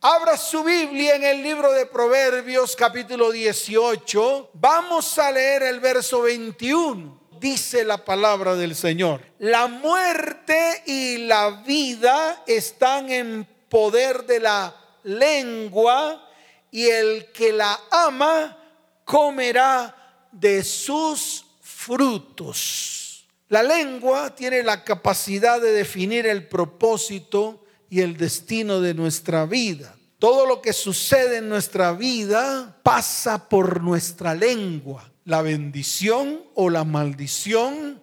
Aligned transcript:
Abra 0.00 0.36
su 0.36 0.62
Biblia 0.62 1.16
en 1.16 1.24
el 1.24 1.42
libro 1.42 1.72
de 1.72 1.84
Proverbios 1.84 2.76
capítulo 2.76 3.32
18. 3.32 4.50
Vamos 4.52 5.18
a 5.18 5.32
leer 5.32 5.64
el 5.64 5.80
verso 5.80 6.22
21. 6.22 7.20
Dice 7.40 7.84
la 7.84 8.04
palabra 8.04 8.54
del 8.54 8.76
Señor. 8.76 9.20
La 9.40 9.66
muerte 9.66 10.84
y 10.86 11.26
la 11.26 11.62
vida 11.66 12.44
están 12.46 13.10
en 13.10 13.44
poder 13.68 14.24
de 14.24 14.38
la 14.38 14.72
lengua 15.02 16.30
y 16.70 16.86
el 16.86 17.32
que 17.32 17.52
la 17.52 17.80
ama 17.90 18.56
comerá 19.04 20.28
de 20.30 20.62
sus 20.62 21.44
frutos. 21.60 23.26
La 23.48 23.64
lengua 23.64 24.32
tiene 24.32 24.62
la 24.62 24.84
capacidad 24.84 25.60
de 25.60 25.72
definir 25.72 26.24
el 26.24 26.46
propósito 26.46 27.64
y 27.90 28.00
el 28.00 28.16
destino 28.16 28.80
de 28.80 28.94
nuestra 28.94 29.46
vida. 29.46 29.94
Todo 30.18 30.46
lo 30.46 30.60
que 30.60 30.72
sucede 30.72 31.38
en 31.38 31.48
nuestra 31.48 31.92
vida 31.92 32.76
pasa 32.82 33.48
por 33.48 33.82
nuestra 33.82 34.34
lengua. 34.34 35.10
La 35.24 35.42
bendición 35.42 36.42
o 36.54 36.70
la 36.70 36.84
maldición, 36.84 38.02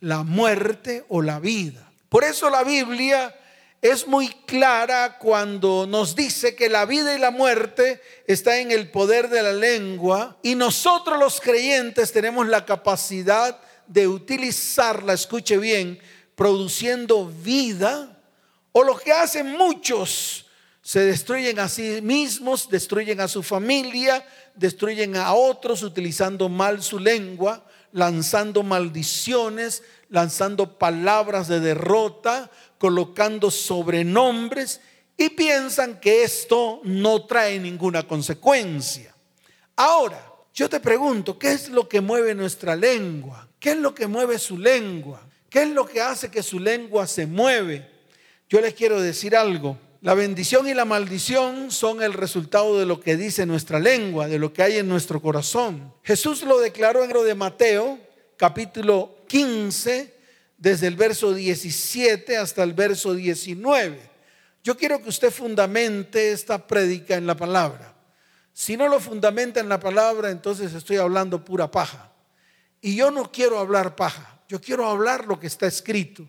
la 0.00 0.22
muerte 0.22 1.04
o 1.08 1.22
la 1.22 1.40
vida. 1.40 1.90
Por 2.08 2.22
eso 2.22 2.50
la 2.50 2.62
Biblia 2.62 3.34
es 3.82 4.06
muy 4.06 4.28
clara 4.46 5.18
cuando 5.18 5.86
nos 5.86 6.14
dice 6.14 6.54
que 6.54 6.68
la 6.68 6.86
vida 6.86 7.14
y 7.14 7.18
la 7.18 7.30
muerte 7.30 8.00
está 8.26 8.58
en 8.58 8.70
el 8.70 8.90
poder 8.90 9.28
de 9.28 9.42
la 9.42 9.52
lengua 9.52 10.38
y 10.42 10.54
nosotros 10.54 11.18
los 11.18 11.40
creyentes 11.40 12.12
tenemos 12.12 12.46
la 12.46 12.64
capacidad 12.64 13.60
de 13.86 14.08
utilizarla, 14.08 15.12
escuche 15.12 15.58
bien, 15.58 15.98
produciendo 16.34 17.26
vida 17.26 18.15
o 18.78 18.84
lo 18.84 18.94
que 18.94 19.10
hacen 19.10 19.52
muchos, 19.52 20.44
se 20.82 21.00
destruyen 21.00 21.58
a 21.60 21.66
sí 21.66 22.02
mismos, 22.02 22.68
destruyen 22.68 23.22
a 23.22 23.26
su 23.26 23.42
familia, 23.42 24.22
destruyen 24.54 25.16
a 25.16 25.32
otros 25.32 25.82
utilizando 25.82 26.50
mal 26.50 26.82
su 26.82 26.98
lengua, 26.98 27.64
lanzando 27.92 28.62
maldiciones, 28.62 29.82
lanzando 30.10 30.76
palabras 30.76 31.48
de 31.48 31.60
derrota, 31.60 32.50
colocando 32.76 33.50
sobrenombres 33.50 34.82
y 35.16 35.30
piensan 35.30 35.98
que 35.98 36.22
esto 36.22 36.82
no 36.84 37.24
trae 37.24 37.58
ninguna 37.58 38.06
consecuencia. 38.06 39.14
Ahora, 39.74 40.22
yo 40.52 40.68
te 40.68 40.80
pregunto, 40.80 41.38
¿qué 41.38 41.52
es 41.52 41.70
lo 41.70 41.88
que 41.88 42.02
mueve 42.02 42.34
nuestra 42.34 42.76
lengua? 42.76 43.48
¿Qué 43.58 43.70
es 43.70 43.78
lo 43.78 43.94
que 43.94 44.06
mueve 44.06 44.38
su 44.38 44.58
lengua? 44.58 45.22
¿Qué 45.48 45.62
es 45.62 45.70
lo 45.70 45.86
que 45.86 46.02
hace 46.02 46.30
que 46.30 46.42
su 46.42 46.60
lengua 46.60 47.06
se 47.06 47.24
mueve? 47.24 47.95
Yo 48.48 48.60
les 48.60 48.74
quiero 48.74 49.00
decir 49.00 49.34
algo. 49.34 49.78
La 50.02 50.14
bendición 50.14 50.68
y 50.68 50.74
la 50.74 50.84
maldición 50.84 51.72
son 51.72 52.00
el 52.00 52.12
resultado 52.12 52.78
de 52.78 52.86
lo 52.86 53.00
que 53.00 53.16
dice 53.16 53.44
nuestra 53.44 53.80
lengua, 53.80 54.28
de 54.28 54.38
lo 54.38 54.52
que 54.52 54.62
hay 54.62 54.76
en 54.76 54.88
nuestro 54.88 55.20
corazón. 55.20 55.92
Jesús 56.04 56.44
lo 56.44 56.60
declaró 56.60 57.02
en 57.02 57.12
lo 57.12 57.24
de 57.24 57.34
Mateo, 57.34 57.98
capítulo 58.36 59.24
15, 59.26 60.14
desde 60.58 60.86
el 60.86 60.94
verso 60.94 61.34
17 61.34 62.36
hasta 62.36 62.62
el 62.62 62.72
verso 62.72 63.14
19. 63.14 63.98
Yo 64.62 64.76
quiero 64.76 65.02
que 65.02 65.08
usted 65.08 65.32
fundamente 65.32 66.30
esta 66.30 66.66
prédica 66.66 67.16
en 67.16 67.26
la 67.26 67.36
palabra. 67.36 67.94
Si 68.52 68.76
no 68.76 68.86
lo 68.86 69.00
fundamenta 69.00 69.58
en 69.58 69.68
la 69.68 69.80
palabra, 69.80 70.30
entonces 70.30 70.72
estoy 70.72 70.98
hablando 70.98 71.44
pura 71.44 71.70
paja. 71.70 72.12
Y 72.80 72.94
yo 72.94 73.10
no 73.10 73.32
quiero 73.32 73.58
hablar 73.58 73.96
paja, 73.96 74.40
yo 74.48 74.60
quiero 74.60 74.88
hablar 74.88 75.26
lo 75.26 75.40
que 75.40 75.48
está 75.48 75.66
escrito. 75.66 76.28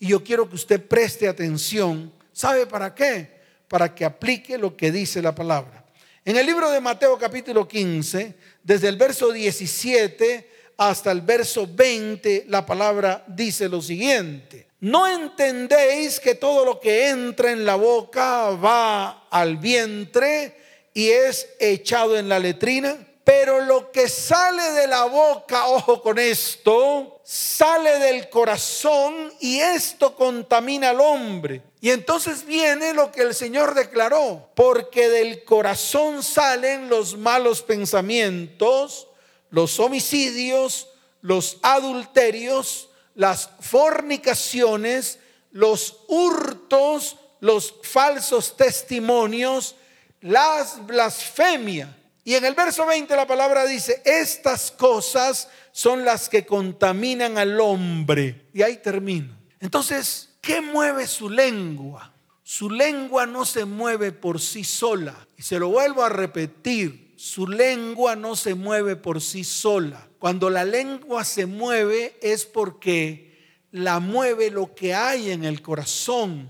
Y 0.00 0.08
yo 0.08 0.24
quiero 0.24 0.48
que 0.48 0.56
usted 0.56 0.82
preste 0.82 1.28
atención. 1.28 2.10
¿Sabe 2.32 2.66
para 2.66 2.94
qué? 2.94 3.38
Para 3.68 3.94
que 3.94 4.04
aplique 4.04 4.56
lo 4.56 4.74
que 4.74 4.90
dice 4.90 5.20
la 5.20 5.34
palabra. 5.34 5.84
En 6.24 6.38
el 6.38 6.46
libro 6.46 6.70
de 6.70 6.80
Mateo 6.80 7.18
capítulo 7.18 7.68
15, 7.68 8.34
desde 8.64 8.88
el 8.88 8.96
verso 8.96 9.30
17 9.30 10.50
hasta 10.78 11.12
el 11.12 11.20
verso 11.20 11.68
20, 11.70 12.46
la 12.48 12.64
palabra 12.64 13.22
dice 13.28 13.68
lo 13.68 13.82
siguiente. 13.82 14.68
¿No 14.80 15.06
entendéis 15.06 16.18
que 16.18 16.34
todo 16.34 16.64
lo 16.64 16.80
que 16.80 17.10
entra 17.10 17.52
en 17.52 17.66
la 17.66 17.74
boca 17.74 18.50
va 18.52 19.28
al 19.28 19.58
vientre 19.58 20.56
y 20.94 21.10
es 21.10 21.46
echado 21.60 22.18
en 22.18 22.30
la 22.30 22.38
letrina? 22.38 22.96
Pero 23.32 23.60
lo 23.60 23.92
que 23.92 24.08
sale 24.08 24.72
de 24.72 24.88
la 24.88 25.04
boca, 25.04 25.68
ojo 25.68 26.02
con 26.02 26.18
esto, 26.18 27.20
sale 27.22 28.00
del 28.00 28.28
corazón 28.28 29.32
y 29.38 29.60
esto 29.60 30.16
contamina 30.16 30.90
al 30.90 31.00
hombre. 31.00 31.62
Y 31.80 31.90
entonces 31.90 32.44
viene 32.44 32.92
lo 32.92 33.12
que 33.12 33.22
el 33.22 33.32
Señor 33.32 33.74
declaró, 33.74 34.50
porque 34.56 35.08
del 35.08 35.44
corazón 35.44 36.24
salen 36.24 36.88
los 36.88 37.16
malos 37.16 37.62
pensamientos, 37.62 39.06
los 39.50 39.78
homicidios, 39.78 40.88
los 41.20 41.58
adulterios, 41.62 42.88
las 43.14 43.48
fornicaciones, 43.60 45.20
los 45.52 45.98
hurtos, 46.08 47.16
los 47.38 47.76
falsos 47.84 48.56
testimonios, 48.56 49.76
las 50.20 50.84
blasfemias 50.84 51.99
y 52.30 52.36
en 52.36 52.44
el 52.44 52.54
verso 52.54 52.86
20 52.86 53.16
la 53.16 53.26
palabra 53.26 53.66
dice, 53.66 54.02
estas 54.04 54.70
cosas 54.70 55.48
son 55.72 56.04
las 56.04 56.28
que 56.28 56.46
contaminan 56.46 57.38
al 57.38 57.60
hombre. 57.60 58.46
Y 58.54 58.62
ahí 58.62 58.76
termino. 58.76 59.36
Entonces, 59.58 60.36
¿qué 60.40 60.60
mueve 60.60 61.08
su 61.08 61.28
lengua? 61.28 62.14
Su 62.44 62.70
lengua 62.70 63.26
no 63.26 63.44
se 63.44 63.64
mueve 63.64 64.12
por 64.12 64.40
sí 64.40 64.62
sola. 64.62 65.26
Y 65.36 65.42
se 65.42 65.58
lo 65.58 65.70
vuelvo 65.70 66.04
a 66.04 66.08
repetir, 66.08 67.14
su 67.16 67.48
lengua 67.48 68.14
no 68.14 68.36
se 68.36 68.54
mueve 68.54 68.94
por 68.94 69.20
sí 69.20 69.42
sola. 69.42 70.06
Cuando 70.20 70.50
la 70.50 70.64
lengua 70.64 71.24
se 71.24 71.46
mueve 71.46 72.16
es 72.22 72.46
porque 72.46 73.58
la 73.72 73.98
mueve 73.98 74.52
lo 74.52 74.72
que 74.76 74.94
hay 74.94 75.32
en 75.32 75.44
el 75.44 75.62
corazón. 75.62 76.48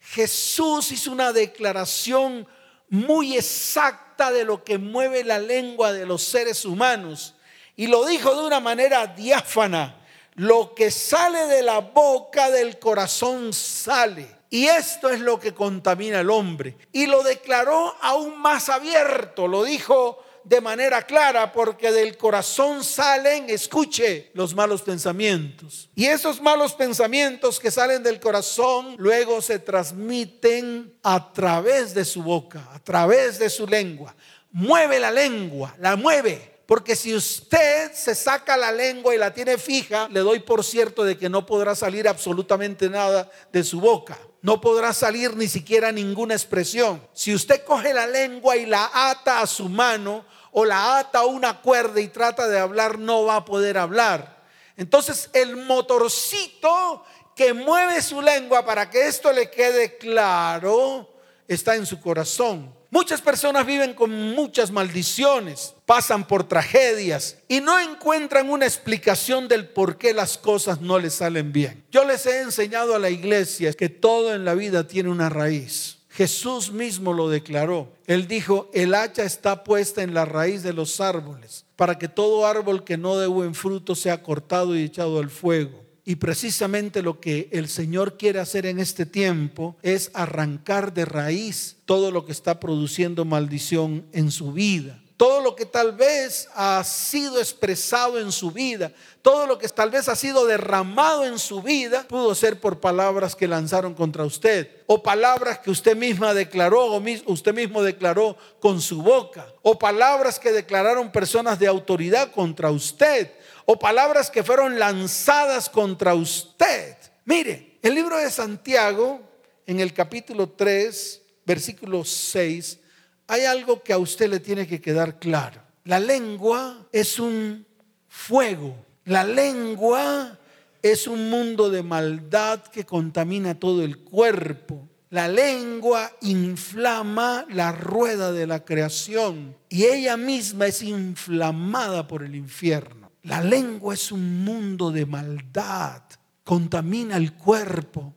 Jesús 0.00 0.90
hizo 0.90 1.12
una 1.12 1.34
declaración 1.34 2.46
muy 2.92 3.38
exacta 3.38 4.30
de 4.30 4.44
lo 4.44 4.62
que 4.62 4.76
mueve 4.76 5.24
la 5.24 5.38
lengua 5.38 5.94
de 5.94 6.04
los 6.04 6.22
seres 6.22 6.66
humanos. 6.66 7.34
Y 7.74 7.86
lo 7.86 8.04
dijo 8.04 8.34
de 8.34 8.46
una 8.46 8.60
manera 8.60 9.06
diáfana. 9.06 9.96
Lo 10.34 10.74
que 10.74 10.90
sale 10.90 11.46
de 11.46 11.62
la 11.62 11.78
boca 11.78 12.50
del 12.50 12.78
corazón 12.78 13.54
sale. 13.54 14.28
Y 14.50 14.66
esto 14.66 15.08
es 15.08 15.20
lo 15.20 15.40
que 15.40 15.54
contamina 15.54 16.20
al 16.20 16.28
hombre. 16.28 16.76
Y 16.92 17.06
lo 17.06 17.22
declaró 17.22 17.96
aún 18.02 18.38
más 18.38 18.68
abierto. 18.68 19.48
Lo 19.48 19.64
dijo 19.64 20.22
de 20.44 20.60
manera 20.60 21.02
clara 21.02 21.52
porque 21.52 21.92
del 21.92 22.16
corazón 22.16 22.84
salen, 22.84 23.48
escuche, 23.48 24.30
los 24.34 24.54
malos 24.54 24.82
pensamientos. 24.82 25.88
Y 25.94 26.06
esos 26.06 26.40
malos 26.40 26.74
pensamientos 26.74 27.60
que 27.60 27.70
salen 27.70 28.02
del 28.02 28.20
corazón 28.20 28.96
luego 28.98 29.40
se 29.40 29.58
transmiten 29.58 30.94
a 31.02 31.32
través 31.32 31.94
de 31.94 32.04
su 32.04 32.22
boca, 32.22 32.68
a 32.72 32.78
través 32.78 33.38
de 33.38 33.50
su 33.50 33.66
lengua. 33.66 34.14
Mueve 34.50 34.98
la 34.98 35.10
lengua, 35.10 35.74
la 35.78 35.96
mueve. 35.96 36.52
Porque 36.66 36.96
si 36.96 37.14
usted 37.14 37.92
se 37.92 38.14
saca 38.14 38.56
la 38.56 38.72
lengua 38.72 39.14
y 39.14 39.18
la 39.18 39.34
tiene 39.34 39.58
fija, 39.58 40.08
le 40.10 40.20
doy 40.20 40.40
por 40.40 40.64
cierto 40.64 41.04
de 41.04 41.18
que 41.18 41.28
no 41.28 41.44
podrá 41.44 41.74
salir 41.74 42.08
absolutamente 42.08 42.88
nada 42.88 43.30
de 43.52 43.62
su 43.64 43.80
boca. 43.80 44.18
No 44.42 44.60
podrá 44.60 44.92
salir 44.92 45.36
ni 45.36 45.48
siquiera 45.48 45.92
ninguna 45.92 46.34
expresión. 46.34 47.00
Si 47.12 47.34
usted 47.34 47.64
coge 47.64 47.94
la 47.94 48.06
lengua 48.06 48.56
y 48.56 48.66
la 48.66 48.90
ata 48.92 49.40
a 49.40 49.46
su 49.46 49.68
mano, 49.68 50.24
o 50.50 50.64
la 50.64 50.98
ata 50.98 51.20
a 51.20 51.26
una 51.26 51.60
cuerda 51.60 52.00
y 52.00 52.08
trata 52.08 52.46
de 52.46 52.58
hablar, 52.58 52.98
no 52.98 53.24
va 53.24 53.36
a 53.36 53.44
poder 53.44 53.78
hablar. 53.78 54.42
Entonces 54.76 55.30
el 55.32 55.56
motorcito 55.56 57.04
que 57.34 57.54
mueve 57.54 58.02
su 58.02 58.20
lengua 58.20 58.64
para 58.64 58.90
que 58.90 59.06
esto 59.06 59.32
le 59.32 59.50
quede 59.50 59.96
claro 59.96 61.08
está 61.48 61.74
en 61.76 61.86
su 61.86 62.00
corazón. 62.00 62.81
Muchas 62.92 63.22
personas 63.22 63.64
viven 63.64 63.94
con 63.94 64.10
muchas 64.34 64.70
maldiciones, 64.70 65.74
pasan 65.86 66.26
por 66.26 66.44
tragedias 66.44 67.38
y 67.48 67.62
no 67.62 67.80
encuentran 67.80 68.50
una 68.50 68.66
explicación 68.66 69.48
del 69.48 69.66
por 69.66 69.96
qué 69.96 70.12
las 70.12 70.36
cosas 70.36 70.82
no 70.82 70.98
les 70.98 71.14
salen 71.14 71.54
bien. 71.54 71.82
Yo 71.90 72.04
les 72.04 72.26
he 72.26 72.42
enseñado 72.42 72.94
a 72.94 72.98
la 72.98 73.08
iglesia 73.08 73.72
que 73.72 73.88
todo 73.88 74.34
en 74.34 74.44
la 74.44 74.52
vida 74.52 74.86
tiene 74.86 75.08
una 75.08 75.30
raíz. 75.30 76.00
Jesús 76.10 76.70
mismo 76.70 77.14
lo 77.14 77.30
declaró. 77.30 77.88
Él 78.06 78.28
dijo, 78.28 78.68
el 78.74 78.94
hacha 78.94 79.22
está 79.22 79.64
puesta 79.64 80.02
en 80.02 80.12
la 80.12 80.26
raíz 80.26 80.62
de 80.62 80.74
los 80.74 81.00
árboles, 81.00 81.64
para 81.76 81.96
que 81.96 82.08
todo 82.08 82.46
árbol 82.46 82.84
que 82.84 82.98
no 82.98 83.16
dé 83.16 83.26
buen 83.26 83.54
fruto 83.54 83.94
sea 83.94 84.22
cortado 84.22 84.76
y 84.76 84.82
echado 84.82 85.18
al 85.18 85.30
fuego. 85.30 85.81
Y 86.04 86.16
precisamente 86.16 87.00
lo 87.00 87.20
que 87.20 87.48
el 87.52 87.68
Señor 87.68 88.18
quiere 88.18 88.40
hacer 88.40 88.66
en 88.66 88.80
este 88.80 89.06
tiempo 89.06 89.76
es 89.82 90.10
arrancar 90.14 90.92
de 90.92 91.04
raíz 91.04 91.76
todo 91.84 92.10
lo 92.10 92.26
que 92.26 92.32
está 92.32 92.58
produciendo 92.58 93.24
maldición 93.24 94.04
en 94.12 94.32
su 94.32 94.52
vida. 94.52 94.98
todo 95.22 95.40
lo 95.40 95.54
que 95.54 95.66
tal 95.66 95.92
vez 95.92 96.48
ha 96.52 96.82
sido 96.82 97.38
expresado 97.38 98.18
en 98.18 98.32
su 98.32 98.50
vida, 98.50 98.90
todo 99.22 99.46
lo 99.46 99.56
que 99.56 99.68
tal 99.68 99.88
vez 99.88 100.08
ha 100.08 100.16
sido 100.16 100.46
derramado 100.46 101.24
en 101.24 101.38
su 101.38 101.62
vida, 101.62 102.04
pudo 102.08 102.34
ser 102.34 102.58
por 102.58 102.80
palabras 102.80 103.36
que 103.36 103.46
lanzaron 103.46 103.94
contra 103.94 104.24
usted, 104.24 104.68
o 104.86 105.00
palabras 105.00 105.60
que 105.60 105.70
usted 105.70 105.96
misma 105.96 106.34
declaró, 106.34 107.00
usted 107.26 107.54
mismo 107.54 107.84
declaró 107.84 108.36
con 108.58 108.80
su 108.80 109.00
boca, 109.00 109.46
o 109.62 109.78
palabras 109.78 110.40
que 110.40 110.50
declararon 110.50 111.12
personas 111.12 111.60
de 111.60 111.68
autoridad 111.68 112.32
contra 112.32 112.72
usted, 112.72 113.30
o 113.64 113.78
palabras 113.78 114.30
que 114.30 114.42
fueron 114.42 114.78
lanzadas 114.78 115.68
contra 115.68 116.14
usted. 116.14 116.96
Mire, 117.24 117.78
el 117.82 117.94
libro 117.94 118.16
de 118.18 118.30
Santiago, 118.30 119.20
en 119.66 119.80
el 119.80 119.92
capítulo 119.92 120.50
3, 120.50 121.22
versículo 121.44 122.04
6, 122.04 122.78
hay 123.26 123.42
algo 123.42 123.82
que 123.82 123.92
a 123.92 123.98
usted 123.98 124.28
le 124.28 124.40
tiene 124.40 124.66
que 124.66 124.80
quedar 124.80 125.18
claro. 125.18 125.60
La 125.84 125.98
lengua 125.98 126.86
es 126.92 127.18
un 127.18 127.66
fuego. 128.08 128.76
La 129.04 129.24
lengua 129.24 130.38
es 130.82 131.06
un 131.06 131.30
mundo 131.30 131.70
de 131.70 131.82
maldad 131.82 132.62
que 132.62 132.84
contamina 132.84 133.58
todo 133.58 133.82
el 133.82 133.98
cuerpo. 133.98 134.88
La 135.10 135.28
lengua 135.28 136.10
inflama 136.22 137.46
la 137.50 137.72
rueda 137.72 138.32
de 138.32 138.46
la 138.46 138.64
creación 138.64 139.56
y 139.68 139.84
ella 139.84 140.16
misma 140.16 140.66
es 140.66 140.82
inflamada 140.82 142.06
por 142.08 142.22
el 142.22 142.34
infierno. 142.34 143.01
La 143.24 143.40
lengua 143.40 143.94
es 143.94 144.10
un 144.10 144.44
mundo 144.44 144.90
de 144.90 145.06
maldad, 145.06 146.02
contamina 146.42 147.16
el 147.16 147.34
cuerpo 147.34 148.14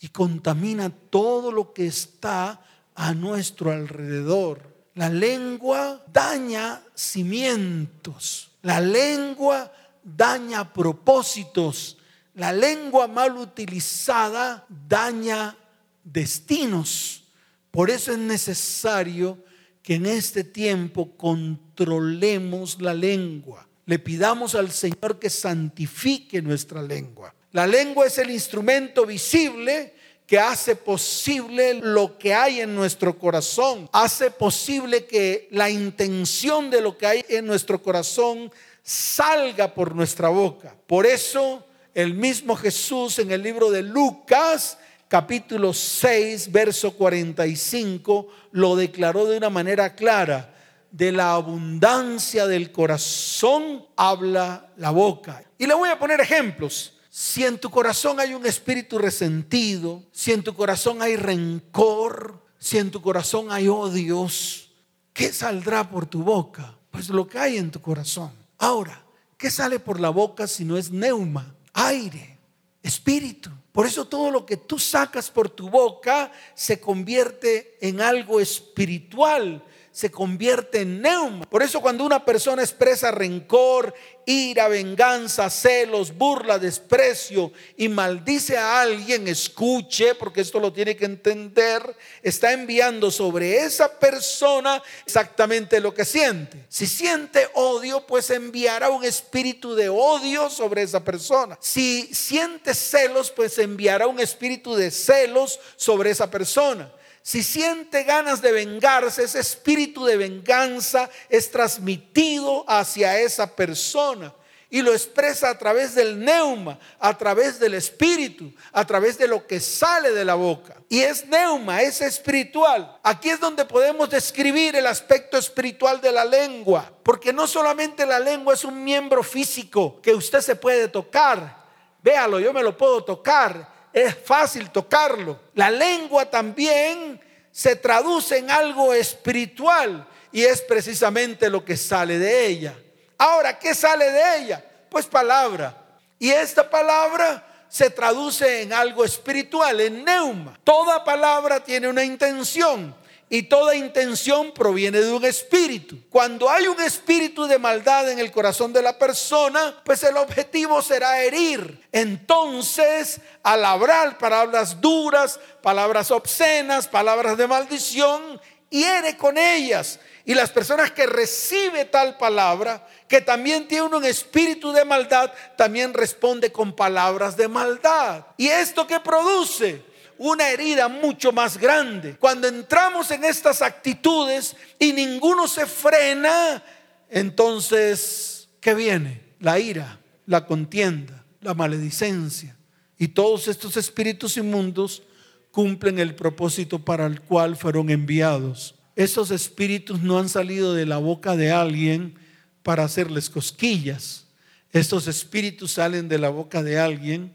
y 0.00 0.08
contamina 0.08 0.88
todo 0.88 1.52
lo 1.52 1.74
que 1.74 1.86
está 1.86 2.62
a 2.94 3.12
nuestro 3.12 3.70
alrededor. 3.70 4.74
La 4.94 5.10
lengua 5.10 6.02
daña 6.10 6.82
cimientos. 6.94 8.50
La 8.62 8.80
lengua 8.80 9.70
daña 10.02 10.72
propósitos. 10.72 11.98
La 12.34 12.50
lengua 12.50 13.06
mal 13.06 13.36
utilizada 13.36 14.64
daña 14.88 15.54
destinos. 16.02 17.24
Por 17.70 17.90
eso 17.90 18.12
es 18.12 18.18
necesario 18.18 19.36
que 19.82 19.96
en 19.96 20.06
este 20.06 20.44
tiempo 20.44 21.14
controlemos 21.16 22.80
la 22.80 22.94
lengua. 22.94 23.68
Le 23.86 23.98
pidamos 23.98 24.54
al 24.54 24.70
Señor 24.70 25.18
que 25.18 25.30
santifique 25.30 26.42
nuestra 26.42 26.82
lengua. 26.82 27.34
La 27.52 27.66
lengua 27.66 28.06
es 28.06 28.18
el 28.18 28.30
instrumento 28.30 29.06
visible 29.06 29.94
que 30.26 30.38
hace 30.38 30.74
posible 30.74 31.74
lo 31.74 32.18
que 32.18 32.34
hay 32.34 32.60
en 32.60 32.74
nuestro 32.74 33.16
corazón, 33.16 33.88
hace 33.92 34.32
posible 34.32 35.06
que 35.06 35.46
la 35.52 35.70
intención 35.70 36.68
de 36.68 36.80
lo 36.80 36.98
que 36.98 37.06
hay 37.06 37.24
en 37.28 37.46
nuestro 37.46 37.80
corazón 37.80 38.50
salga 38.82 39.72
por 39.72 39.94
nuestra 39.94 40.28
boca. 40.28 40.74
Por 40.86 41.06
eso 41.06 41.64
el 41.94 42.12
mismo 42.12 42.56
Jesús 42.56 43.20
en 43.20 43.30
el 43.30 43.42
libro 43.42 43.70
de 43.70 43.82
Lucas, 43.82 44.78
capítulo 45.08 45.72
6, 45.72 46.50
verso 46.50 46.92
45, 46.94 48.28
lo 48.50 48.74
declaró 48.74 49.26
de 49.26 49.38
una 49.38 49.48
manera 49.48 49.94
clara. 49.94 50.55
De 50.96 51.12
la 51.12 51.34
abundancia 51.34 52.46
del 52.46 52.72
corazón 52.72 53.84
habla 53.96 54.72
la 54.78 54.88
boca. 54.92 55.44
Y 55.58 55.66
le 55.66 55.74
voy 55.74 55.90
a 55.90 55.98
poner 55.98 56.22
ejemplos. 56.22 56.94
Si 57.10 57.44
en 57.44 57.58
tu 57.58 57.68
corazón 57.68 58.18
hay 58.18 58.32
un 58.32 58.46
espíritu 58.46 58.96
resentido, 58.96 60.02
si 60.10 60.32
en 60.32 60.42
tu 60.42 60.54
corazón 60.54 61.02
hay 61.02 61.16
rencor, 61.16 62.42
si 62.58 62.78
en 62.78 62.90
tu 62.90 63.02
corazón 63.02 63.52
hay 63.52 63.68
odios, 63.68 64.70
¿qué 65.12 65.34
saldrá 65.34 65.86
por 65.86 66.06
tu 66.06 66.22
boca? 66.22 66.74
Pues 66.90 67.10
lo 67.10 67.28
que 67.28 67.40
hay 67.40 67.58
en 67.58 67.70
tu 67.70 67.82
corazón. 67.82 68.32
Ahora, 68.56 69.04
¿qué 69.36 69.50
sale 69.50 69.78
por 69.78 70.00
la 70.00 70.08
boca 70.08 70.46
si 70.46 70.64
no 70.64 70.78
es 70.78 70.90
neuma, 70.90 71.54
aire, 71.74 72.38
espíritu? 72.82 73.50
Por 73.70 73.84
eso 73.84 74.06
todo 74.06 74.30
lo 74.30 74.46
que 74.46 74.56
tú 74.56 74.78
sacas 74.78 75.30
por 75.30 75.50
tu 75.50 75.68
boca 75.68 76.32
se 76.54 76.80
convierte 76.80 77.76
en 77.86 78.00
algo 78.00 78.40
espiritual 78.40 79.62
se 79.96 80.10
convierte 80.10 80.82
en 80.82 81.00
neuma. 81.00 81.46
Por 81.46 81.62
eso 81.62 81.80
cuando 81.80 82.04
una 82.04 82.22
persona 82.22 82.60
expresa 82.60 83.10
rencor, 83.10 83.94
ira, 84.26 84.68
venganza, 84.68 85.48
celos, 85.48 86.14
burla, 86.14 86.58
desprecio 86.58 87.50
y 87.78 87.88
maldice 87.88 88.58
a 88.58 88.82
alguien, 88.82 89.26
escuche, 89.26 90.14
porque 90.14 90.42
esto 90.42 90.60
lo 90.60 90.70
tiene 90.70 90.96
que 90.96 91.06
entender, 91.06 91.96
está 92.22 92.52
enviando 92.52 93.10
sobre 93.10 93.56
esa 93.60 93.98
persona 93.98 94.82
exactamente 95.06 95.80
lo 95.80 95.94
que 95.94 96.04
siente. 96.04 96.66
Si 96.68 96.86
siente 96.86 97.48
odio, 97.54 98.06
pues 98.06 98.28
enviará 98.28 98.90
un 98.90 99.02
espíritu 99.02 99.74
de 99.74 99.88
odio 99.88 100.50
sobre 100.50 100.82
esa 100.82 101.02
persona. 101.02 101.56
Si 101.58 102.02
siente 102.12 102.74
celos, 102.74 103.30
pues 103.30 103.58
enviará 103.58 104.06
un 104.08 104.20
espíritu 104.20 104.74
de 104.74 104.90
celos 104.90 105.58
sobre 105.76 106.10
esa 106.10 106.30
persona. 106.30 106.92
Si 107.26 107.42
siente 107.42 108.04
ganas 108.04 108.40
de 108.40 108.52
vengarse, 108.52 109.24
ese 109.24 109.40
espíritu 109.40 110.04
de 110.04 110.16
venganza 110.16 111.10
es 111.28 111.50
transmitido 111.50 112.64
hacia 112.68 113.18
esa 113.18 113.56
persona 113.56 114.32
y 114.70 114.80
lo 114.80 114.92
expresa 114.92 115.50
a 115.50 115.58
través 115.58 115.96
del 115.96 116.20
neuma, 116.20 116.78
a 117.00 117.18
través 117.18 117.58
del 117.58 117.74
espíritu, 117.74 118.54
a 118.70 118.86
través 118.86 119.18
de 119.18 119.26
lo 119.26 119.44
que 119.44 119.58
sale 119.58 120.12
de 120.12 120.24
la 120.24 120.36
boca. 120.36 120.76
Y 120.88 121.00
es 121.00 121.26
neuma, 121.26 121.82
es 121.82 122.00
espiritual. 122.00 122.96
Aquí 123.02 123.30
es 123.30 123.40
donde 123.40 123.64
podemos 123.64 124.08
describir 124.08 124.76
el 124.76 124.86
aspecto 124.86 125.36
espiritual 125.36 126.00
de 126.00 126.12
la 126.12 126.24
lengua, 126.24 126.92
porque 127.02 127.32
no 127.32 127.48
solamente 127.48 128.06
la 128.06 128.20
lengua 128.20 128.54
es 128.54 128.62
un 128.62 128.84
miembro 128.84 129.24
físico 129.24 130.00
que 130.00 130.14
usted 130.14 130.42
se 130.42 130.54
puede 130.54 130.86
tocar. 130.86 131.64
Véalo, 132.04 132.38
yo 132.38 132.52
me 132.52 132.62
lo 132.62 132.76
puedo 132.76 133.02
tocar 133.02 133.74
es 133.96 134.14
fácil 134.14 134.68
tocarlo. 134.70 135.40
La 135.54 135.70
lengua 135.70 136.26
también 136.26 137.18
se 137.50 137.76
traduce 137.76 138.36
en 138.36 138.50
algo 138.50 138.92
espiritual 138.92 140.06
y 140.30 140.42
es 140.42 140.60
precisamente 140.60 141.48
lo 141.48 141.64
que 141.64 141.78
sale 141.78 142.18
de 142.18 142.46
ella. 142.46 142.74
Ahora, 143.16 143.58
¿qué 143.58 143.74
sale 143.74 144.10
de 144.10 144.36
ella? 144.36 144.62
Pues 144.90 145.06
palabra. 145.06 145.74
Y 146.18 146.28
esta 146.28 146.68
palabra 146.68 147.64
se 147.70 147.88
traduce 147.88 148.60
en 148.60 148.74
algo 148.74 149.02
espiritual, 149.02 149.80
en 149.80 150.04
neuma. 150.04 150.60
Toda 150.62 151.02
palabra 151.02 151.64
tiene 151.64 151.88
una 151.88 152.04
intención 152.04 152.94
y 153.28 153.44
toda 153.44 153.74
intención 153.74 154.52
proviene 154.52 155.00
de 155.00 155.12
un 155.12 155.24
espíritu. 155.24 155.98
Cuando 156.10 156.48
hay 156.48 156.68
un 156.68 156.80
espíritu 156.80 157.46
de 157.46 157.58
maldad 157.58 158.08
en 158.10 158.20
el 158.20 158.30
corazón 158.30 158.72
de 158.72 158.82
la 158.82 158.98
persona, 158.98 159.80
pues 159.84 160.02
el 160.04 160.16
objetivo 160.16 160.80
será 160.80 161.22
herir. 161.22 161.86
Entonces, 161.90 163.20
al 163.42 163.64
hablar 163.64 164.16
palabras 164.18 164.80
duras, 164.80 165.40
palabras 165.60 166.10
obscenas, 166.12 166.86
palabras 166.86 167.36
de 167.36 167.48
maldición, 167.48 168.40
hiere 168.70 169.16
con 169.16 169.38
ellas. 169.38 169.98
Y 170.24 170.34
las 170.34 170.50
personas 170.50 170.90
que 170.90 171.06
reciben 171.06 171.88
tal 171.90 172.16
palabra, 172.18 172.86
que 173.08 173.20
también 173.20 173.68
tiene 173.68 173.84
un 173.84 174.04
espíritu 174.04 174.72
de 174.72 174.84
maldad, 174.84 175.32
también 175.56 175.94
responde 175.94 176.50
con 176.50 176.74
palabras 176.74 177.36
de 177.36 177.48
maldad. 177.48 178.26
¿Y 178.36 178.48
esto 178.48 178.86
qué 178.86 178.98
produce? 178.98 179.84
Una 180.18 180.48
herida 180.50 180.88
mucho 180.88 181.32
más 181.32 181.58
grande. 181.58 182.16
Cuando 182.16 182.48
entramos 182.48 183.10
en 183.10 183.24
estas 183.24 183.62
actitudes 183.62 184.56
y 184.78 184.92
ninguno 184.92 185.48
se 185.48 185.66
frena, 185.66 186.62
entonces, 187.08 188.48
¿qué 188.60 188.74
viene? 188.74 189.22
La 189.40 189.58
ira, 189.58 190.00
la 190.26 190.46
contienda, 190.46 191.24
la 191.40 191.54
maledicencia. 191.54 192.56
Y 192.98 193.08
todos 193.08 193.48
estos 193.48 193.76
espíritus 193.76 194.36
inmundos 194.36 195.02
cumplen 195.50 195.98
el 195.98 196.14
propósito 196.14 196.84
para 196.84 197.06
el 197.06 197.20
cual 197.20 197.56
fueron 197.56 197.90
enviados. 197.90 198.74
Esos 198.94 199.30
espíritus 199.30 200.00
no 200.00 200.18
han 200.18 200.28
salido 200.28 200.74
de 200.74 200.86
la 200.86 200.96
boca 200.96 201.36
de 201.36 201.52
alguien 201.52 202.18
para 202.62 202.84
hacerles 202.84 203.28
cosquillas. 203.28 204.26
Estos 204.72 205.06
espíritus 205.06 205.72
salen 205.72 206.08
de 206.08 206.18
la 206.18 206.30
boca 206.30 206.62
de 206.62 206.78
alguien 206.78 207.34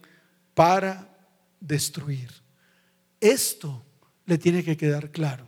para 0.53 1.07
destruir. 1.59 2.40
Esto 3.21 3.85
le 4.25 4.37
tiene 4.37 4.63
que 4.63 4.75
quedar 4.75 5.11
claro. 5.11 5.47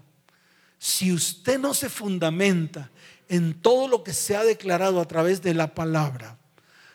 Si 0.78 1.12
usted 1.12 1.60
no 1.60 1.74
se 1.74 1.90
fundamenta 1.90 2.92
en 3.28 3.56
todo 3.62 3.88
lo 3.88 4.04
que 4.04 4.14
se 4.14 4.36
ha 4.36 4.44
declarado 4.44 5.02
a 5.02 5.08
través 5.08 5.42
de 5.42 5.54
la 5.54 5.74
palabra, 5.74 6.38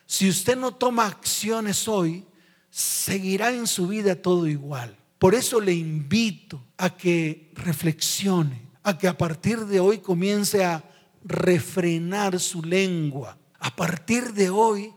si 0.07 0.29
usted 0.29 0.57
no 0.57 0.75
toma 0.75 1.07
acciones 1.07 1.89
hoy, 1.89 2.25
seguirá 2.71 3.51
en 3.53 3.67
su 3.67 3.89
vida 3.89 4.15
todo 4.15 4.47
igual. 4.47 4.97
Por 5.19 5.35
eso 5.35 5.61
le 5.61 5.75
invito 5.75 6.65
a 6.77 6.97
que 6.97 7.51
reflexione, 7.55 8.69
a 8.83 8.97
que 8.97 9.09
a 9.09 9.19
partir 9.19 9.67
de 9.67 9.81
hoy 9.81 9.99
comience 9.99 10.65
a 10.65 10.85
refrenar 11.25 12.39
su 12.39 12.63
lengua. 12.63 13.37
A 13.59 13.75
partir 13.75 14.33
de 14.33 14.49
hoy 14.51 14.93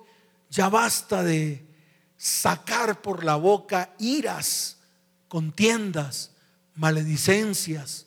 ya 0.50 0.70
basta 0.70 1.24
de 1.24 1.66
sacar 2.18 3.02
por 3.02 3.24
la 3.24 3.36
boca 3.36 3.96
iras, 3.98 4.78
contiendas, 5.32 6.32
maledicencias, 6.76 8.06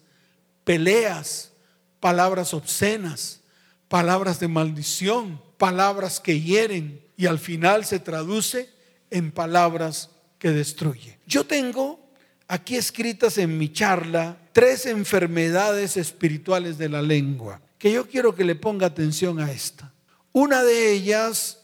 peleas, 0.63 1.53
palabras 1.99 2.53
obscenas. 2.53 3.41
palabras 3.89 4.41
de 4.41 4.49
maldición, 4.49 5.41
palabras 5.57 6.21
que 6.21 6.41
hieren 6.41 7.01
y 7.17 7.27
al 7.27 7.39
final 7.39 7.85
se 7.85 7.99
traduce 7.99 8.69
en 9.11 9.31
palabras 9.31 10.11
que 10.39 10.51
destruyen. 10.51 11.17
Yo 11.27 11.47
tengo 11.47 12.05
aquí 12.47 12.77
escritas 12.77 13.39
en 13.39 13.57
mi 13.57 13.73
charla 13.73 14.37
tres 14.53 14.85
enfermedades 14.87 15.97
espirituales 15.97 16.77
de 16.77 16.89
la 16.89 17.03
lengua, 17.03 17.63
que 17.79 17.93
yo 17.93 18.07
quiero 18.07 18.35
que 18.35 18.45
le 18.45 18.57
ponga 18.57 18.87
atención 18.87 19.39
a 19.39 19.51
esta. 19.53 19.93
Una 20.33 20.63
de 20.63 20.93
ellas 20.93 21.61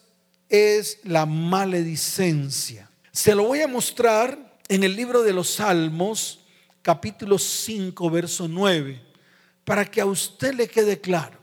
es 0.48 1.00
la 1.02 1.26
maledicencia. 1.26 2.88
Se 3.12 3.34
lo 3.34 3.44
voy 3.44 3.60
a 3.60 3.68
mostrar 3.68 4.49
en 4.70 4.84
el 4.84 4.94
libro 4.94 5.24
de 5.24 5.32
los 5.32 5.54
Salmos, 5.54 6.44
capítulo 6.80 7.38
5, 7.38 8.08
verso 8.08 8.46
9, 8.46 9.02
para 9.64 9.84
que 9.84 10.00
a 10.00 10.06
usted 10.06 10.54
le 10.54 10.68
quede 10.68 11.00
claro. 11.00 11.36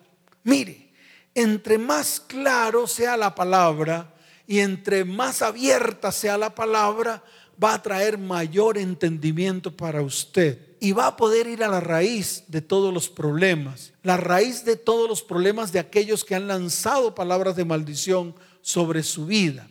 Mire, 0.45 0.93
entre 1.35 1.77
más 1.77 2.21
claro 2.21 2.87
sea 2.87 3.17
la 3.17 3.35
palabra 3.35 4.15
y 4.47 4.59
entre 4.59 5.03
más 5.03 5.41
abierta 5.41 6.13
sea 6.13 6.37
la 6.37 6.55
palabra, 6.55 7.21
va 7.61 7.73
a 7.73 7.81
traer 7.81 8.17
mayor 8.17 8.77
entendimiento 8.77 9.75
para 9.75 10.01
usted 10.01 10.77
y 10.79 10.93
va 10.93 11.07
a 11.07 11.17
poder 11.17 11.47
ir 11.47 11.65
a 11.65 11.67
la 11.67 11.81
raíz 11.81 12.45
de 12.47 12.61
todos 12.61 12.93
los 12.93 13.09
problemas, 13.09 13.91
la 14.03 14.15
raíz 14.15 14.63
de 14.63 14.77
todos 14.77 15.09
los 15.09 15.21
problemas 15.21 15.73
de 15.73 15.79
aquellos 15.79 16.23
que 16.23 16.35
han 16.35 16.47
lanzado 16.47 17.13
palabras 17.13 17.57
de 17.57 17.65
maldición 17.65 18.33
sobre 18.61 19.03
su 19.03 19.25
vida. 19.25 19.67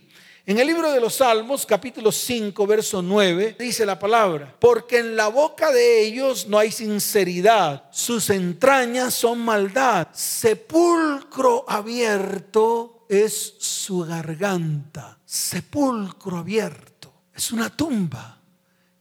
En 0.49 0.57
el 0.59 0.67
libro 0.67 0.89
de 0.93 1.01
los 1.01 1.15
Salmos, 1.15 1.65
capítulo 1.65 2.09
5, 2.09 2.65
verso 2.65 3.01
9, 3.01 3.57
dice 3.59 3.85
la 3.85 3.99
palabra, 3.99 4.55
porque 4.57 4.99
en 4.99 5.17
la 5.17 5.27
boca 5.27 5.73
de 5.73 6.05
ellos 6.05 6.47
no 6.47 6.57
hay 6.57 6.71
sinceridad, 6.71 7.83
sus 7.91 8.29
entrañas 8.29 9.13
son 9.13 9.39
maldad, 9.39 10.07
sepulcro 10.13 11.65
abierto 11.67 13.05
es 13.09 13.55
su 13.59 14.05
garganta, 14.05 15.19
sepulcro 15.25 16.37
abierto, 16.37 17.11
es 17.35 17.51
una 17.51 17.69
tumba. 17.69 18.41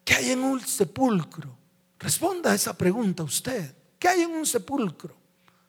¿Qué 0.05 0.15
hay 0.17 0.31
en 0.33 0.43
un 0.43 0.59
sepulcro? 0.59 1.57
Responda 2.01 2.51
a 2.51 2.55
esa 2.57 2.77
pregunta 2.77 3.23
usted. 3.23 3.73
¿Qué 4.01 4.09
hay 4.09 4.23
en 4.23 4.33
un 4.33 4.47
sepulcro 4.47 5.15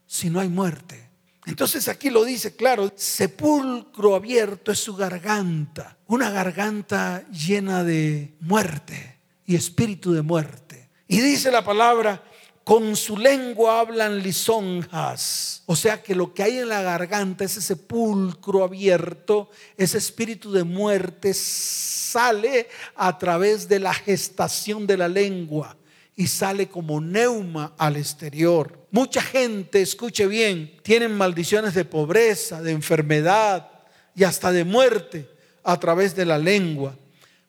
si 0.07 0.31
no 0.31 0.39
hay 0.39 0.49
muerte? 0.49 1.06
Entonces 1.47 1.87
aquí 1.87 2.09
lo 2.09 2.25
dice 2.25 2.57
claro, 2.57 2.91
sepulcro 2.93 4.15
abierto 4.15 4.69
es 4.69 4.79
su 4.79 4.97
garganta, 4.97 5.97
una 6.05 6.29
garganta 6.29 7.25
llena 7.29 7.85
de 7.85 8.33
muerte 8.41 9.19
y 9.45 9.55
espíritu 9.55 10.11
de 10.11 10.21
muerte. 10.21 10.89
Y 11.07 11.21
dice 11.21 11.49
la 11.49 11.63
palabra, 11.63 12.21
con 12.65 12.97
su 12.97 13.15
lengua 13.15 13.79
hablan 13.79 14.21
lisonjas. 14.21 15.63
O 15.67 15.75
sea 15.77 16.03
que 16.03 16.13
lo 16.13 16.33
que 16.33 16.43
hay 16.43 16.57
en 16.57 16.67
la 16.67 16.81
garganta, 16.81 17.45
ese 17.45 17.61
sepulcro 17.61 18.65
abierto, 18.65 19.49
ese 19.77 19.99
espíritu 19.99 20.51
de 20.51 20.65
muerte, 20.65 21.33
sale 21.33 22.67
a 22.93 23.17
través 23.17 23.69
de 23.69 23.79
la 23.79 23.93
gestación 23.93 24.85
de 24.85 24.97
la 24.97 25.07
lengua 25.07 25.77
y 26.19 26.25
sale 26.25 26.67
como 26.67 26.99
neuma 26.99 27.73
al 27.77 27.95
exterior. 27.95 28.87
Mucha 28.89 29.21
gente, 29.21 29.83
escuche 29.83 30.25
bien, 30.25 30.75
tienen 30.81 31.15
maldiciones 31.15 31.75
de 31.75 31.85
pobreza, 31.85 32.59
de 32.59 32.71
enfermedad 32.71 33.69
y 34.15 34.23
hasta 34.23 34.51
de 34.51 34.65
muerte 34.65 35.29
a 35.63 35.79
través 35.79 36.15
de 36.15 36.25
la 36.25 36.39
lengua. 36.39 36.97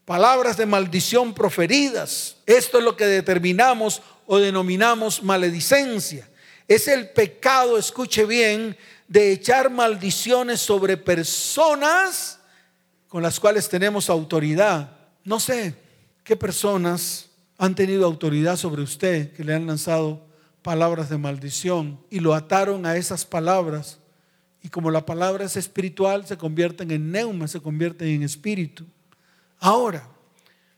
Palabras 0.05 0.59
de 0.59 0.67
maldición 0.67 1.33
proferidas. 1.33 2.37
Esto 2.45 2.79
es 2.79 2.85
lo 2.85 2.95
que 2.95 3.07
determinamos 3.07 4.03
o 4.27 4.39
denominamos 4.39 5.23
maledicencia. 5.23 6.29
Es 6.69 6.89
el 6.89 7.09
pecado, 7.09 7.79
escuche 7.79 8.27
bien, 8.27 8.77
de 9.09 9.33
echar 9.33 9.71
maldiciones 9.71 10.61
sobre 10.61 10.99
personas 10.99 12.39
con 13.09 13.23
las 13.23 13.41
cuales 13.41 13.67
tenemos 13.67 14.11
autoridad. 14.11 14.95
No 15.25 15.41
sé 15.41 15.75
qué 16.23 16.37
personas 16.37 17.28
han 17.59 17.75
tenido 17.75 18.07
autoridad 18.07 18.57
sobre 18.57 18.83
usted, 18.83 19.33
que 19.33 19.45
le 19.45 19.55
han 19.55 19.67
lanzado 19.67 20.27
palabras 20.63 21.09
de 21.09 21.19
maldición 21.19 22.01
y 22.09 22.21
lo 22.21 22.35
ataron 22.35 22.87
a 22.87 22.97
esas 22.97 23.25
palabras. 23.25 23.99
Y 24.63 24.69
como 24.69 24.91
la 24.91 25.05
palabra 25.05 25.45
es 25.45 25.57
espiritual, 25.57 26.27
se 26.27 26.39
convierten 26.39 26.91
en 26.91 27.11
neuma, 27.11 27.49
se 27.49 27.61
convierten 27.61 28.09
en 28.09 28.23
espíritu. 28.23 28.85
Ahora, 29.59 30.09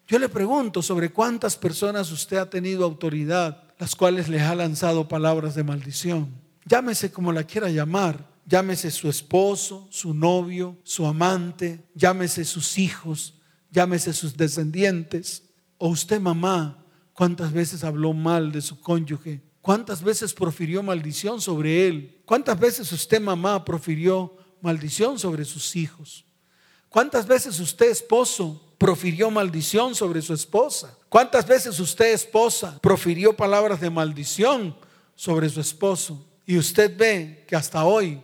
yo 0.08 0.18
le 0.18 0.28
pregunto 0.28 0.82
sobre 0.82 1.10
cuántas 1.10 1.56
personas 1.56 2.10
usted 2.10 2.38
ha 2.38 2.50
tenido 2.50 2.84
autoridad, 2.84 3.62
las 3.78 3.94
cuales 3.94 4.28
les 4.28 4.42
ha 4.42 4.54
lanzado 4.54 5.06
palabras 5.06 5.54
de 5.54 5.64
maldición. 5.64 6.28
Llámese 6.64 7.12
como 7.12 7.32
la 7.32 7.44
quiera 7.44 7.70
llamar, 7.70 8.26
llámese 8.46 8.90
su 8.90 9.08
esposo, 9.08 9.86
su 9.90 10.14
novio, 10.14 10.76
su 10.82 11.06
amante, 11.06 11.84
llámese 11.94 12.44
sus 12.44 12.78
hijos, 12.78 13.34
llámese 13.70 14.12
sus 14.12 14.36
descendientes. 14.36 15.44
O 15.82 15.88
usted, 15.88 16.20
mamá, 16.20 16.76
¿cuántas 17.14 17.52
veces 17.52 17.84
habló 17.84 18.12
mal 18.12 18.52
de 18.52 18.60
su 18.60 18.78
cónyuge? 18.78 19.40
¿Cuántas 19.62 20.02
veces 20.02 20.34
profirió 20.34 20.82
maldición 20.82 21.40
sobre 21.40 21.86
él? 21.86 22.20
¿Cuántas 22.26 22.60
veces 22.60 22.92
usted, 22.92 23.18
mamá, 23.18 23.64
profirió 23.64 24.36
maldición 24.60 25.18
sobre 25.18 25.46
sus 25.46 25.74
hijos? 25.76 26.26
¿Cuántas 26.90 27.26
veces 27.26 27.58
usted, 27.60 27.90
esposo, 27.90 28.74
profirió 28.76 29.30
maldición 29.30 29.94
sobre 29.94 30.20
su 30.20 30.34
esposa? 30.34 30.98
¿Cuántas 31.08 31.46
veces 31.46 31.80
usted, 31.80 32.12
esposa, 32.12 32.78
profirió 32.82 33.34
palabras 33.34 33.80
de 33.80 33.88
maldición 33.88 34.76
sobre 35.14 35.48
su 35.48 35.62
esposo? 35.62 36.26
Y 36.44 36.58
usted 36.58 36.94
ve 36.94 37.46
que 37.48 37.56
hasta 37.56 37.86
hoy 37.86 38.20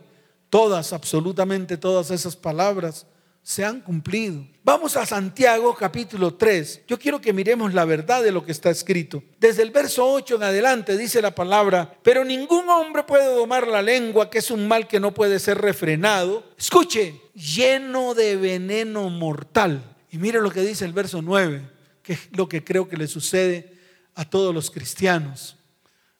todas, 0.51 0.93
absolutamente 0.93 1.75
todas 1.75 2.11
esas 2.11 2.35
palabras 2.35 3.07
se 3.47 3.63
han 3.63 3.79
cumplido. 3.79 4.45
Vamos 4.61 4.97
a 4.97 5.05
Santiago 5.05 5.73
capítulo 5.73 6.33
3. 6.33 6.81
Yo 6.85 6.99
quiero 6.99 7.21
que 7.21 7.31
miremos 7.31 7.73
la 7.73 7.85
verdad 7.85 8.21
de 8.21 8.33
lo 8.33 8.43
que 8.43 8.51
está 8.51 8.69
escrito. 8.69 9.23
Desde 9.39 9.63
el 9.63 9.71
verso 9.71 10.05
8 10.05 10.35
en 10.35 10.43
adelante 10.43 10.97
dice 10.97 11.21
la 11.21 11.33
palabra, 11.33 11.97
pero 12.03 12.25
ningún 12.25 12.67
hombre 12.67 13.05
puede 13.05 13.33
domar 13.33 13.65
la 13.65 13.81
lengua, 13.81 14.29
que 14.29 14.39
es 14.39 14.51
un 14.51 14.67
mal 14.67 14.85
que 14.85 14.99
no 14.99 15.13
puede 15.13 15.39
ser 15.39 15.59
refrenado. 15.59 16.43
Escuche, 16.57 17.21
lleno 17.33 18.13
de 18.15 18.35
veneno 18.35 19.09
mortal. 19.09 19.95
Y 20.11 20.17
mire 20.17 20.41
lo 20.41 20.51
que 20.51 20.59
dice 20.59 20.83
el 20.83 20.91
verso 20.91 21.21
9, 21.21 21.61
que 22.03 22.13
es 22.13 22.29
lo 22.33 22.49
que 22.49 22.65
creo 22.65 22.89
que 22.89 22.97
le 22.97 23.07
sucede 23.07 23.77
a 24.13 24.29
todos 24.29 24.53
los 24.53 24.69
cristianos, 24.69 25.55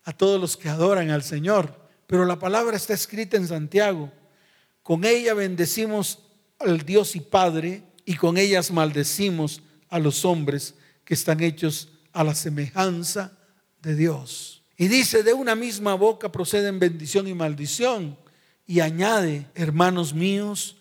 a 0.05 0.13
todos 0.13 0.39
los 0.39 0.55
que 0.55 0.69
adoran 0.69 1.10
al 1.10 1.24
Señor. 1.24 1.75
Pero 2.07 2.24
la 2.24 2.39
palabra 2.39 2.77
está 2.77 2.93
escrita 2.93 3.36
en 3.36 3.50
Santiago. 3.50 4.13
Con 4.81 5.03
ella 5.03 5.34
bendecimos 5.34 6.19
al 6.59 6.85
Dios 6.85 7.15
y 7.15 7.19
Padre 7.19 7.83
y 8.05 8.15
con 8.15 8.37
ellas 8.37 8.71
maldecimos 8.71 9.61
a 9.89 9.99
los 9.99 10.25
hombres 10.25 10.75
que 11.03 11.13
están 11.13 11.41
hechos 11.41 11.89
a 12.13 12.23
la 12.23 12.35
semejanza 12.35 13.37
de 13.81 13.95
Dios. 13.95 14.63
Y 14.77 14.87
dice, 14.87 15.23
de 15.23 15.33
una 15.33 15.55
misma 15.55 15.95
boca 15.95 16.31
proceden 16.31 16.79
bendición 16.79 17.27
y 17.27 17.33
maldición. 17.33 18.17
Y 18.65 18.79
añade, 18.81 19.47
hermanos 19.55 20.13
míos, 20.13 20.77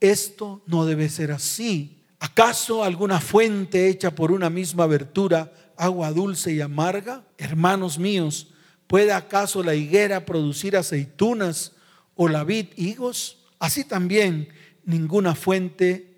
esto 0.00 0.62
no 0.66 0.84
debe 0.84 1.08
ser 1.08 1.32
así. 1.32 2.02
¿Acaso 2.18 2.82
alguna 2.82 3.20
fuente 3.20 3.88
hecha 3.88 4.10
por 4.10 4.32
una 4.32 4.50
misma 4.50 4.84
abertura, 4.84 5.52
agua 5.76 6.10
dulce 6.12 6.52
y 6.52 6.60
amarga? 6.60 7.24
Hermanos 7.38 7.98
míos, 7.98 8.48
¿puede 8.86 9.12
acaso 9.12 9.62
la 9.62 9.74
higuera 9.74 10.24
producir 10.24 10.76
aceitunas 10.76 11.72
o 12.14 12.28
la 12.28 12.42
vid 12.42 12.68
higos? 12.76 13.38
Así 13.58 13.84
también 13.84 14.48
ninguna 14.86 15.34
fuente 15.34 16.16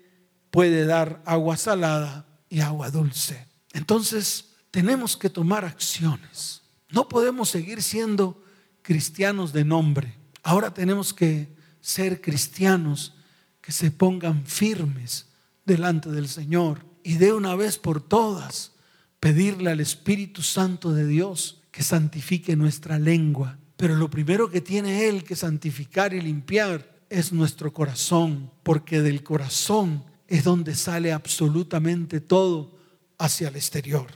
puede 0.49 0.85
dar 0.85 1.21
agua 1.25 1.57
salada 1.57 2.25
y 2.49 2.61
agua 2.61 2.89
dulce. 2.89 3.47
Entonces, 3.73 4.51
tenemos 4.71 5.17
que 5.17 5.29
tomar 5.29 5.65
acciones. 5.65 6.61
No 6.89 7.09
podemos 7.09 7.49
seguir 7.49 7.83
siendo 7.83 8.41
cristianos 8.81 9.51
de 9.51 9.65
nombre. 9.65 10.15
Ahora 10.43 10.73
tenemos 10.73 11.13
que 11.13 11.53
ser 11.81 12.21
cristianos 12.21 13.15
que 13.61 13.71
se 13.71 13.91
pongan 13.91 14.45
firmes 14.45 15.27
delante 15.65 16.09
del 16.09 16.27
Señor 16.27 16.85
y 17.03 17.15
de 17.15 17.33
una 17.33 17.55
vez 17.55 17.77
por 17.77 18.01
todas 18.01 18.73
pedirle 19.19 19.71
al 19.71 19.79
Espíritu 19.79 20.41
Santo 20.41 20.93
de 20.93 21.05
Dios 21.05 21.61
que 21.71 21.83
santifique 21.83 22.55
nuestra 22.55 22.97
lengua. 22.97 23.57
Pero 23.77 23.95
lo 23.95 24.09
primero 24.09 24.49
que 24.49 24.61
tiene 24.61 25.07
Él 25.07 25.23
que 25.23 25.35
santificar 25.35 26.13
y 26.13 26.21
limpiar 26.21 26.98
es 27.09 27.31
nuestro 27.31 27.73
corazón, 27.73 28.51
porque 28.63 29.01
del 29.01 29.23
corazón 29.23 30.03
es 30.27 30.43
donde 30.43 30.75
sale 30.75 31.11
absolutamente 31.11 32.21
todo 32.21 32.71
hacia 33.17 33.47
el 33.47 33.55
exterior. 33.55 34.07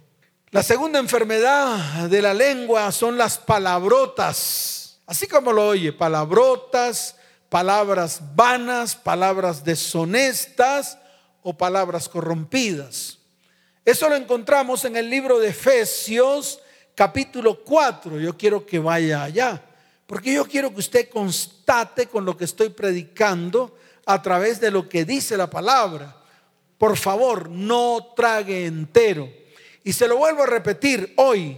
La 0.51 0.62
segunda 0.62 1.00
enfermedad 1.00 2.07
de 2.07 2.21
la 2.21 2.33
lengua 2.33 2.91
son 2.91 3.17
las 3.17 3.39
palabrotas, 3.39 5.00
así 5.07 5.25
como 5.25 5.51
lo 5.51 5.69
oye, 5.69 5.91
palabrotas, 5.91 7.15
palabras 7.50 8.21
vanas, 8.35 8.95
palabras 8.95 9.63
deshonestas 9.63 11.00
o 11.41 11.57
palabras 11.57 12.07
corrompidas. 12.07 13.17
Eso 13.83 14.07
lo 14.07 14.15
encontramos 14.15 14.85
en 14.85 14.95
el 14.95 15.09
libro 15.09 15.39
de 15.39 15.50
Efesios 15.50 16.59
capítulo 16.95 17.63
4. 17.63 18.19
Yo 18.19 18.38
quiero 18.38 18.65
que 18.65 18.77
vaya 18.77 19.23
allá 19.23 19.62
Porque 20.13 20.34
yo 20.34 20.46
quiero 20.46 20.72
que 20.72 20.79
usted 20.79 21.10
constate 21.10 22.05
con 22.05 22.24
lo 22.24 22.38
que 22.38 22.46
estoy 22.46 22.70
predicando 22.70 23.75
a 24.05 24.22
través 24.22 24.62
de 24.62 24.70
lo 24.70 24.88
que 24.88 25.05
dice 25.05 25.36
la 25.36 25.50
palabra. 25.50 26.15
Por 26.77 26.98
favor, 26.98 27.50
no 27.50 28.13
trague 28.15 28.67
entero. 28.67 29.27
Y 29.84 29.91
se 29.91 30.08
lo 30.08 30.17
vuelvo 30.17 30.43
a 30.43 30.46
repetir 30.46 31.15
hoy, 31.17 31.58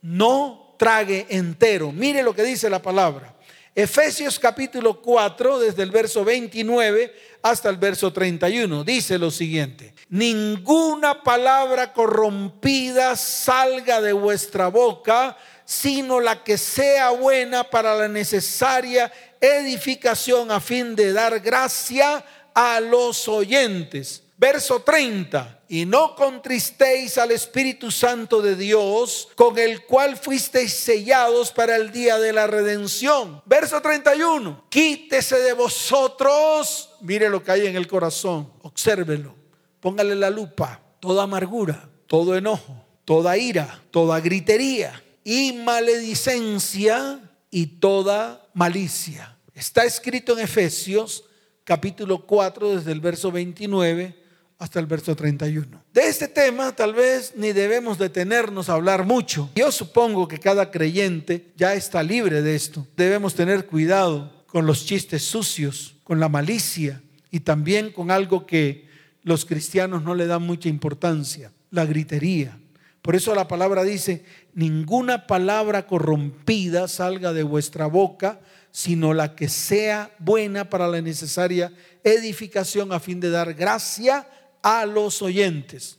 no 0.00 0.74
trague 0.80 1.28
entero. 1.28 1.92
Mire 1.92 2.24
lo 2.24 2.34
que 2.34 2.42
dice 2.42 2.68
la 2.68 2.82
palabra. 2.82 3.36
Efesios 3.72 4.36
capítulo 4.40 5.00
4, 5.00 5.60
desde 5.60 5.84
el 5.84 5.92
verso 5.92 6.24
29 6.24 7.14
hasta 7.40 7.70
el 7.70 7.76
verso 7.76 8.12
31, 8.12 8.82
dice 8.82 9.16
lo 9.16 9.30
siguiente. 9.30 9.94
Ninguna 10.08 11.22
palabra 11.22 11.92
corrompida 11.92 13.14
salga 13.14 14.00
de 14.00 14.12
vuestra 14.12 14.66
boca, 14.66 15.38
sino 15.72 16.20
la 16.20 16.44
que 16.44 16.58
sea 16.58 17.10
buena 17.10 17.64
para 17.64 17.94
la 17.96 18.06
necesaria 18.06 19.10
edificación 19.40 20.50
a 20.50 20.60
fin 20.60 20.94
de 20.94 21.14
dar 21.14 21.40
gracia 21.40 22.22
a 22.52 22.78
los 22.78 23.26
oyentes. 23.26 24.22
Verso 24.36 24.80
30. 24.80 25.60
Y 25.68 25.86
no 25.86 26.14
contristéis 26.14 27.16
al 27.16 27.30
Espíritu 27.30 27.90
Santo 27.90 28.42
de 28.42 28.54
Dios, 28.54 29.30
con 29.34 29.58
el 29.58 29.86
cual 29.86 30.18
fuisteis 30.18 30.74
sellados 30.74 31.50
para 31.50 31.76
el 31.76 31.90
día 31.90 32.18
de 32.18 32.34
la 32.34 32.46
redención. 32.46 33.40
Verso 33.46 33.80
31. 33.80 34.66
Quítese 34.68 35.38
de 35.38 35.54
vosotros, 35.54 36.90
mire 37.00 37.30
lo 37.30 37.42
que 37.42 37.50
hay 37.50 37.66
en 37.66 37.76
el 37.76 37.88
corazón, 37.88 38.52
obsérvelo, 38.60 39.34
póngale 39.80 40.16
la 40.16 40.28
lupa, 40.28 40.82
toda 41.00 41.22
amargura, 41.22 41.88
todo 42.06 42.36
enojo, 42.36 42.84
toda 43.06 43.38
ira, 43.38 43.82
toda 43.90 44.20
gritería 44.20 45.02
y 45.24 45.52
maledicencia 45.52 47.20
y 47.50 47.66
toda 47.66 48.46
malicia. 48.54 49.36
Está 49.54 49.84
escrito 49.84 50.32
en 50.32 50.44
Efesios 50.44 51.24
capítulo 51.64 52.26
4 52.26 52.76
desde 52.76 52.92
el 52.92 53.00
verso 53.00 53.30
29 53.30 54.16
hasta 54.58 54.78
el 54.78 54.86
verso 54.86 55.14
31. 55.14 55.82
De 55.92 56.08
este 56.08 56.28
tema 56.28 56.74
tal 56.74 56.94
vez 56.94 57.34
ni 57.36 57.52
debemos 57.52 57.98
detenernos 57.98 58.68
a 58.68 58.74
hablar 58.74 59.04
mucho. 59.04 59.50
Yo 59.54 59.72
supongo 59.72 60.28
que 60.28 60.38
cada 60.38 60.70
creyente 60.70 61.52
ya 61.56 61.74
está 61.74 62.02
libre 62.02 62.42
de 62.42 62.54
esto. 62.54 62.86
Debemos 62.96 63.34
tener 63.34 63.66
cuidado 63.66 64.44
con 64.46 64.66
los 64.66 64.86
chistes 64.86 65.24
sucios, 65.24 65.96
con 66.04 66.20
la 66.20 66.28
malicia 66.28 67.02
y 67.30 67.40
también 67.40 67.90
con 67.90 68.10
algo 68.10 68.46
que 68.46 68.86
los 69.22 69.44
cristianos 69.44 70.02
no 70.02 70.14
le 70.14 70.26
dan 70.26 70.42
mucha 70.42 70.68
importancia, 70.68 71.52
la 71.70 71.84
gritería. 71.84 72.58
Por 73.02 73.16
eso 73.16 73.34
la 73.34 73.48
palabra 73.48 73.82
dice, 73.82 74.24
ninguna 74.54 75.26
palabra 75.26 75.86
corrompida 75.86 76.88
salga 76.88 77.32
de 77.32 77.42
vuestra 77.42 77.86
boca, 77.86 78.40
sino 78.70 79.12
la 79.14 79.34
que 79.34 79.48
sea 79.48 80.14
buena 80.18 80.68
para 80.68 80.88
la 80.88 81.00
necesaria 81.00 81.72
edificación 82.04 82.92
a 82.92 83.00
fin 83.00 83.20
de 83.20 83.30
dar 83.30 83.54
gracia 83.54 84.26
a 84.62 84.86
los 84.86 85.22
oyentes. 85.22 85.98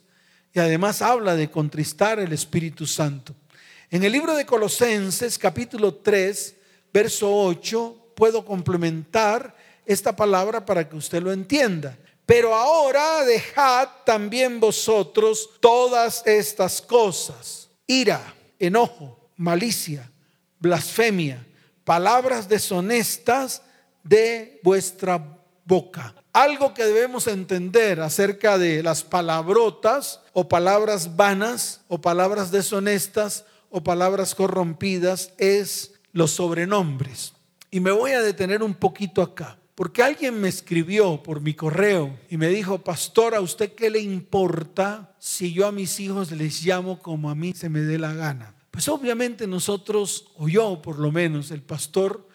Y 0.53 0.60
además 0.60 1.01
habla 1.01 1.36
de 1.36 1.50
contristar 1.50 2.19
el 2.19 2.31
Espíritu 2.33 2.86
Santo. 2.86 3.36
En 3.89 4.03
el 4.03 4.12
libro 4.12 4.36
de 4.36 4.45
Colosenses 4.45 5.38
capítulo 5.38 5.95
3, 5.95 6.55
verso 6.93 7.31
8, 7.31 8.13
puedo 8.15 8.45
complementar 8.45 9.55
esta 9.86 10.15
palabra 10.15 10.65
para 10.65 10.88
que 10.88 10.95
usted 10.95 11.22
lo 11.22 11.31
entienda. 11.31 11.98
Pero 12.25 12.55
ahora 12.55 13.24
dejad 13.25 13.89
también 14.05 14.60
vosotros 14.60 15.50
todas 15.60 16.25
estas 16.25 16.81
cosas. 16.81 17.69
Ira, 17.86 18.33
enojo, 18.65 19.29
malicia, 19.38 20.12
blasfemia, 20.60 21.46
palabras 21.84 22.48
deshonestas 22.48 23.62
de 24.03 24.60
vuestra 24.63 25.39
boca. 25.65 26.15
Algo 26.32 26.74
que 26.74 26.84
debemos 26.84 27.27
entender 27.27 28.01
acerca 28.01 28.58
de 28.58 28.82
las 28.82 29.03
palabrotas 29.03 30.22
o 30.34 30.48
palabras 30.48 31.15
vanas 31.15 31.82
o 31.88 32.01
palabras 32.01 32.51
deshonestas 32.51 33.46
o 33.70 33.84
palabras 33.84 34.34
corrompidas 34.34 35.34
es 35.38 35.93
los 36.12 36.32
sobrenombres. 36.32 37.34
Y 37.70 37.79
me 37.79 37.91
voy 37.91 38.12
a 38.12 38.22
detener 38.22 38.63
un 38.63 38.74
poquito 38.74 39.22
acá. 39.22 39.58
Porque 39.75 40.03
alguien 40.03 40.40
me 40.40 40.50
escribió 40.50 41.24
por 41.24 41.42
mi 41.42 41.55
correo 41.55 42.20
y 42.29 42.37
me 42.37 42.50
dijo, 42.50 42.77
pastor, 42.77 43.33
¿a 43.33 43.42
usted 43.42 43.74
qué 43.74 43.90
le 43.90 44.00
importa 44.00 45.16
si 45.18 45.51
yo 45.51 45.66
a 45.66 45.72
mis 45.72 46.00
hijos 46.00 46.31
les 46.31 46.64
llamo 46.64 47.00
como 47.00 47.31
a 47.31 47.35
mí 47.35 47.53
se 47.53 47.70
me 47.70 47.79
dé 47.81 47.98
la 47.98 48.14
gana? 48.14 48.52
Pues 48.74 48.88
obviamente 48.88 49.46
nosotros, 49.46 50.31
o 50.36 50.50
yo 50.50 50.81
por 50.81 50.98
lo 50.98 51.12
menos, 51.12 51.51
el 51.51 51.62
pastor, 51.62 52.27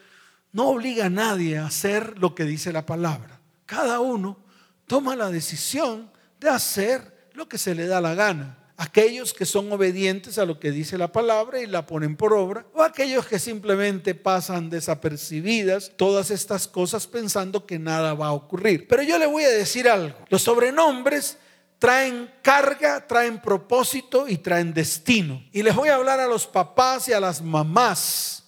no 0.53 0.69
obliga 0.69 1.07
a 1.07 1.11
nadie 1.11 1.59
a 1.59 1.67
hacer 1.67 2.17
lo 2.19 2.37
que 2.37 2.45
dice 2.45 2.73
la 2.73 2.87
palabra. 2.87 3.41
Cada 3.67 3.99
uno 3.99 4.39
toma 4.87 5.17
la 5.17 5.31
decisión 5.31 6.13
de 6.39 6.49
hacer 6.49 7.29
lo 7.35 7.49
que 7.49 7.59
se 7.59 7.75
le 7.75 7.89
da 7.89 8.01
la 8.01 8.15
gana 8.15 8.59
aquellos 8.79 9.35
que 9.35 9.45
son 9.45 9.71
obedientes 9.73 10.39
a 10.39 10.47
lo 10.47 10.61
que 10.61 10.71
dice 10.71 10.97
la 10.97 11.11
palabra 11.11 11.61
y 11.61 11.67
la 11.67 11.85
ponen 11.85 12.17
por 12.17 12.33
obra, 12.33 12.65
o 12.73 12.83
aquellos 12.83 13.27
que 13.27 13.41
simplemente 13.41 14.15
pasan 14.15 14.71
desapercibidas 14.71 15.93
todas 15.97 16.31
estas 16.31 16.69
cosas 16.69 17.09
pensando 17.09 17.67
que 17.67 17.81
nada 17.81 18.15
va 18.15 18.29
a 18.29 18.33
ocurrir. 18.33 18.87
Pero 18.87 19.03
yo 19.03 19.19
le 19.19 19.27
voy 19.27 19.43
a 19.43 19.51
decir 19.51 19.89
algo, 19.89 20.17
los 20.31 20.43
sobrenombres 20.43 21.39
traen 21.79 22.33
carga, 22.43 23.07
traen 23.07 23.41
propósito 23.41 24.27
y 24.29 24.39
traen 24.39 24.75
destino. 24.75 25.43
Y 25.53 25.63
les 25.63 25.75
voy 25.75 25.89
a 25.89 25.97
hablar 25.97 26.21
a 26.21 26.27
los 26.27 26.47
papás 26.47 27.09
y 27.09 27.13
a 27.13 27.21
las 27.21 27.41
mamás, 27.41 28.45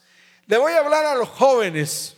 le 0.46 0.58
voy 0.58 0.72
a 0.72 0.80
hablar 0.80 1.04
a 1.06 1.14
los 1.14 1.28
jóvenes 1.28 2.16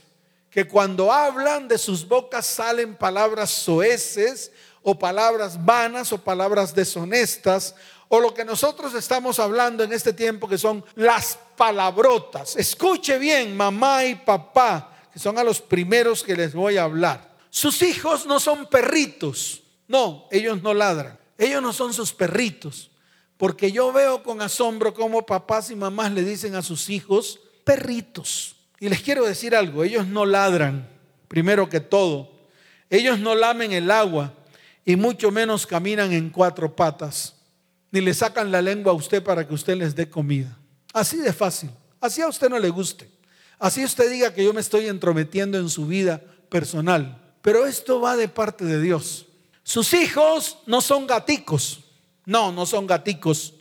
que 0.51 0.67
cuando 0.67 1.13
hablan 1.13 1.69
de 1.69 1.79
sus 1.79 2.07
bocas 2.07 2.47
salen 2.47 2.95
palabras 2.95 3.51
soeces 3.51 4.51
o 4.83 4.99
palabras 4.99 5.63
vanas 5.63 6.13
o 6.13 6.19
palabras 6.19 6.75
deshonestas 6.75 7.75
o 8.09 8.21
lo 8.21 8.35
que 8.35 8.45
nosotros 8.45 8.93
estamos 8.95 9.39
hablando 9.39 9.83
en 9.83 9.93
este 9.93 10.13
tiempo 10.13 10.47
que 10.47 10.59
son 10.59 10.85
las 10.97 11.39
palabrotas. 11.57 12.57
Escuche 12.57 13.19
bien, 13.19 13.57
mamá 13.57 14.05
y 14.05 14.15
papá, 14.15 14.93
que 15.11 15.19
son 15.19 15.39
a 15.39 15.45
los 15.45 15.63
primeros 15.63 16.23
que 16.23 16.37
les 16.37 16.53
voy 16.55 16.77
a 16.77 16.85
hablar. 16.85 17.33
Sus 17.49 17.81
hijos 17.81 18.27
no 18.27 18.39
son 18.39 18.67
perritos. 18.67 19.62
No, 19.89 20.27
ellos 20.31 20.63
no 20.63 20.75
ladran. 20.75 21.19
Ellos 21.39 21.63
no 21.63 21.73
son 21.73 21.93
sus 21.93 22.13
perritos. 22.13 22.91
Porque 23.37 23.73
yo 23.73 23.93
veo 23.93 24.23
con 24.23 24.41
asombro 24.41 24.95
cómo 24.95 25.27
papás 25.27 25.71
y 25.71 25.77
mamás 25.77 26.13
le 26.13 26.23
dicen 26.23 26.55
a 26.55 26.63
sus 26.63 26.89
hijos 26.91 27.41
perritos. 27.65 28.57
Y 28.79 28.89
les 28.89 29.01
quiero 29.01 29.25
decir 29.25 29.55
algo, 29.55 29.85
ellos 29.85 30.07
no 30.07 30.27
ladran, 30.27 30.89
primero 31.29 31.69
que 31.69 31.81
todo. 31.81 32.31
Ellos 32.91 33.19
no 33.19 33.35
lamen 33.35 33.73
el 33.73 33.91
agua 33.91 34.33
y 34.85 34.97
mucho 34.97 35.31
menos 35.31 35.67
caminan 35.67 36.13
en 36.13 36.31
cuatro 36.31 36.75
patas 36.75 37.37
ni 37.93 38.01
le 38.01 38.15
sacan 38.15 38.51
la 38.51 38.61
lengua 38.61 38.91
a 38.91 38.97
usted 38.97 39.23
para 39.23 39.47
que 39.47 39.55
usted 39.55 39.77
les 39.77 39.95
dé 39.95 40.09
comida. 40.09 40.59
Así 40.93 41.19
de 41.19 41.33
fácil. 41.33 41.71
Así 42.01 42.23
a 42.23 42.27
usted 42.27 42.49
no 42.49 42.59
le 42.59 42.71
guste. 42.71 43.09
Así 43.59 43.85
usted 43.85 44.11
diga 44.11 44.35
que 44.35 44.43
yo 44.43 44.53
me 44.53 44.63
estoy 44.63 44.87
entrometiendo 44.89 45.59
en 45.59 45.69
su 45.69 45.87
vida 45.87 46.21
personal. 46.49 47.23
Pero 47.43 47.67
esto 47.67 48.01
va 48.01 48.17
de 48.17 48.29
parte 48.29 48.65
de 48.65 48.81
Dios. 48.81 49.27
Sus 49.63 49.95
hijos 49.95 50.59
no 50.67 50.81
son 50.81 51.07
gaticos. 51.07 51.81
No, 52.27 52.53
no 52.53 52.67
son 52.67 52.87
gaticos. 52.87 53.55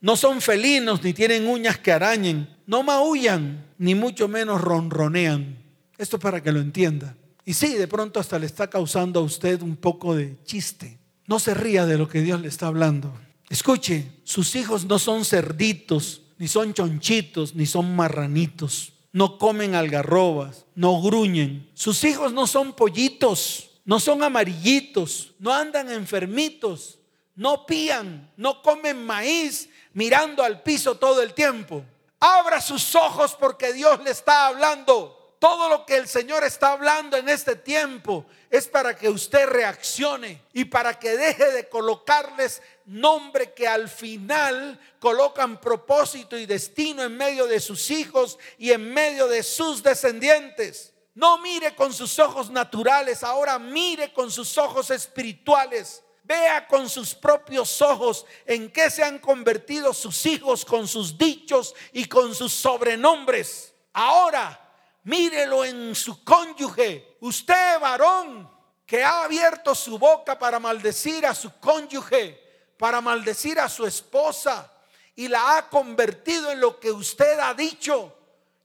No 0.00 0.16
son 0.16 0.40
felinos 0.40 1.02
ni 1.02 1.12
tienen 1.12 1.46
uñas 1.46 1.78
que 1.78 1.92
arañen. 1.92 2.48
No 2.66 2.82
maullan 2.82 3.64
ni 3.78 3.94
mucho 3.94 4.28
menos 4.28 4.60
ronronean. 4.60 5.56
Esto 5.98 6.18
para 6.18 6.42
que 6.42 6.52
lo 6.52 6.60
entienda. 6.60 7.16
Y 7.44 7.54
sí, 7.54 7.74
de 7.74 7.88
pronto 7.88 8.18
hasta 8.20 8.38
le 8.38 8.46
está 8.46 8.68
causando 8.68 9.20
a 9.20 9.22
usted 9.22 9.62
un 9.62 9.76
poco 9.76 10.14
de 10.14 10.36
chiste. 10.44 10.98
No 11.26 11.38
se 11.38 11.54
ría 11.54 11.86
de 11.86 11.96
lo 11.96 12.08
que 12.08 12.20
Dios 12.20 12.40
le 12.40 12.48
está 12.48 12.66
hablando. 12.66 13.12
Escuche, 13.48 14.10
sus 14.24 14.56
hijos 14.56 14.84
no 14.84 14.98
son 14.98 15.24
cerditos, 15.24 16.22
ni 16.38 16.48
son 16.48 16.74
chonchitos, 16.74 17.54
ni 17.54 17.66
son 17.66 17.94
marranitos. 17.94 18.92
No 19.12 19.38
comen 19.38 19.74
algarrobas, 19.74 20.66
no 20.74 21.00
gruñen. 21.00 21.70
Sus 21.74 22.02
hijos 22.04 22.32
no 22.32 22.46
son 22.46 22.74
pollitos, 22.74 23.70
no 23.86 24.00
son 24.00 24.22
amarillitos, 24.24 25.32
no 25.38 25.54
andan 25.54 25.90
enfermitos, 25.90 26.98
no 27.36 27.64
pían, 27.64 28.32
no 28.36 28.60
comen 28.60 29.06
maíz 29.06 29.68
mirando 29.92 30.42
al 30.42 30.62
piso 30.62 30.96
todo 30.96 31.22
el 31.22 31.32
tiempo. 31.32 31.84
Abra 32.18 32.60
sus 32.60 32.94
ojos 32.96 33.36
porque 33.38 33.72
Dios 33.72 34.02
le 34.02 34.10
está 34.10 34.48
hablando. 34.48 35.36
Todo 35.38 35.68
lo 35.68 35.86
que 35.86 35.96
el 35.96 36.08
Señor 36.08 36.42
está 36.42 36.72
hablando 36.72 37.16
en 37.16 37.28
este 37.28 37.54
tiempo 37.54 38.26
es 38.50 38.66
para 38.66 38.96
que 38.96 39.08
usted 39.08 39.46
reaccione 39.46 40.42
y 40.52 40.64
para 40.64 40.98
que 40.98 41.16
deje 41.16 41.52
de 41.52 41.68
colocarles 41.68 42.62
nombre 42.86 43.52
que 43.52 43.68
al 43.68 43.88
final 43.88 44.80
colocan 44.98 45.60
propósito 45.60 46.36
y 46.36 46.46
destino 46.46 47.04
en 47.04 47.16
medio 47.16 47.46
de 47.46 47.60
sus 47.60 47.90
hijos 47.92 48.36
y 48.58 48.72
en 48.72 48.92
medio 48.92 49.28
de 49.28 49.44
sus 49.44 49.80
descendientes. 49.82 50.92
No 51.16 51.38
mire 51.38 51.74
con 51.74 51.92
sus 51.92 52.16
ojos 52.20 52.48
naturales, 52.48 53.24
ahora 53.24 53.58
mire 53.58 54.12
con 54.12 54.30
sus 54.30 54.56
ojos 54.56 54.90
espirituales. 54.90 56.04
Vea 56.22 56.68
con 56.68 56.88
sus 56.88 57.14
propios 57.14 57.82
ojos 57.82 58.24
en 58.44 58.70
qué 58.70 58.88
se 58.90 59.02
han 59.02 59.18
convertido 59.18 59.92
sus 59.92 60.24
hijos 60.26 60.64
con 60.64 60.86
sus 60.86 61.18
dichos 61.18 61.74
y 61.92 62.04
con 62.04 62.34
sus 62.34 62.52
sobrenombres. 62.52 63.74
Ahora 63.92 64.62
Mírelo 65.06 65.64
en 65.64 65.94
su 65.94 66.24
cónyuge. 66.24 67.16
Usted, 67.20 67.78
varón, 67.78 68.50
que 68.84 69.04
ha 69.04 69.22
abierto 69.22 69.72
su 69.72 70.00
boca 70.00 70.36
para 70.36 70.58
maldecir 70.58 71.24
a 71.24 71.32
su 71.32 71.60
cónyuge, 71.60 72.72
para 72.76 73.00
maldecir 73.00 73.60
a 73.60 73.68
su 73.68 73.86
esposa 73.86 74.72
y 75.14 75.28
la 75.28 75.58
ha 75.58 75.68
convertido 75.68 76.50
en 76.50 76.58
lo 76.58 76.80
que 76.80 76.90
usted 76.90 77.38
ha 77.38 77.54
dicho 77.54 78.15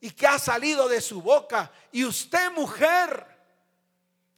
y 0.01 0.09
que 0.09 0.25
ha 0.25 0.39
salido 0.39 0.89
de 0.89 0.99
su 0.99 1.21
boca. 1.21 1.71
Y 1.91 2.03
usted, 2.03 2.51
mujer, 2.51 3.25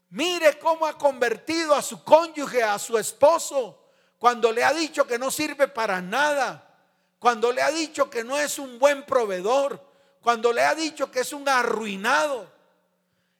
mire 0.10 0.60
cómo 0.60 0.86
ha 0.86 0.97
convertido 0.97 1.73
a 1.73 1.82
su 1.82 2.04
cónyuge, 2.04 2.62
a 2.62 2.78
su 2.78 2.97
esposo, 2.97 3.80
cuando 4.19 4.52
le 4.52 4.63
ha 4.63 4.73
dicho 4.73 5.08
que 5.08 5.17
no 5.17 5.32
sirve 5.32 5.69
para 5.69 6.02
nada, 6.02 6.69
cuando 7.17 7.52
le 7.54 7.62
ha 7.62 7.71
dicho 7.71 8.10
que 8.10 8.26
no 8.26 8.38
es 8.38 8.60
un 8.60 8.78
buen 8.78 9.06
proveedor, 9.06 9.82
cuando 10.21 10.52
le 10.52 10.62
ha 10.62 10.76
dicho 10.76 11.10
que 11.10 11.21
es 11.21 11.32
un 11.32 11.47
arruinado. 11.47 12.52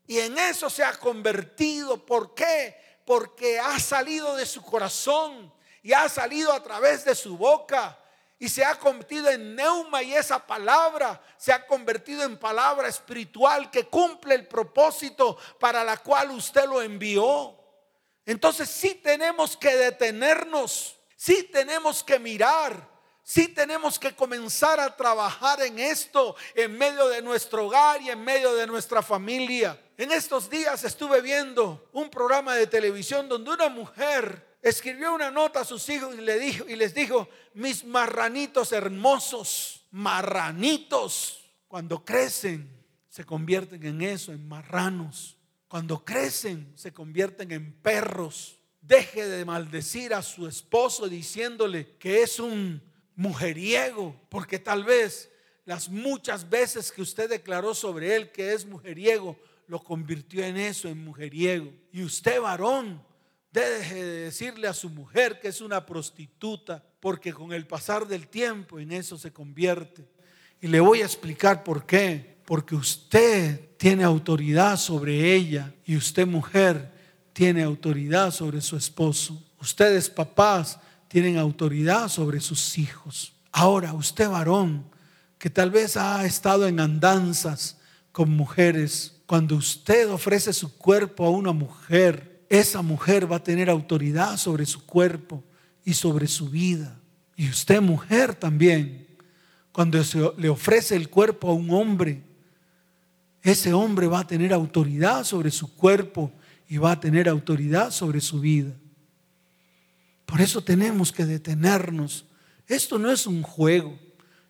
Y 0.08 0.20
en 0.20 0.38
eso 0.38 0.70
se 0.70 0.84
ha 0.84 0.98
convertido. 0.98 2.06
¿Por 2.06 2.34
qué? 2.34 2.78
Porque 3.06 3.60
ha 3.60 3.80
salido 3.80 4.36
de 4.36 4.46
su 4.46 4.62
corazón 4.62 5.54
y 5.82 5.92
ha 5.92 6.08
salido 6.08 6.54
a 6.54 6.64
través 6.64 7.04
de 7.04 7.16
su 7.16 7.38
boca 7.38 7.98
y 8.44 8.50
se 8.50 8.66
ha 8.66 8.76
convertido 8.76 9.30
en 9.30 9.56
neuma 9.56 10.04
y 10.04 10.14
esa 10.14 10.46
palabra 10.46 11.22
se 11.38 11.54
ha 11.54 11.66
convertido 11.66 12.24
en 12.24 12.38
palabra 12.38 12.90
espiritual 12.90 13.72
que 13.72 13.86
cumple 13.86 14.36
el 14.36 14.50
propósito 14.50 15.38
para 15.62 15.82
la 15.82 15.96
cual 15.96 16.32
usted 16.32 16.66
lo 16.66 16.82
envió. 16.82 17.58
Entonces 18.26 18.68
sí 18.68 18.96
tenemos 18.96 19.56
que 19.56 19.74
detenernos, 19.78 21.00
sí 21.16 21.44
tenemos 21.54 22.04
que 22.04 22.20
mirar, 22.20 22.86
sí 23.24 23.48
tenemos 23.48 23.98
que 23.98 24.14
comenzar 24.14 24.78
a 24.78 24.94
trabajar 24.94 25.62
en 25.62 25.80
esto 25.80 26.36
en 26.54 26.78
medio 26.78 27.08
de 27.08 27.22
nuestro 27.22 27.68
hogar 27.68 28.02
y 28.02 28.10
en 28.10 28.22
medio 28.26 28.54
de 28.56 28.68
nuestra 28.68 29.02
familia. 29.02 29.82
En 29.96 30.12
estos 30.12 30.50
días 30.50 30.84
estuve 30.84 31.22
viendo 31.22 31.88
un 31.94 32.10
programa 32.10 32.56
de 32.56 32.68
televisión 32.68 33.30
donde 33.30 33.52
una 33.52 33.70
mujer 33.70 34.53
escribió 34.64 35.14
una 35.14 35.30
nota 35.30 35.60
a 35.60 35.66
sus 35.66 35.88
hijos 35.90 36.16
y, 36.18 36.22
le 36.22 36.40
dijo, 36.40 36.66
y 36.68 36.76
les 36.76 36.96
dijo, 36.96 37.28
mis 37.54 37.84
marranitos 37.84 38.72
hermosos, 38.72 39.86
marranitos, 39.92 41.44
cuando 41.68 42.04
crecen 42.04 42.70
se 43.10 43.26
convierten 43.26 43.86
en 43.86 44.02
eso, 44.02 44.32
en 44.32 44.48
marranos. 44.48 45.38
Cuando 45.68 46.04
crecen 46.04 46.72
se 46.76 46.94
convierten 46.94 47.52
en 47.52 47.74
perros. 47.74 48.58
Deje 48.82 49.28
de 49.28 49.46
maldecir 49.46 50.14
a 50.14 50.22
su 50.22 50.48
esposo 50.48 51.08
diciéndole 51.08 51.96
que 51.98 52.24
es 52.24 52.40
un 52.40 52.82
mujeriego, 53.16 54.16
porque 54.30 54.60
tal 54.60 54.84
vez 54.84 55.30
las 55.66 55.90
muchas 55.90 56.50
veces 56.50 56.92
que 56.92 57.02
usted 57.02 57.30
declaró 57.30 57.74
sobre 57.74 58.16
él 58.16 58.32
que 58.32 58.54
es 58.54 58.66
mujeriego, 58.66 59.38
lo 59.68 59.84
convirtió 59.84 60.44
en 60.44 60.58
eso, 60.58 60.88
en 60.88 61.04
mujeriego. 61.04 61.72
Y 61.92 62.04
usted, 62.04 62.42
varón, 62.42 63.02
Deje 63.54 64.04
de 64.04 64.20
decirle 64.22 64.68
a 64.68 64.74
su 64.74 64.90
mujer 64.90 65.40
que 65.40 65.50
es 65.50 65.62
una 65.62 65.86
prostituta, 65.86 66.84
porque 67.00 67.32
con 67.32 67.54
el 67.54 67.68
pasar 67.68 68.08
del 68.08 68.28
tiempo 68.28 68.80
en 68.80 68.92
eso 68.92 69.16
se 69.16 69.32
convierte. 69.32 70.04
Y 70.60 70.68
le 70.68 70.80
voy 70.80 71.02
a 71.02 71.06
explicar 71.06 71.64
por 71.64 71.86
qué. 71.86 72.34
Porque 72.46 72.76
usted 72.76 73.70
tiene 73.78 74.04
autoridad 74.04 74.76
sobre 74.76 75.34
ella 75.34 75.74
y 75.86 75.96
usted 75.96 76.26
mujer 76.26 76.92
tiene 77.32 77.62
autoridad 77.64 78.32
sobre 78.32 78.60
su 78.60 78.76
esposo. 78.76 79.42
Ustedes 79.62 80.10
papás 80.10 80.80
tienen 81.08 81.38
autoridad 81.38 82.10
sobre 82.10 82.40
sus 82.40 82.78
hijos. 82.78 83.34
Ahora, 83.52 83.94
usted 83.94 84.28
varón, 84.28 84.84
que 85.38 85.50
tal 85.50 85.70
vez 85.70 85.96
ha 85.96 86.26
estado 86.26 86.68
en 86.68 86.80
andanzas 86.80 87.78
con 88.12 88.32
mujeres, 88.32 89.22
cuando 89.26 89.56
usted 89.56 90.10
ofrece 90.10 90.54
su 90.54 90.76
cuerpo 90.76 91.26
a 91.26 91.30
una 91.30 91.54
mujer, 91.54 92.33
esa 92.50 92.82
mujer 92.82 93.32
va 93.32 93.38
a 93.38 93.44
tener 93.44 93.70
autoridad 93.70 94.38
sobre 94.38 94.66
su 94.66 94.86
cuerpo 94.86 95.44
y 95.86 95.94
sobre 95.94 96.28
su 96.28 96.50
vida. 96.50 97.00
Y 97.36 97.50
usted 97.50 97.82
mujer 97.82 98.36
también, 98.36 99.08
cuando 99.72 100.04
se 100.04 100.20
le 100.38 100.50
ofrece 100.50 100.96
el 100.96 101.10
cuerpo 101.10 101.50
a 101.50 101.54
un 101.54 101.72
hombre, 101.72 102.22
ese 103.42 103.74
hombre 103.74 104.08
va 104.08 104.20
a 104.20 104.28
tener 104.28 104.54
autoridad 104.54 105.24
sobre 105.24 105.52
su 105.52 105.76
cuerpo 105.76 106.32
y 106.70 106.78
va 106.78 106.94
a 106.94 107.00
tener 107.00 107.28
autoridad 107.28 107.92
sobre 107.92 108.22
su 108.22 108.40
vida. 108.40 108.74
Por 110.26 110.42
eso 110.42 110.64
tenemos 110.64 111.12
que 111.12 111.26
detenernos. 111.26 112.26
Esto 112.68 112.98
no 112.98 113.12
es 113.12 113.28
un 113.28 113.44
juego. 113.44 114.00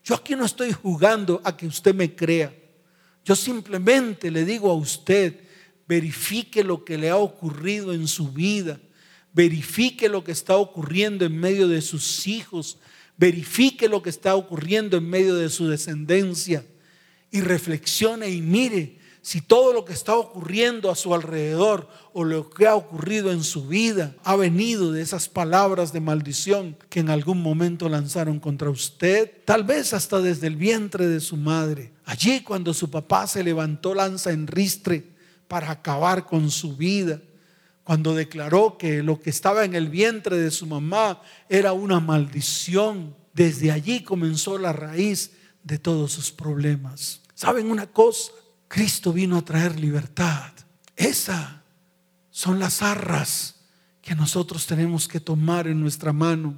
Yo 0.03 0.15
aquí 0.15 0.35
no 0.35 0.45
estoy 0.45 0.71
jugando 0.71 1.41
a 1.43 1.57
que 1.57 1.65
usted 1.65 1.95
me 1.95 2.13
crea. 2.13 2.53
Yo 3.25 3.35
simplemente 3.35 4.29
le 4.29 4.45
digo 4.45 4.69
a 4.69 4.75
usted 4.75 5.42
verifique 5.93 6.63
lo 6.63 6.83
que 6.83 6.97
le 6.97 7.11
ha 7.11 7.17
ocurrido 7.17 7.93
en 7.93 8.07
su 8.07 8.31
vida, 8.31 8.79
verifique 9.31 10.09
lo 10.09 10.23
que 10.23 10.31
está 10.31 10.57
ocurriendo 10.57 11.23
en 11.23 11.37
medio 11.39 11.67
de 11.67 11.81
sus 11.81 12.25
hijos, 12.25 12.79
verifique 13.15 13.87
lo 13.87 14.01
que 14.01 14.09
está 14.09 14.33
ocurriendo 14.33 14.97
en 14.97 15.07
medio 15.07 15.35
de 15.35 15.49
su 15.49 15.67
descendencia 15.67 16.65
y 17.29 17.41
reflexione 17.41 18.31
y 18.31 18.41
mire 18.41 18.97
si 19.21 19.41
todo 19.41 19.71
lo 19.71 19.85
que 19.85 19.93
está 19.93 20.15
ocurriendo 20.15 20.89
a 20.89 20.95
su 20.95 21.13
alrededor 21.13 21.87
o 22.11 22.23
lo 22.23 22.49
que 22.49 22.65
ha 22.65 22.73
ocurrido 22.75 23.31
en 23.31 23.43
su 23.43 23.67
vida 23.67 24.15
ha 24.23 24.35
venido 24.35 24.91
de 24.91 25.03
esas 25.03 25.29
palabras 25.29 25.93
de 25.93 26.01
maldición 26.01 26.75
que 26.89 27.01
en 27.01 27.11
algún 27.11 27.39
momento 27.39 27.87
lanzaron 27.87 28.39
contra 28.39 28.71
usted, 28.71 29.31
tal 29.45 29.63
vez 29.63 29.93
hasta 29.93 30.21
desde 30.21 30.47
el 30.47 30.55
vientre 30.55 31.05
de 31.05 31.19
su 31.19 31.37
madre. 31.37 31.93
Allí 32.03 32.41
cuando 32.41 32.73
su 32.73 32.89
papá 32.89 33.27
se 33.27 33.43
levantó 33.43 33.93
lanza 33.93 34.31
en 34.31 34.47
ristre 34.47 35.12
para 35.53 35.69
acabar 35.69 36.25
con 36.25 36.49
su 36.49 36.75
vida. 36.75 37.21
Cuando 37.83 38.15
declaró 38.15 38.75
que 38.75 39.03
lo 39.03 39.21
que 39.21 39.29
estaba 39.29 39.65
en 39.65 39.75
el 39.75 39.87
vientre 39.87 40.35
de 40.35 40.49
su 40.49 40.65
mamá 40.65 41.21
era 41.47 41.73
una 41.73 41.99
maldición, 41.99 43.15
desde 43.35 43.71
allí 43.71 44.01
comenzó 44.01 44.57
la 44.57 44.73
raíz 44.73 45.33
de 45.63 45.77
todos 45.77 46.11
sus 46.11 46.31
problemas. 46.31 47.21
¿Saben 47.35 47.69
una 47.69 47.85
cosa? 47.85 48.31
Cristo 48.67 49.13
vino 49.13 49.37
a 49.37 49.45
traer 49.45 49.79
libertad. 49.79 50.51
Esa 50.95 51.61
son 52.31 52.57
las 52.57 52.81
arras 52.81 53.57
que 54.01 54.15
nosotros 54.15 54.65
tenemos 54.65 55.07
que 55.07 55.19
tomar 55.19 55.67
en 55.67 55.79
nuestra 55.79 56.11
mano. 56.11 56.57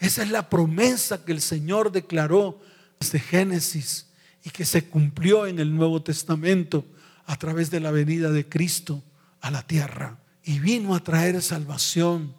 Esa 0.00 0.24
es 0.24 0.30
la 0.32 0.50
promesa 0.50 1.24
que 1.24 1.30
el 1.30 1.40
Señor 1.40 1.92
declaró 1.92 2.60
desde 2.98 3.20
Génesis 3.20 4.08
y 4.44 4.50
que 4.50 4.64
se 4.64 4.88
cumplió 4.88 5.46
en 5.46 5.60
el 5.60 5.72
Nuevo 5.72 6.02
Testamento 6.02 6.84
a 7.28 7.36
través 7.36 7.70
de 7.70 7.78
la 7.78 7.90
venida 7.90 8.30
de 8.30 8.48
Cristo 8.48 9.02
a 9.42 9.50
la 9.50 9.62
tierra. 9.62 10.18
Y 10.42 10.60
vino 10.60 10.94
a 10.94 11.00
traer 11.00 11.42
salvación, 11.42 12.34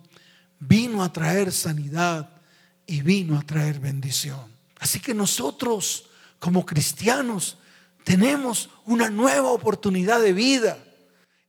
vino 0.59 1.03
a 1.03 1.13
traer 1.13 1.51
sanidad 1.51 2.41
y 2.87 3.01
vino 3.03 3.37
a 3.37 3.43
traer 3.43 3.79
bendición. 3.79 4.51
Así 4.79 4.99
que 4.99 5.13
nosotros 5.13 6.09
como 6.39 6.65
cristianos 6.65 7.59
tenemos 8.03 8.71
una 8.85 9.11
nueva 9.11 9.51
oportunidad 9.51 10.21
de 10.21 10.33
vida. 10.33 10.77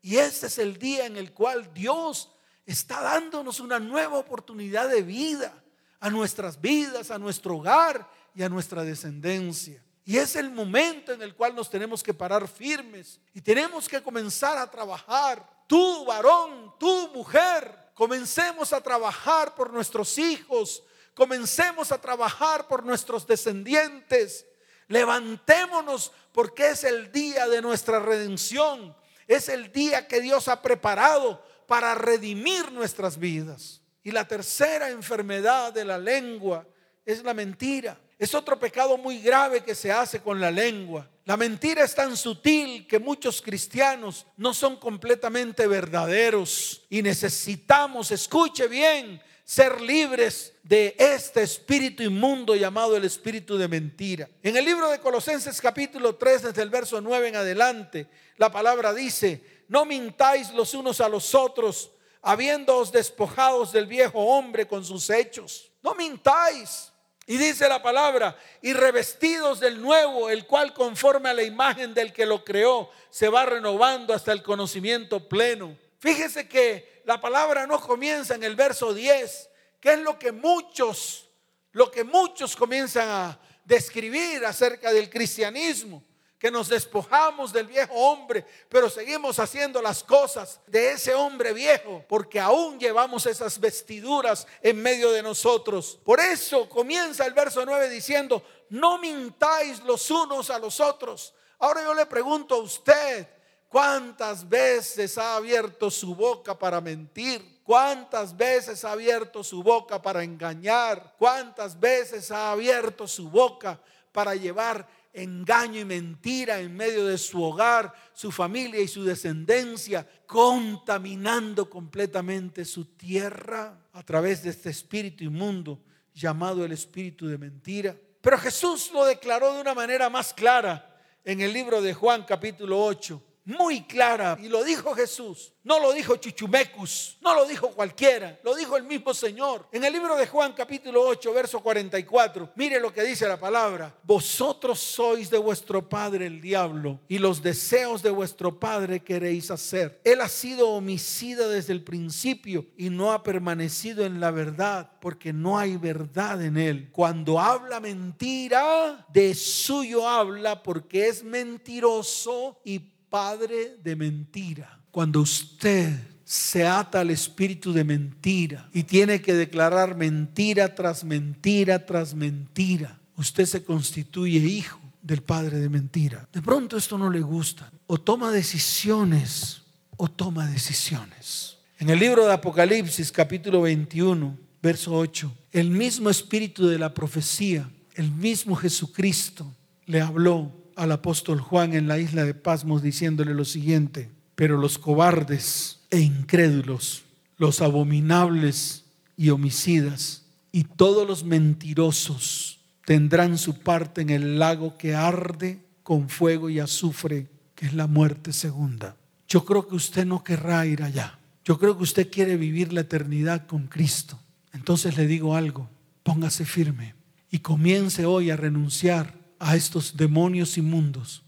Y 0.03 0.17
este 0.17 0.49
es 0.49 0.59
el 0.59 0.79
día 0.79 1.07
en 1.07 1.17
el 1.17 1.33
cual 1.33 1.73
Dios 1.73 2.31
está 2.67 3.01
dándonos 3.01 3.59
una 3.59 3.79
nueva 3.79 4.19
oportunidad 4.19 4.91
de 4.91 5.03
vida 5.03 5.55
a 5.99 6.11
nuestras 6.11 6.61
vidas, 6.61 7.11
a 7.11 7.19
nuestro 7.19 7.57
hogar 7.57 8.07
y 8.35 8.43
a 8.43 8.51
nuestra 8.51 8.85
descendencia. 8.85 9.83
Y 10.11 10.19
es 10.19 10.35
el 10.35 10.51
momento 10.51 11.13
en 11.13 11.23
el 11.23 11.37
cual 11.37 11.55
nos 11.55 11.71
tenemos 11.71 12.03
que 12.03 12.13
parar 12.13 12.49
firmes 12.49 13.21
y 13.33 13.41
tenemos 13.41 13.89
que 13.89 14.03
comenzar 14.03 14.59
a 14.59 14.69
trabajar. 14.69 15.49
Tú, 15.69 16.05
varón, 16.05 16.75
tú, 16.81 17.13
mujer, 17.15 17.93
comencemos 17.95 18.73
a 18.73 18.81
trabajar 18.81 19.55
por 19.55 19.73
nuestros 19.73 20.19
hijos, 20.19 20.83
comencemos 21.15 21.93
a 21.93 22.01
trabajar 22.01 22.67
por 22.67 22.85
nuestros 22.85 23.25
descendientes. 23.25 24.47
Levantémonos 24.89 26.11
porque 26.33 26.71
es 26.71 26.83
el 26.83 27.13
día 27.13 27.47
de 27.47 27.63
nuestra 27.63 28.01
redención. 28.01 28.97
Es 29.29 29.49
el 29.49 29.71
día 29.71 30.09
que 30.09 30.21
Dios 30.21 30.49
ha 30.49 30.61
preparado 30.61 31.41
para 31.69 31.95
redimir 31.95 32.73
nuestras 32.73 33.17
vidas. 33.17 33.81
Y 34.03 34.11
la 34.11 34.27
tercera 34.27 34.91
enfermedad 34.91 35.73
de 35.73 35.85
la 35.85 35.99
lengua 35.99 36.67
es 37.07 37.23
la 37.23 37.33
mentira. 37.33 37.97
Es 38.21 38.35
otro 38.35 38.59
pecado 38.59 38.99
muy 38.99 39.19
grave 39.23 39.65
que 39.65 39.75
se 39.75 39.91
hace 39.91 40.21
con 40.21 40.39
la 40.39 40.51
lengua. 40.51 41.09
La 41.25 41.39
mentira 41.39 41.83
es 41.85 41.95
tan 41.95 42.15
sutil 42.19 42.87
que 42.87 42.99
muchos 42.99 43.41
cristianos 43.41 44.27
no 44.37 44.53
son 44.53 44.77
completamente 44.77 45.67
verdaderos 45.67 46.83
y 46.91 47.01
necesitamos, 47.01 48.11
escuche 48.11 48.69
bien, 48.69 49.23
ser 49.43 49.81
libres 49.81 50.53
de 50.63 50.95
este 50.99 51.41
espíritu 51.41 52.03
inmundo 52.03 52.55
llamado 52.55 52.95
el 52.95 53.07
espíritu 53.07 53.57
de 53.57 53.69
mentira. 53.69 54.29
En 54.43 54.55
el 54.55 54.67
libro 54.67 54.91
de 54.91 55.01
Colosenses 55.01 55.59
capítulo 55.59 56.17
3, 56.17 56.43
desde 56.43 56.61
el 56.61 56.69
verso 56.69 57.01
9 57.01 57.29
en 57.29 57.37
adelante, 57.37 58.07
la 58.37 58.53
palabra 58.53 58.93
dice, 58.93 59.65
no 59.67 59.87
mintáis 59.87 60.51
los 60.51 60.75
unos 60.75 61.01
a 61.01 61.09
los 61.09 61.35
otros, 61.35 61.91
habiéndoos 62.21 62.93
despojados 62.93 63.73
del 63.73 63.87
viejo 63.87 64.21
hombre 64.21 64.69
con 64.69 64.85
sus 64.85 65.09
hechos. 65.09 65.73
No 65.83 65.95
mintáis 65.95 66.90
Y 67.27 67.37
dice 67.37 67.69
la 67.69 67.83
palabra, 67.83 68.37
y 68.61 68.73
revestidos 68.73 69.61
del 69.61 69.81
nuevo, 69.81 70.31
el 70.31 70.47
cual 70.47 70.75
conforme 70.75 71.29
a 71.29 71.35
la 71.35 71.43
imagen 71.43 71.95
del 71.95 72.13
que 72.13 72.27
lo 72.27 72.45
creó, 72.45 72.91
se 73.09 73.29
va 73.29 73.47
renovando 73.47 74.13
hasta 74.13 74.33
el 74.33 74.43
conocimiento 74.43 75.29
pleno. 75.29 75.77
Fíjese 75.99 76.49
que 76.49 77.03
la 77.05 77.21
palabra 77.21 77.67
no 77.67 77.81
comienza 77.81 78.35
en 78.35 78.43
el 78.43 78.57
verso 78.57 78.93
10, 78.93 79.51
que 79.81 79.93
es 79.93 79.99
lo 80.01 80.19
que 80.19 80.33
muchos, 80.33 81.29
lo 81.73 81.91
que 81.91 82.05
muchos 82.05 82.57
comienzan 82.57 83.09
a 83.09 83.41
describir 83.65 84.45
acerca 84.45 84.93
del 84.93 85.09
cristianismo 85.09 86.03
que 86.41 86.51
nos 86.51 86.71
despojamos 86.71 87.53
del 87.53 87.67
viejo 87.67 87.93
hombre, 87.93 88.47
pero 88.71 88.89
seguimos 88.89 89.39
haciendo 89.39 89.83
las 89.83 90.03
cosas 90.03 90.59
de 90.67 90.93
ese 90.93 91.15
hombre 91.15 91.53
viejo, 91.53 92.03
porque 92.09 92.41
aún 92.41 92.81
llevamos 92.81 93.27
esas 93.27 93.61
vestiduras 93.61 94.47
en 94.63 94.81
medio 94.81 95.13
de 95.13 95.23
nosotros. 95.23 95.99
Por 96.03 96.19
eso 96.19 96.67
comienza 96.67 97.27
el 97.27 97.35
verso 97.35 97.67
9 97.67 97.91
diciendo, 97.91 98.43
no 98.71 98.97
mintáis 98.97 99.81
los 99.81 100.11
unos 100.11 100.49
a 100.49 100.59
los 100.59 100.81
otros. 100.81 101.35
Ahora 101.59 101.83
yo 101.83 101.93
le 101.93 102.07
pregunto 102.07 102.55
a 102.55 102.63
usted, 102.63 103.29
¿cuántas 103.69 104.49
veces 104.49 105.19
ha 105.19 105.37
abierto 105.37 105.91
su 105.91 106.15
boca 106.15 106.59
para 106.59 106.81
mentir? 106.81 107.61
¿Cuántas 107.63 108.35
veces 108.35 108.83
ha 108.87 108.93
abierto 108.93 109.45
su 109.45 109.63
boca 109.63 110.01
para 110.01 110.25
engañar? 110.25 111.17
¿Cuántas 111.19 111.79
veces 111.79 112.31
ha 112.31 112.51
abierto 112.51 113.07
su 113.07 113.29
boca 113.29 113.79
para 114.11 114.35
llevar 114.35 114.89
engaño 115.13 115.81
y 115.81 115.85
mentira 115.85 116.61
en 116.61 116.77
medio 116.77 117.07
de 117.07 117.19
su 117.19 117.43
hogar, 117.43 117.93
su 118.13 118.31
familia 118.31 118.81
y 118.81 118.89
su 118.89 119.05
descendencia, 119.05 120.07
contaminando 120.27 121.69
completamente 121.69 122.65
su 122.65 122.85
tierra 122.97 123.79
a 123.93 124.03
través 124.03 124.43
de 124.43 124.51
este 124.51 124.71
espíritu 124.71 125.25
inmundo 125.25 125.83
llamado 126.15 126.65
el 126.65 126.73
espíritu 126.73 127.27
de 127.27 127.39
mentira. 127.39 127.97
Pero 128.21 128.39
Jesús 128.39 128.91
lo 128.93 129.05
declaró 129.05 129.55
de 129.55 129.61
una 129.61 129.75
manera 129.75 130.11
más 130.11 130.35
clara 130.35 131.01
en 131.25 131.41
el 131.41 131.53
libro 131.53 131.81
de 131.81 131.95
Juan 131.95 132.25
capítulo 132.25 132.83
8 132.85 133.23
muy 133.51 133.83
clara. 133.83 134.39
Y 134.41 134.49
lo 134.49 134.65
dijo 134.65 134.95
Jesús. 134.95 135.53
No 135.63 135.79
lo 135.79 135.93
dijo 135.93 136.17
Chuchumecus, 136.17 137.19
no 137.21 137.35
lo 137.35 137.45
dijo 137.45 137.69
cualquiera, 137.73 138.41
lo 138.43 138.55
dijo 138.55 138.79
el 138.79 138.85
mismo 138.85 139.13
Señor. 139.13 139.69
En 139.73 139.85
el 139.85 139.93
libro 139.93 140.17
de 140.17 140.27
Juan 140.27 140.55
capítulo 140.55 141.03
8, 141.03 141.35
verso 141.35 141.61
44, 141.61 142.53
mire 142.55 142.81
lo 142.81 142.91
que 142.91 143.03
dice 143.03 143.29
la 143.29 143.39
palabra. 143.39 143.95
Vosotros 144.03 144.81
sois 144.81 145.29
de 145.29 145.37
vuestro 145.37 145.87
padre 145.87 146.25
el 146.25 146.41
diablo 146.41 146.99
y 147.09 147.19
los 147.19 147.43
deseos 147.43 148.03
de 148.03 148.09
vuestro 148.09 148.59
padre 148.59 149.01
queréis 149.01 149.51
hacer. 149.51 150.01
Él 150.03 150.23
ha 150.23 150.31
sido 150.31 150.71
homicida 150.71 151.47
desde 151.47 151.75
el 151.75 151.85
principio 151.85 152.65
y 152.79 152.89
no 152.89 153.13
ha 153.13 153.23
permanecido 153.23 154.07
en 154.07 154.19
la 154.19 154.31
verdad 154.31 154.93
porque 154.99 155.35
no 155.35 155.59
hay 155.59 155.77
verdad 155.77 156.43
en 156.43 156.57
él. 156.57 156.89
Cuando 156.91 157.39
habla 157.39 157.81
mentira, 157.81 159.07
de 159.13 159.35
suyo 159.35 160.09
habla 160.09 160.63
porque 160.63 161.09
es 161.09 161.23
mentiroso 161.23 162.59
y 162.65 162.99
padre 163.11 163.77
de 163.83 163.97
mentira. 163.97 164.81
Cuando 164.91 165.21
usted 165.21 165.93
se 166.25 166.67
ata 166.67 167.01
al 167.01 167.11
espíritu 167.11 167.73
de 167.73 167.85
mentira 167.85 168.71
y 168.73 168.85
tiene 168.85 169.21
que 169.21 169.35
declarar 169.35 169.97
mentira 169.97 170.75
tras 170.75 171.05
mentira 171.05 171.85
tras 171.85 172.15
mentira, 172.15 173.01
usted 173.17 173.45
se 173.47 173.65
constituye 173.65 174.39
hijo 174.39 174.81
del 175.03 175.23
padre 175.23 175.59
de 175.59 175.69
mentira. 175.69 176.29
De 176.33 176.41
pronto 176.41 176.77
esto 176.77 176.97
no 176.97 177.11
le 177.11 177.21
gusta. 177.21 177.71
O 177.87 177.99
toma 177.99 178.31
decisiones 178.31 179.63
o 179.97 180.09
toma 180.09 180.47
decisiones. 180.47 181.59
En 181.79 181.91
el 181.91 181.99
libro 181.99 182.27
de 182.27 182.33
Apocalipsis 182.33 183.11
capítulo 183.11 183.63
21, 183.63 184.39
verso 184.63 184.95
8, 184.95 185.33
el 185.53 185.71
mismo 185.71 186.11
espíritu 186.11 186.67
de 186.69 186.79
la 186.79 186.95
profecía, 186.95 187.69
el 187.95 188.11
mismo 188.11 188.55
Jesucristo 188.55 189.53
le 189.87 190.01
habló 190.01 190.60
al 190.81 190.93
apóstol 190.93 191.41
Juan 191.41 191.75
en 191.75 191.89
la 191.89 191.99
isla 191.99 192.25
de 192.25 192.33
Pasmos 192.33 192.81
diciéndole 192.81 193.35
lo 193.35 193.45
siguiente, 193.45 194.11
pero 194.35 194.57
los 194.57 194.79
cobardes 194.79 195.81
e 195.91 196.01
incrédulos, 196.01 197.05
los 197.37 197.61
abominables 197.61 198.87
y 199.15 199.29
homicidas 199.29 200.25
y 200.53 200.65
todos 200.65 201.07
los 201.07 201.23
mentirosos 201.23 202.61
tendrán 202.87 203.37
su 203.37 203.59
parte 203.59 204.01
en 204.01 204.09
el 204.09 204.39
lago 204.39 204.79
que 204.79 204.95
arde 204.95 205.61
con 205.83 206.09
fuego 206.09 206.49
y 206.49 206.61
azufre, 206.61 207.29
que 207.55 207.67
es 207.67 207.75
la 207.75 207.87
muerte 207.87 208.33
segunda. 208.33 208.97
Yo 209.29 209.45
creo 209.45 209.69
que 209.69 209.75
usted 209.75 210.07
no 210.07 210.25
querrá 210.25 210.65
ir 210.65 210.83
allá. 210.83 211.19
Yo 211.45 211.59
creo 211.59 211.77
que 211.77 211.83
usted 211.83 212.11
quiere 212.11 212.39
vivir 212.39 212.73
la 212.73 212.81
eternidad 212.81 213.47
con 213.47 213.67
Cristo. 213.67 214.19
Entonces 214.55 214.97
le 214.97 215.07
digo 215.07 215.37
algo, 215.37 215.69
póngase 216.03 216.47
firme 216.47 216.95
y 217.31 217.41
comience 217.41 218.07
hoy 218.07 218.31
a 218.31 218.37
renunciar 218.37 219.20
a 219.41 219.57
estos 219.57 219.97
demonios 219.97 220.57
inmundos 220.57 221.23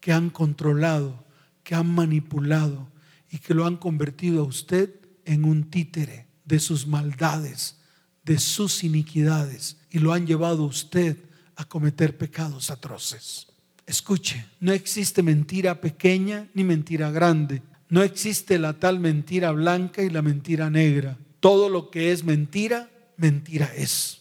que 0.00 0.12
han 0.12 0.30
controlado, 0.30 1.24
que 1.62 1.74
han 1.74 1.94
manipulado 1.94 2.88
y 3.30 3.38
que 3.38 3.54
lo 3.54 3.66
han 3.66 3.76
convertido 3.76 4.40
a 4.40 4.46
usted 4.46 4.94
en 5.24 5.44
un 5.44 5.70
títere 5.70 6.26
de 6.44 6.58
sus 6.58 6.86
maldades, 6.86 7.76
de 8.24 8.38
sus 8.38 8.82
iniquidades 8.82 9.76
y 9.90 9.98
lo 9.98 10.12
han 10.12 10.26
llevado 10.26 10.64
a 10.64 10.66
usted 10.66 11.18
a 11.56 11.64
cometer 11.64 12.16
pecados 12.16 12.70
atroces. 12.70 13.48
Escuche, 13.86 14.44
no 14.60 14.72
existe 14.72 15.22
mentira 15.22 15.80
pequeña 15.80 16.48
ni 16.54 16.64
mentira 16.64 17.10
grande. 17.10 17.62
No 17.90 18.02
existe 18.02 18.58
la 18.58 18.74
tal 18.74 19.00
mentira 19.00 19.50
blanca 19.52 20.02
y 20.02 20.10
la 20.10 20.22
mentira 20.22 20.68
negra. 20.70 21.16
Todo 21.40 21.68
lo 21.68 21.90
que 21.90 22.12
es 22.12 22.22
mentira, 22.24 22.90
mentira 23.16 23.72
es. 23.74 24.20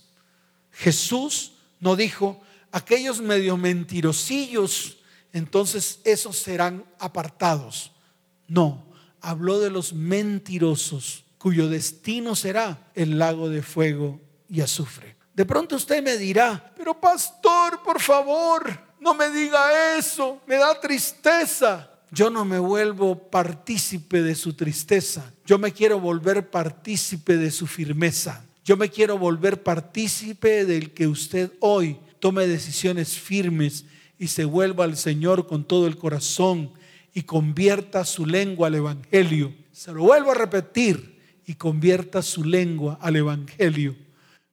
Jesús 0.72 1.54
no 1.80 1.96
dijo, 1.96 2.42
aquellos 2.78 3.22
medio 3.22 3.58
mentirosillos, 3.58 5.00
entonces 5.34 6.00
esos 6.04 6.38
serán 6.38 6.86
apartados. 7.00 7.92
No, 8.48 8.86
habló 9.20 9.60
de 9.60 9.72
los 9.72 9.94
mentirosos, 9.94 11.26
cuyo 11.40 11.70
destino 11.70 12.36
será 12.36 12.92
el 12.94 13.18
lago 13.18 13.50
de 13.50 13.63
fuego 13.63 14.22
y 14.48 14.62
azufre. 14.62 15.16
De 15.34 15.46
pronto 15.46 15.76
usted 15.76 16.04
me 16.04 16.18
dirá, 16.18 16.72
pero 16.76 17.00
pastor, 17.00 17.82
por 17.84 18.00
favor, 18.00 18.80
no 19.00 19.13
me 19.16 19.30
diga 19.32 19.98
eso, 19.98 20.42
me 20.46 20.56
da 20.56 20.80
tristeza. 20.80 21.92
Yo 22.12 22.30
no 22.30 22.46
me 22.46 22.60
vuelvo 22.60 23.18
partícipe 23.18 24.22
de 24.22 24.36
su 24.36 24.54
tristeza, 24.54 25.34
yo 25.46 25.58
me 25.58 25.74
quiero 25.74 26.00
volver 26.00 26.50
partícipe 26.50 27.38
de 27.38 27.52
su 27.52 27.66
firmeza. 27.68 28.44
Yo 28.63 28.76
me 28.76 28.90
quiero 28.90 29.18
volver 29.18 29.63
partícipe 29.63 30.66
del 30.66 30.94
que 30.94 31.08
usted 31.08 31.54
hoy 31.62 31.98
tome 32.20 32.48
decisiones 32.48 33.18
firmes 33.18 33.86
y 34.18 34.28
se 34.28 34.46
vuelva 34.46 34.84
al 34.84 34.98
Señor 34.98 35.48
con 35.48 35.64
todo 35.64 35.88
el 35.88 35.98
corazón 35.98 36.72
y 37.14 37.24
convierta 37.24 38.06
su 38.06 38.26
lengua 38.26 38.68
al 38.68 38.76
Evangelio. 38.76 39.54
Se 39.72 39.92
lo 39.92 40.04
vuelvo 40.04 40.32
a 40.32 40.36
repetir 40.36 41.42
y 41.46 41.56
convierta 41.56 42.22
su 42.22 42.44
lengua 42.44 42.98
al 43.02 43.16
Evangelio. 43.16 43.96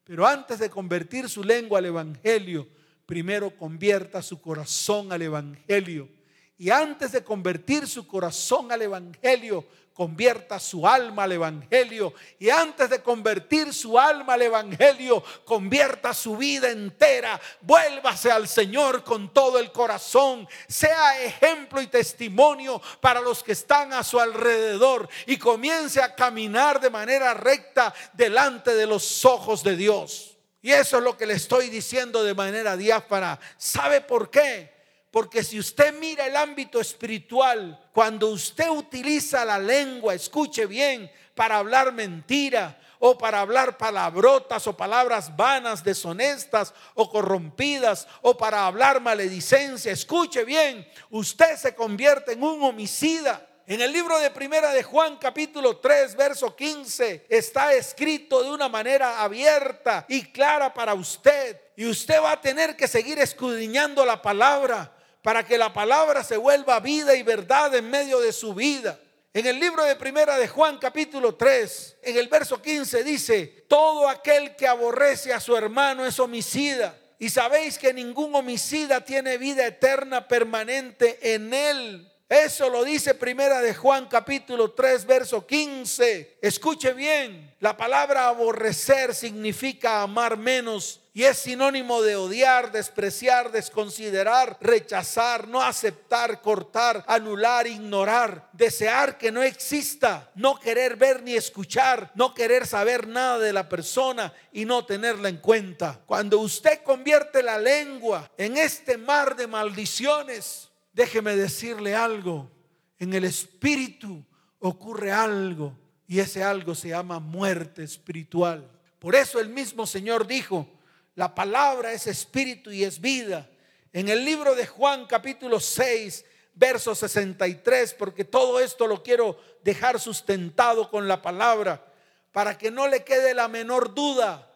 Pero 0.04 0.26
antes 0.26 0.58
de 0.58 0.70
convertir 0.70 1.28
su 1.28 1.42
lengua 1.42 1.78
al 1.78 1.86
Evangelio, 1.86 2.68
primero 3.06 3.50
convierta 3.56 4.22
su 4.22 4.40
corazón 4.40 5.12
al 5.12 5.22
Evangelio. 5.22 6.08
Y 6.56 6.70
antes 6.70 7.12
de 7.12 7.24
convertir 7.24 7.86
su 7.86 8.06
corazón 8.06 8.70
al 8.70 8.82
Evangelio, 8.82 9.66
convierta 9.94 10.58
su 10.58 10.86
alma 10.86 11.22
al 11.22 11.32
Evangelio 11.32 12.12
y 12.40 12.50
antes 12.50 12.90
de 12.90 13.00
convertir 13.00 13.72
su 13.72 13.98
alma 13.98 14.34
al 14.34 14.42
Evangelio, 14.42 15.22
convierta 15.44 16.12
su 16.12 16.36
vida 16.36 16.68
entera, 16.68 17.40
vuélvase 17.60 18.30
al 18.30 18.48
Señor 18.48 19.04
con 19.04 19.32
todo 19.32 19.60
el 19.60 19.70
corazón, 19.70 20.48
sea 20.66 21.22
ejemplo 21.22 21.80
y 21.80 21.86
testimonio 21.86 22.82
para 23.00 23.20
los 23.20 23.42
que 23.44 23.52
están 23.52 23.92
a 23.92 24.02
su 24.02 24.18
alrededor 24.18 25.08
y 25.26 25.38
comience 25.38 26.02
a 26.02 26.14
caminar 26.14 26.80
de 26.80 26.90
manera 26.90 27.32
recta 27.32 27.94
delante 28.12 28.74
de 28.74 28.86
los 28.86 29.24
ojos 29.24 29.62
de 29.62 29.76
Dios. 29.76 30.36
Y 30.60 30.72
eso 30.72 30.98
es 30.98 31.04
lo 31.04 31.16
que 31.16 31.26
le 31.26 31.34
estoy 31.34 31.68
diciendo 31.68 32.24
de 32.24 32.34
manera 32.34 32.76
diáfana. 32.76 33.38
¿Sabe 33.58 34.00
por 34.00 34.30
qué? 34.30 34.73
Porque 35.14 35.44
si 35.44 35.60
usted 35.60 35.94
mira 35.94 36.26
el 36.26 36.34
ámbito 36.34 36.80
espiritual, 36.80 37.80
cuando 37.92 38.30
usted 38.30 38.68
utiliza 38.68 39.44
la 39.44 39.60
lengua, 39.60 40.12
escuche 40.12 40.66
bien, 40.66 41.08
para 41.36 41.58
hablar 41.58 41.92
mentira 41.92 42.76
o 42.98 43.16
para 43.16 43.38
hablar 43.38 43.78
palabrotas 43.78 44.66
o 44.66 44.76
palabras 44.76 45.36
vanas, 45.36 45.84
deshonestas 45.84 46.74
o 46.94 47.08
corrompidas 47.08 48.08
o 48.22 48.36
para 48.36 48.66
hablar 48.66 49.00
maledicencia, 49.00 49.92
escuche 49.92 50.42
bien, 50.42 50.84
usted 51.10 51.58
se 51.58 51.76
convierte 51.76 52.32
en 52.32 52.42
un 52.42 52.64
homicida. 52.64 53.48
En 53.68 53.80
el 53.80 53.92
libro 53.92 54.18
de 54.18 54.32
Primera 54.32 54.72
de 54.72 54.82
Juan 54.82 55.16
capítulo 55.18 55.76
3 55.76 56.16
verso 56.16 56.56
15 56.56 57.26
está 57.28 57.72
escrito 57.72 58.42
de 58.42 58.50
una 58.50 58.68
manera 58.68 59.22
abierta 59.22 60.06
y 60.08 60.24
clara 60.32 60.74
para 60.74 60.92
usted. 60.92 61.60
Y 61.76 61.86
usted 61.86 62.20
va 62.20 62.32
a 62.32 62.40
tener 62.40 62.76
que 62.76 62.88
seguir 62.88 63.20
escudriñando 63.20 64.04
la 64.04 64.20
palabra 64.20 64.93
para 65.24 65.42
que 65.42 65.56
la 65.56 65.72
palabra 65.72 66.22
se 66.22 66.36
vuelva 66.36 66.80
vida 66.80 67.14
y 67.14 67.22
verdad 67.22 67.74
en 67.74 67.88
medio 67.88 68.20
de 68.20 68.30
su 68.30 68.52
vida. 68.52 69.00
En 69.32 69.46
el 69.46 69.58
libro 69.58 69.82
de 69.82 69.96
Primera 69.96 70.36
de 70.36 70.46
Juan 70.46 70.76
capítulo 70.78 71.34
3, 71.34 71.96
en 72.02 72.18
el 72.18 72.28
verso 72.28 72.60
15 72.60 73.02
dice, 73.02 73.64
todo 73.66 74.06
aquel 74.06 74.54
que 74.54 74.68
aborrece 74.68 75.32
a 75.32 75.40
su 75.40 75.56
hermano 75.56 76.04
es 76.04 76.20
homicida. 76.20 76.94
Y 77.18 77.30
sabéis 77.30 77.78
que 77.78 77.94
ningún 77.94 78.34
homicida 78.34 79.02
tiene 79.02 79.38
vida 79.38 79.66
eterna 79.66 80.28
permanente 80.28 81.18
en 81.34 81.54
él. 81.54 82.12
Eso 82.28 82.70
lo 82.70 82.84
dice 82.84 83.14
Primera 83.14 83.60
de 83.60 83.74
Juan 83.74 84.08
capítulo 84.08 84.72
3 84.72 85.04
verso 85.04 85.46
15. 85.46 86.38
Escuche 86.40 86.94
bien, 86.94 87.54
la 87.60 87.76
palabra 87.76 88.28
aborrecer 88.28 89.14
significa 89.14 90.00
amar 90.00 90.38
menos 90.38 91.00
y 91.12 91.24
es 91.24 91.36
sinónimo 91.36 92.00
de 92.00 92.16
odiar, 92.16 92.72
despreciar, 92.72 93.52
desconsiderar, 93.52 94.56
rechazar, 94.60 95.46
no 95.46 95.60
aceptar, 95.62 96.40
cortar, 96.40 97.04
anular, 97.06 97.66
ignorar, 97.66 98.48
desear 98.52 99.18
que 99.18 99.30
no 99.30 99.42
exista, 99.42 100.30
no 100.34 100.58
querer 100.58 100.96
ver 100.96 101.22
ni 101.22 101.34
escuchar, 101.34 102.10
no 102.14 102.34
querer 102.34 102.66
saber 102.66 103.06
nada 103.06 103.38
de 103.38 103.52
la 103.52 103.68
persona 103.68 104.32
y 104.50 104.64
no 104.64 104.86
tenerla 104.86 105.28
en 105.28 105.36
cuenta. 105.36 106.00
Cuando 106.06 106.40
usted 106.40 106.82
convierte 106.82 107.42
la 107.42 107.58
lengua 107.58 108.30
en 108.38 108.56
este 108.56 108.96
mar 108.96 109.36
de 109.36 109.46
maldiciones, 109.46 110.70
déjeme 110.94 111.36
decirle 111.36 111.94
algo, 111.94 112.50
en 112.98 113.12
el 113.12 113.24
espíritu 113.24 114.24
ocurre 114.60 115.12
algo 115.12 115.76
y 116.06 116.20
ese 116.20 116.42
algo 116.42 116.74
se 116.74 116.88
llama 116.88 117.18
muerte 117.18 117.82
espiritual. 117.82 118.70
Por 118.98 119.14
eso 119.14 119.38
el 119.38 119.50
mismo 119.50 119.86
Señor 119.86 120.26
dijo, 120.26 120.66
la 121.14 121.34
palabra 121.34 121.92
es 121.92 122.06
espíritu 122.06 122.70
y 122.70 122.84
es 122.84 123.00
vida. 123.00 123.50
En 123.92 124.08
el 124.08 124.24
libro 124.24 124.54
de 124.54 124.66
Juan 124.66 125.06
capítulo 125.06 125.60
6, 125.60 126.24
verso 126.54 126.94
63, 126.94 127.94
porque 127.94 128.24
todo 128.24 128.60
esto 128.60 128.86
lo 128.86 129.02
quiero 129.02 129.38
dejar 129.62 130.00
sustentado 130.00 130.90
con 130.90 131.08
la 131.08 131.20
palabra, 131.20 131.84
para 132.32 132.56
que 132.56 132.70
no 132.70 132.88
le 132.88 133.04
quede 133.04 133.34
la 133.34 133.48
menor 133.48 133.94
duda, 133.94 134.50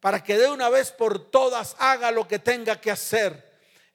para 0.00 0.22
que 0.22 0.36
de 0.36 0.48
una 0.48 0.68
vez 0.68 0.92
por 0.92 1.30
todas 1.30 1.74
haga 1.78 2.10
lo 2.10 2.28
que 2.28 2.38
tenga 2.38 2.80
que 2.80 2.90
hacer. 2.90 3.45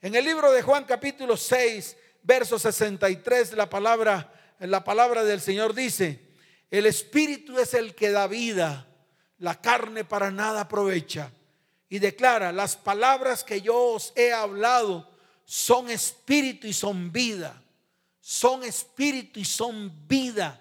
En 0.04 0.16
el 0.16 0.24
libro 0.24 0.50
de 0.50 0.62
Juan 0.62 0.82
capítulo 0.82 1.36
6, 1.36 1.96
verso 2.24 2.58
63, 2.58 3.52
la 3.52 3.70
palabra, 3.70 4.32
la 4.58 4.82
palabra 4.82 5.22
del 5.22 5.40
Señor 5.40 5.74
dice, 5.74 6.18
el 6.72 6.86
espíritu 6.86 7.60
es 7.60 7.72
el 7.72 7.94
que 7.94 8.10
da 8.10 8.26
vida, 8.26 8.88
la 9.38 9.60
carne 9.60 10.04
para 10.04 10.32
nada 10.32 10.62
aprovecha 10.62 11.30
y 11.88 12.00
declara, 12.00 12.50
las 12.50 12.76
palabras 12.76 13.44
que 13.44 13.60
yo 13.60 13.76
os 13.76 14.12
he 14.16 14.32
hablado 14.32 15.08
son 15.44 15.88
espíritu 15.88 16.66
y 16.66 16.72
son 16.72 17.12
vida. 17.12 17.62
Son 18.20 18.64
espíritu 18.64 19.38
y 19.38 19.44
son 19.44 20.08
vida. 20.08 20.60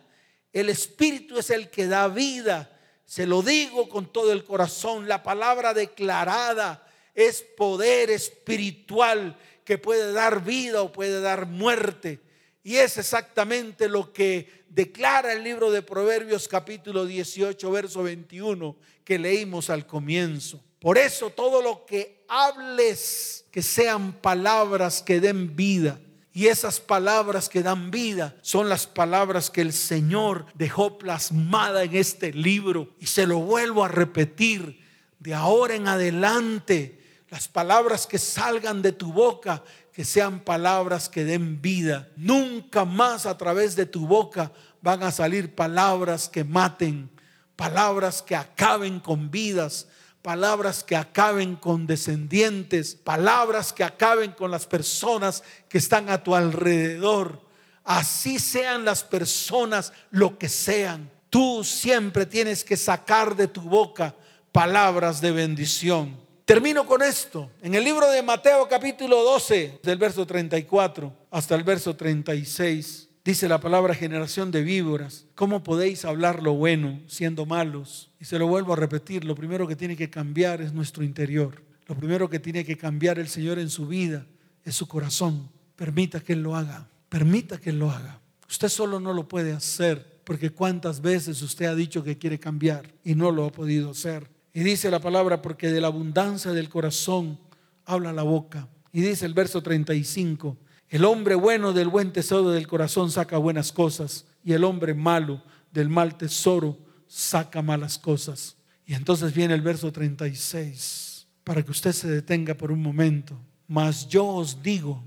El 0.53 0.69
espíritu 0.69 1.39
es 1.39 1.49
el 1.49 1.71
que 1.71 1.87
da 1.87 2.07
vida. 2.09 2.77
Se 3.05 3.25
lo 3.25 3.41
digo 3.41 3.89
con 3.89 4.13
todo 4.13 4.33
el 4.33 4.43
corazón. 4.43 5.07
La 5.07 5.23
palabra 5.23 5.73
declarada 5.73 6.90
es 7.15 7.41
poder 7.41 8.09
espiritual 8.09 9.37
que 9.63 9.77
puede 9.77 10.11
dar 10.11 10.43
vida 10.43 10.81
o 10.81 10.91
puede 10.91 11.21
dar 11.21 11.45
muerte. 11.45 12.19
Y 12.63 12.75
es 12.75 12.97
exactamente 12.97 13.89
lo 13.89 14.13
que 14.13 14.63
declara 14.69 15.33
el 15.33 15.43
libro 15.43 15.71
de 15.71 15.81
Proverbios 15.81 16.47
capítulo 16.47 17.05
18, 17.05 17.71
verso 17.71 18.03
21 18.03 18.75
que 19.03 19.19
leímos 19.19 19.69
al 19.69 19.85
comienzo. 19.87 20.63
Por 20.79 20.97
eso 20.97 21.29
todo 21.31 21.61
lo 21.61 21.85
que 21.85 22.23
hables, 22.27 23.45
que 23.51 23.61
sean 23.61 24.13
palabras 24.13 25.01
que 25.01 25.19
den 25.19 25.55
vida. 25.55 25.99
Y 26.33 26.47
esas 26.47 26.79
palabras 26.79 27.49
que 27.49 27.61
dan 27.61 27.91
vida 27.91 28.37
son 28.41 28.69
las 28.69 28.87
palabras 28.87 29.49
que 29.49 29.61
el 29.61 29.73
Señor 29.73 30.45
dejó 30.53 30.97
plasmada 30.97 31.83
en 31.83 31.95
este 31.95 32.31
libro. 32.31 32.95
Y 32.99 33.07
se 33.07 33.27
lo 33.27 33.39
vuelvo 33.39 33.83
a 33.83 33.89
repetir, 33.89 34.79
de 35.19 35.33
ahora 35.33 35.75
en 35.75 35.87
adelante, 35.87 37.00
las 37.31 37.47
palabras 37.47 38.05
que 38.05 38.19
salgan 38.19 38.81
de 38.81 38.91
tu 38.91 39.13
boca, 39.13 39.63
que 39.93 40.03
sean 40.03 40.41
palabras 40.41 41.07
que 41.07 41.23
den 41.23 41.61
vida. 41.61 42.09
Nunca 42.17 42.83
más 42.83 43.25
a 43.25 43.37
través 43.37 43.77
de 43.77 43.85
tu 43.85 44.05
boca 44.05 44.51
van 44.81 45.01
a 45.01 45.11
salir 45.11 45.55
palabras 45.55 46.27
que 46.27 46.43
maten, 46.43 47.09
palabras 47.55 48.21
que 48.21 48.35
acaben 48.35 48.99
con 48.99 49.31
vidas, 49.31 49.87
palabras 50.21 50.83
que 50.83 50.97
acaben 50.97 51.55
con 51.55 51.87
descendientes, 51.87 52.95
palabras 52.95 53.71
que 53.71 53.85
acaben 53.85 54.33
con 54.33 54.51
las 54.51 54.67
personas 54.67 55.41
que 55.69 55.77
están 55.77 56.09
a 56.09 56.21
tu 56.21 56.35
alrededor. 56.35 57.41
Así 57.85 58.39
sean 58.39 58.83
las 58.83 59.05
personas 59.05 59.93
lo 60.09 60.37
que 60.37 60.49
sean. 60.49 61.09
Tú 61.29 61.63
siempre 61.63 62.25
tienes 62.25 62.65
que 62.65 62.75
sacar 62.75 63.37
de 63.37 63.47
tu 63.47 63.61
boca 63.61 64.15
palabras 64.51 65.21
de 65.21 65.31
bendición. 65.31 66.29
Termino 66.51 66.85
con 66.85 67.01
esto. 67.01 67.49
En 67.61 67.75
el 67.75 67.85
libro 67.85 68.11
de 68.11 68.21
Mateo 68.21 68.67
capítulo 68.67 69.23
12, 69.23 69.79
del 69.83 69.97
verso 69.97 70.27
34 70.27 71.13
hasta 71.31 71.55
el 71.55 71.63
verso 71.63 71.95
36. 71.95 73.07
Dice 73.23 73.47
la 73.47 73.61
palabra 73.61 73.95
generación 73.95 74.51
de 74.51 74.61
víboras, 74.61 75.27
¿cómo 75.33 75.63
podéis 75.63 76.03
hablar 76.03 76.43
lo 76.43 76.51
bueno 76.55 76.99
siendo 77.07 77.45
malos? 77.45 78.11
Y 78.19 78.25
se 78.25 78.37
lo 78.37 78.47
vuelvo 78.47 78.73
a 78.73 78.75
repetir, 78.75 79.23
lo 79.23 79.33
primero 79.33 79.65
que 79.65 79.77
tiene 79.77 79.95
que 79.95 80.09
cambiar 80.09 80.61
es 80.61 80.73
nuestro 80.73 81.05
interior. 81.05 81.63
Lo 81.87 81.95
primero 81.95 82.29
que 82.29 82.39
tiene 82.39 82.65
que 82.65 82.75
cambiar 82.75 83.17
el 83.17 83.29
Señor 83.29 83.57
en 83.57 83.69
su 83.69 83.87
vida 83.87 84.25
es 84.65 84.75
su 84.75 84.89
corazón. 84.89 85.49
Permita 85.77 86.19
que 86.19 86.33
Él 86.33 86.43
lo 86.43 86.57
haga, 86.57 86.85
permita 87.07 87.61
que 87.61 87.69
Él 87.69 87.79
lo 87.79 87.89
haga. 87.89 88.19
Usted 88.49 88.67
solo 88.67 88.99
no 88.99 89.13
lo 89.13 89.25
puede 89.25 89.53
hacer 89.53 90.19
porque 90.25 90.49
cuántas 90.49 90.99
veces 90.99 91.41
usted 91.43 91.67
ha 91.67 91.75
dicho 91.75 92.03
que 92.03 92.17
quiere 92.17 92.41
cambiar 92.41 92.93
y 93.05 93.15
no 93.15 93.31
lo 93.31 93.45
ha 93.45 93.51
podido 93.53 93.91
hacer. 93.91 94.40
Y 94.53 94.61
dice 94.61 94.91
la 94.91 94.99
palabra, 94.99 95.41
porque 95.41 95.71
de 95.71 95.81
la 95.81 95.87
abundancia 95.87 96.51
del 96.51 96.69
corazón 96.69 97.39
habla 97.85 98.13
la 98.13 98.23
boca. 98.23 98.67
Y 98.91 99.01
dice 99.01 99.25
el 99.25 99.33
verso 99.33 99.63
35, 99.63 100.57
el 100.89 101.05
hombre 101.05 101.35
bueno 101.35 101.71
del 101.71 101.87
buen 101.87 102.11
tesoro 102.11 102.49
del 102.51 102.67
corazón 102.67 103.11
saca 103.11 103.37
buenas 103.37 103.71
cosas 103.71 104.25
y 104.43 104.51
el 104.53 104.65
hombre 104.65 104.93
malo 104.93 105.41
del 105.71 105.87
mal 105.87 106.17
tesoro 106.17 106.77
saca 107.07 107.61
malas 107.61 107.97
cosas. 107.97 108.57
Y 108.85 108.93
entonces 108.93 109.33
viene 109.33 109.53
el 109.53 109.61
verso 109.61 109.91
36 109.91 111.27
para 111.45 111.63
que 111.63 111.71
usted 111.71 111.93
se 111.93 112.09
detenga 112.09 112.55
por 112.55 112.71
un 112.71 112.81
momento. 112.81 113.39
Mas 113.67 114.07
yo 114.09 114.25
os 114.27 114.61
digo, 114.61 115.01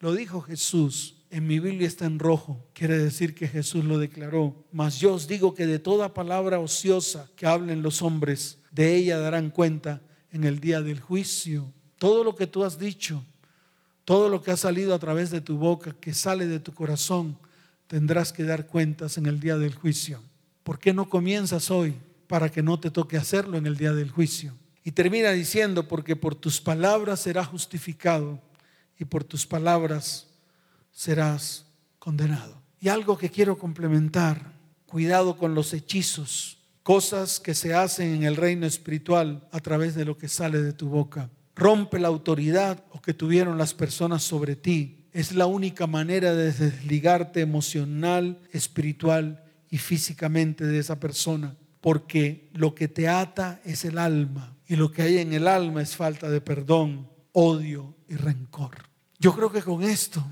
lo 0.00 0.12
dijo 0.12 0.40
Jesús, 0.40 1.14
en 1.30 1.46
mi 1.46 1.60
Biblia 1.60 1.86
está 1.86 2.06
en 2.06 2.18
rojo, 2.18 2.66
quiere 2.72 2.98
decir 2.98 3.34
que 3.34 3.46
Jesús 3.46 3.84
lo 3.84 3.98
declaró. 3.98 4.64
Mas 4.72 4.98
yo 4.98 5.14
os 5.14 5.28
digo 5.28 5.54
que 5.54 5.66
de 5.66 5.78
toda 5.78 6.14
palabra 6.14 6.58
ociosa 6.58 7.30
que 7.36 7.46
hablen 7.46 7.82
los 7.82 8.02
hombres, 8.02 8.57
de 8.78 8.96
ella 8.96 9.18
darán 9.18 9.50
cuenta 9.50 10.00
en 10.32 10.44
el 10.44 10.60
día 10.60 10.80
del 10.80 11.00
juicio. 11.00 11.70
Todo 11.98 12.24
lo 12.24 12.34
que 12.34 12.46
tú 12.46 12.64
has 12.64 12.78
dicho 12.78 13.22
todo 14.08 14.30
lo 14.30 14.40
que 14.40 14.50
ha 14.50 14.56
salido 14.56 14.94
a 14.94 14.98
través 14.98 15.30
de 15.30 15.42
tu 15.42 15.58
boca, 15.58 15.94
que 16.00 16.14
sale 16.14 16.46
de 16.46 16.60
tu 16.60 16.72
corazón, 16.72 17.36
tendrás 17.88 18.32
que 18.32 18.42
dar 18.42 18.66
cuentas 18.66 19.18
en 19.18 19.26
el 19.26 19.38
día 19.38 19.58
del 19.58 19.74
juicio. 19.74 20.22
¿Por 20.62 20.78
qué 20.78 20.94
no 20.94 21.10
comienzas 21.10 21.70
hoy 21.70 21.94
para 22.26 22.48
que 22.48 22.62
no 22.62 22.80
te 22.80 22.90
toque 22.90 23.18
hacerlo 23.18 23.58
en 23.58 23.66
el 23.66 23.76
día 23.76 23.92
del 23.92 24.10
juicio? 24.10 24.54
Y 24.82 24.92
termina 24.92 25.32
diciendo, 25.32 25.86
porque 25.88 26.16
por 26.16 26.34
tus 26.34 26.58
palabras 26.58 27.20
serás 27.20 27.48
justificado 27.48 28.40
y 28.98 29.04
por 29.04 29.24
tus 29.24 29.46
palabras 29.46 30.26
serás 30.90 31.66
condenado. 31.98 32.62
Y 32.80 32.88
algo 32.88 33.18
que 33.18 33.28
quiero 33.28 33.58
complementar, 33.58 34.54
cuidado 34.86 35.36
con 35.36 35.54
los 35.54 35.74
hechizos, 35.74 36.57
cosas 36.88 37.38
que 37.38 37.52
se 37.52 37.74
hacen 37.74 38.14
en 38.14 38.22
el 38.22 38.34
reino 38.34 38.64
espiritual 38.64 39.46
a 39.52 39.60
través 39.60 39.94
de 39.94 40.06
lo 40.06 40.16
que 40.16 40.26
sale 40.26 40.62
de 40.62 40.72
tu 40.72 40.88
boca 40.88 41.28
rompe 41.54 41.98
la 41.98 42.08
autoridad 42.08 42.82
o 42.92 43.02
que 43.02 43.12
tuvieron 43.12 43.58
las 43.58 43.74
personas 43.74 44.22
sobre 44.22 44.56
ti. 44.56 45.04
Es 45.12 45.34
la 45.34 45.44
única 45.44 45.86
manera 45.86 46.34
de 46.34 46.50
desligarte 46.50 47.42
emocional, 47.42 48.40
espiritual 48.52 49.44
y 49.68 49.76
físicamente 49.76 50.64
de 50.64 50.78
esa 50.78 50.98
persona. 50.98 51.58
Porque 51.82 52.48
lo 52.54 52.74
que 52.74 52.88
te 52.88 53.06
ata 53.06 53.60
es 53.66 53.84
el 53.84 53.98
alma. 53.98 54.56
Y 54.66 54.76
lo 54.76 54.90
que 54.90 55.02
hay 55.02 55.18
en 55.18 55.34
el 55.34 55.46
alma 55.46 55.82
es 55.82 55.94
falta 55.94 56.30
de 56.30 56.40
perdón, 56.40 57.10
odio 57.32 57.96
y 58.08 58.14
rencor. 58.16 58.88
Yo 59.18 59.36
creo 59.36 59.52
que 59.52 59.60
con 59.60 59.82
esto 59.82 60.24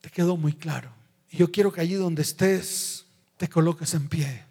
te 0.00 0.08
quedó 0.08 0.38
muy 0.38 0.54
claro. 0.54 0.90
Y 1.30 1.36
yo 1.36 1.52
quiero 1.52 1.70
que 1.70 1.82
allí 1.82 1.96
donde 1.96 2.22
estés 2.22 3.04
te 3.36 3.46
coloques 3.46 3.92
en 3.92 4.08
pie. 4.08 4.47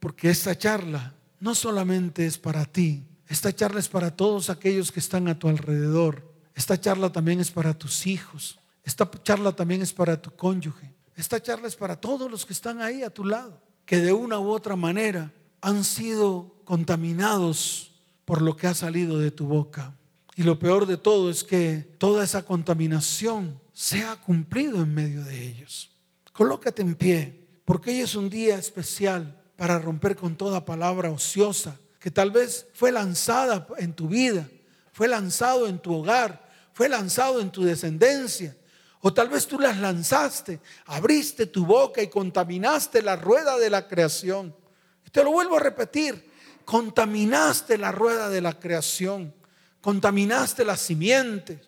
Porque 0.00 0.30
esta 0.30 0.56
charla 0.56 1.14
no 1.40 1.54
solamente 1.54 2.26
es 2.26 2.38
para 2.38 2.64
ti, 2.64 3.04
esta 3.28 3.54
charla 3.54 3.78
es 3.78 3.88
para 3.88 4.16
todos 4.16 4.48
aquellos 4.48 4.90
que 4.90 5.00
están 5.00 5.28
a 5.28 5.38
tu 5.38 5.48
alrededor. 5.48 6.32
Esta 6.54 6.80
charla 6.80 7.12
también 7.12 7.40
es 7.40 7.50
para 7.50 7.74
tus 7.74 8.06
hijos. 8.06 8.58
Esta 8.84 9.10
charla 9.22 9.52
también 9.52 9.82
es 9.82 9.92
para 9.92 10.20
tu 10.20 10.30
cónyuge. 10.30 10.94
Esta 11.14 11.42
charla 11.42 11.68
es 11.68 11.76
para 11.76 11.96
todos 11.96 12.30
los 12.30 12.46
que 12.46 12.54
están 12.54 12.80
ahí 12.80 13.02
a 13.02 13.10
tu 13.10 13.24
lado, 13.24 13.60
que 13.84 13.98
de 13.98 14.12
una 14.12 14.38
u 14.38 14.48
otra 14.48 14.76
manera 14.76 15.32
han 15.60 15.84
sido 15.84 16.54
contaminados 16.64 17.92
por 18.24 18.40
lo 18.40 18.56
que 18.56 18.66
ha 18.66 18.74
salido 18.74 19.18
de 19.18 19.30
tu 19.30 19.46
boca. 19.46 19.94
Y 20.36 20.44
lo 20.44 20.58
peor 20.58 20.86
de 20.86 20.96
todo 20.96 21.30
es 21.30 21.44
que 21.44 21.96
toda 21.98 22.24
esa 22.24 22.44
contaminación 22.44 23.60
se 23.72 24.04
ha 24.04 24.16
cumplido 24.16 24.82
en 24.82 24.94
medio 24.94 25.24
de 25.24 25.48
ellos. 25.48 25.90
Colócate 26.32 26.82
en 26.82 26.94
pie. 26.94 27.48
Porque 27.64 27.90
hoy 27.90 28.00
es 28.00 28.14
un 28.14 28.30
día 28.30 28.56
especial 28.56 29.37
para 29.58 29.80
romper 29.80 30.14
con 30.14 30.36
toda 30.36 30.64
palabra 30.64 31.10
ociosa 31.10 31.76
que 31.98 32.12
tal 32.12 32.30
vez 32.30 32.68
fue 32.74 32.92
lanzada 32.92 33.66
en 33.78 33.92
tu 33.92 34.06
vida, 34.06 34.48
fue 34.92 35.08
lanzado 35.08 35.66
en 35.66 35.80
tu 35.80 35.92
hogar, 35.94 36.48
fue 36.72 36.88
lanzado 36.88 37.40
en 37.40 37.50
tu 37.50 37.64
descendencia. 37.64 38.56
O 39.00 39.12
tal 39.12 39.28
vez 39.28 39.48
tú 39.48 39.58
las 39.58 39.76
lanzaste, 39.78 40.60
abriste 40.86 41.46
tu 41.46 41.66
boca 41.66 42.00
y 42.00 42.06
contaminaste 42.06 43.02
la 43.02 43.16
rueda 43.16 43.58
de 43.58 43.68
la 43.68 43.88
creación. 43.88 44.54
te 45.10 45.24
lo 45.24 45.32
vuelvo 45.32 45.56
a 45.56 45.60
repetir, 45.60 46.30
contaminaste 46.64 47.78
la 47.78 47.90
rueda 47.90 48.28
de 48.28 48.40
la 48.40 48.60
creación, 48.60 49.34
contaminaste 49.80 50.64
las 50.64 50.78
simientes, 50.78 51.58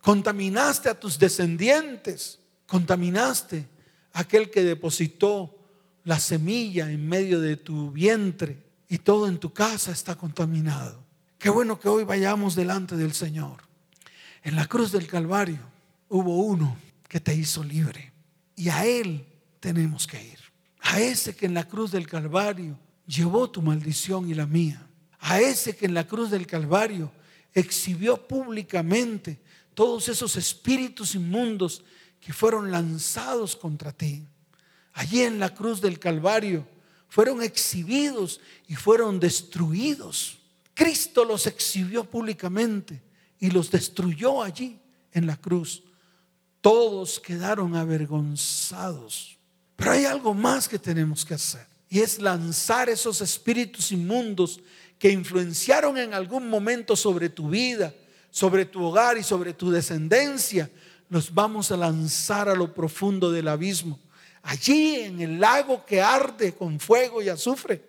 contaminaste 0.00 0.88
a 0.88 0.98
tus 0.98 1.18
descendientes, 1.18 2.38
contaminaste 2.66 3.68
a 4.14 4.20
aquel 4.20 4.50
que 4.50 4.62
depositó 4.62 5.63
la 6.04 6.20
semilla 6.20 6.90
en 6.90 7.08
medio 7.08 7.40
de 7.40 7.56
tu 7.56 7.90
vientre 7.90 8.62
y 8.88 8.98
todo 8.98 9.26
en 9.26 9.38
tu 9.38 9.52
casa 9.52 9.90
está 9.90 10.14
contaminado. 10.14 11.02
Qué 11.38 11.50
bueno 11.50 11.80
que 11.80 11.88
hoy 11.88 12.04
vayamos 12.04 12.54
delante 12.54 12.96
del 12.96 13.12
Señor. 13.12 13.62
En 14.42 14.56
la 14.56 14.66
cruz 14.66 14.92
del 14.92 15.06
Calvario 15.06 15.60
hubo 16.08 16.38
uno 16.38 16.76
que 17.08 17.20
te 17.20 17.34
hizo 17.34 17.64
libre 17.64 18.12
y 18.54 18.68
a 18.68 18.84
Él 18.84 19.24
tenemos 19.60 20.06
que 20.06 20.22
ir. 20.22 20.38
A 20.80 21.00
ese 21.00 21.34
que 21.34 21.46
en 21.46 21.54
la 21.54 21.66
cruz 21.66 21.90
del 21.90 22.06
Calvario 22.06 22.78
llevó 23.06 23.50
tu 23.50 23.62
maldición 23.62 24.28
y 24.28 24.34
la 24.34 24.46
mía. 24.46 24.86
A 25.20 25.40
ese 25.40 25.74
que 25.74 25.86
en 25.86 25.94
la 25.94 26.06
cruz 26.06 26.30
del 26.30 26.46
Calvario 26.46 27.10
exhibió 27.54 28.28
públicamente 28.28 29.40
todos 29.72 30.08
esos 30.08 30.36
espíritus 30.36 31.14
inmundos 31.14 31.82
que 32.20 32.32
fueron 32.34 32.70
lanzados 32.70 33.56
contra 33.56 33.92
ti. 33.92 34.26
Allí 34.94 35.22
en 35.22 35.40
la 35.40 35.52
cruz 35.52 35.80
del 35.80 35.98
Calvario 35.98 36.66
fueron 37.08 37.42
exhibidos 37.42 38.40
y 38.68 38.76
fueron 38.76 39.18
destruidos. 39.18 40.38
Cristo 40.72 41.24
los 41.24 41.46
exhibió 41.46 42.04
públicamente 42.04 43.02
y 43.40 43.50
los 43.50 43.70
destruyó 43.70 44.42
allí 44.42 44.78
en 45.12 45.26
la 45.26 45.36
cruz. 45.36 45.82
Todos 46.60 47.20
quedaron 47.20 47.74
avergonzados. 47.74 49.36
Pero 49.76 49.90
hay 49.90 50.04
algo 50.04 50.32
más 50.32 50.68
que 50.68 50.78
tenemos 50.78 51.24
que 51.24 51.34
hacer 51.34 51.66
y 51.88 51.98
es 51.98 52.20
lanzar 52.20 52.88
esos 52.88 53.20
espíritus 53.20 53.90
inmundos 53.90 54.60
que 54.98 55.10
influenciaron 55.10 55.98
en 55.98 56.14
algún 56.14 56.48
momento 56.48 56.94
sobre 56.94 57.28
tu 57.28 57.50
vida, 57.50 57.92
sobre 58.30 58.64
tu 58.64 58.82
hogar 58.84 59.18
y 59.18 59.24
sobre 59.24 59.52
tu 59.52 59.72
descendencia. 59.72 60.70
Los 61.08 61.34
vamos 61.34 61.72
a 61.72 61.76
lanzar 61.76 62.48
a 62.48 62.54
lo 62.54 62.72
profundo 62.72 63.32
del 63.32 63.48
abismo 63.48 63.98
allí 64.44 65.00
en 65.00 65.20
el 65.20 65.40
lago 65.40 65.84
que 65.84 66.00
arde 66.00 66.54
con 66.54 66.78
fuego 66.78 67.20
y 67.20 67.28
azufre. 67.28 67.82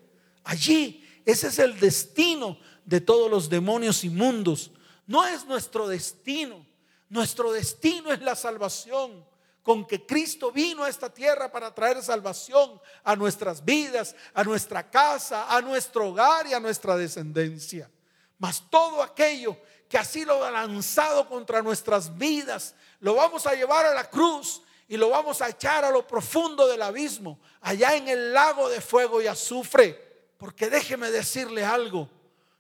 Allí, 0.44 1.06
ese 1.26 1.48
es 1.48 1.60
el 1.60 1.80
destino 1.80 2.58
de 2.86 3.02
todos 3.02 3.30
los 3.30 3.50
demonios 3.50 4.04
inmundos. 4.04 4.72
No 5.06 5.26
es 5.26 5.46
nuestro 5.46 5.88
destino. 5.88 6.66
Nuestro 7.10 7.52
destino 7.52 8.12
es 8.12 8.22
la 8.22 8.36
salvación. 8.36 9.26
Con 9.64 9.86
que 9.86 10.06
Cristo 10.06 10.52
vino 10.52 10.84
a 10.84 10.90
esta 10.90 11.14
tierra 11.14 11.52
para 11.52 11.74
traer 11.74 12.02
salvación 12.02 12.80
a 13.04 13.16
nuestras 13.16 13.66
vidas, 13.66 14.16
a 14.34 14.44
nuestra 14.44 14.90
casa, 14.90 15.54
a 15.54 15.60
nuestro 15.62 16.10
hogar 16.10 16.48
y 16.48 16.54
a 16.54 16.60
nuestra 16.60 16.96
descendencia. 16.96 17.90
Mas 18.38 18.64
todo 18.70 19.02
aquello 19.02 19.58
que 19.90 19.98
así 19.98 20.24
lo 20.24 20.44
ha 20.44 20.52
lanzado 20.52 21.28
contra 21.28 21.62
nuestras 21.62 22.16
vidas, 22.16 22.76
lo 23.00 23.16
vamos 23.16 23.46
a 23.48 23.56
llevar 23.56 23.86
a 23.86 23.94
la 23.94 24.10
cruz 24.10 24.62
y 24.88 24.98
lo 24.98 25.10
vamos 25.10 25.42
a 25.42 25.50
echar 25.50 25.84
a 25.84 25.90
lo 25.90 26.06
profundo 26.06 26.68
del 26.68 26.82
abismo, 26.82 27.40
allá 27.62 27.96
en 27.96 28.08
el 28.08 28.34
lago 28.34 28.70
de 28.70 28.82
fuego 28.82 29.22
y 29.22 29.28
azufre. 29.28 30.04
Porque 30.38 30.70
déjeme 30.70 31.10
decirle 31.12 31.64
algo, 31.64 32.10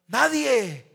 nadie, 0.07 0.85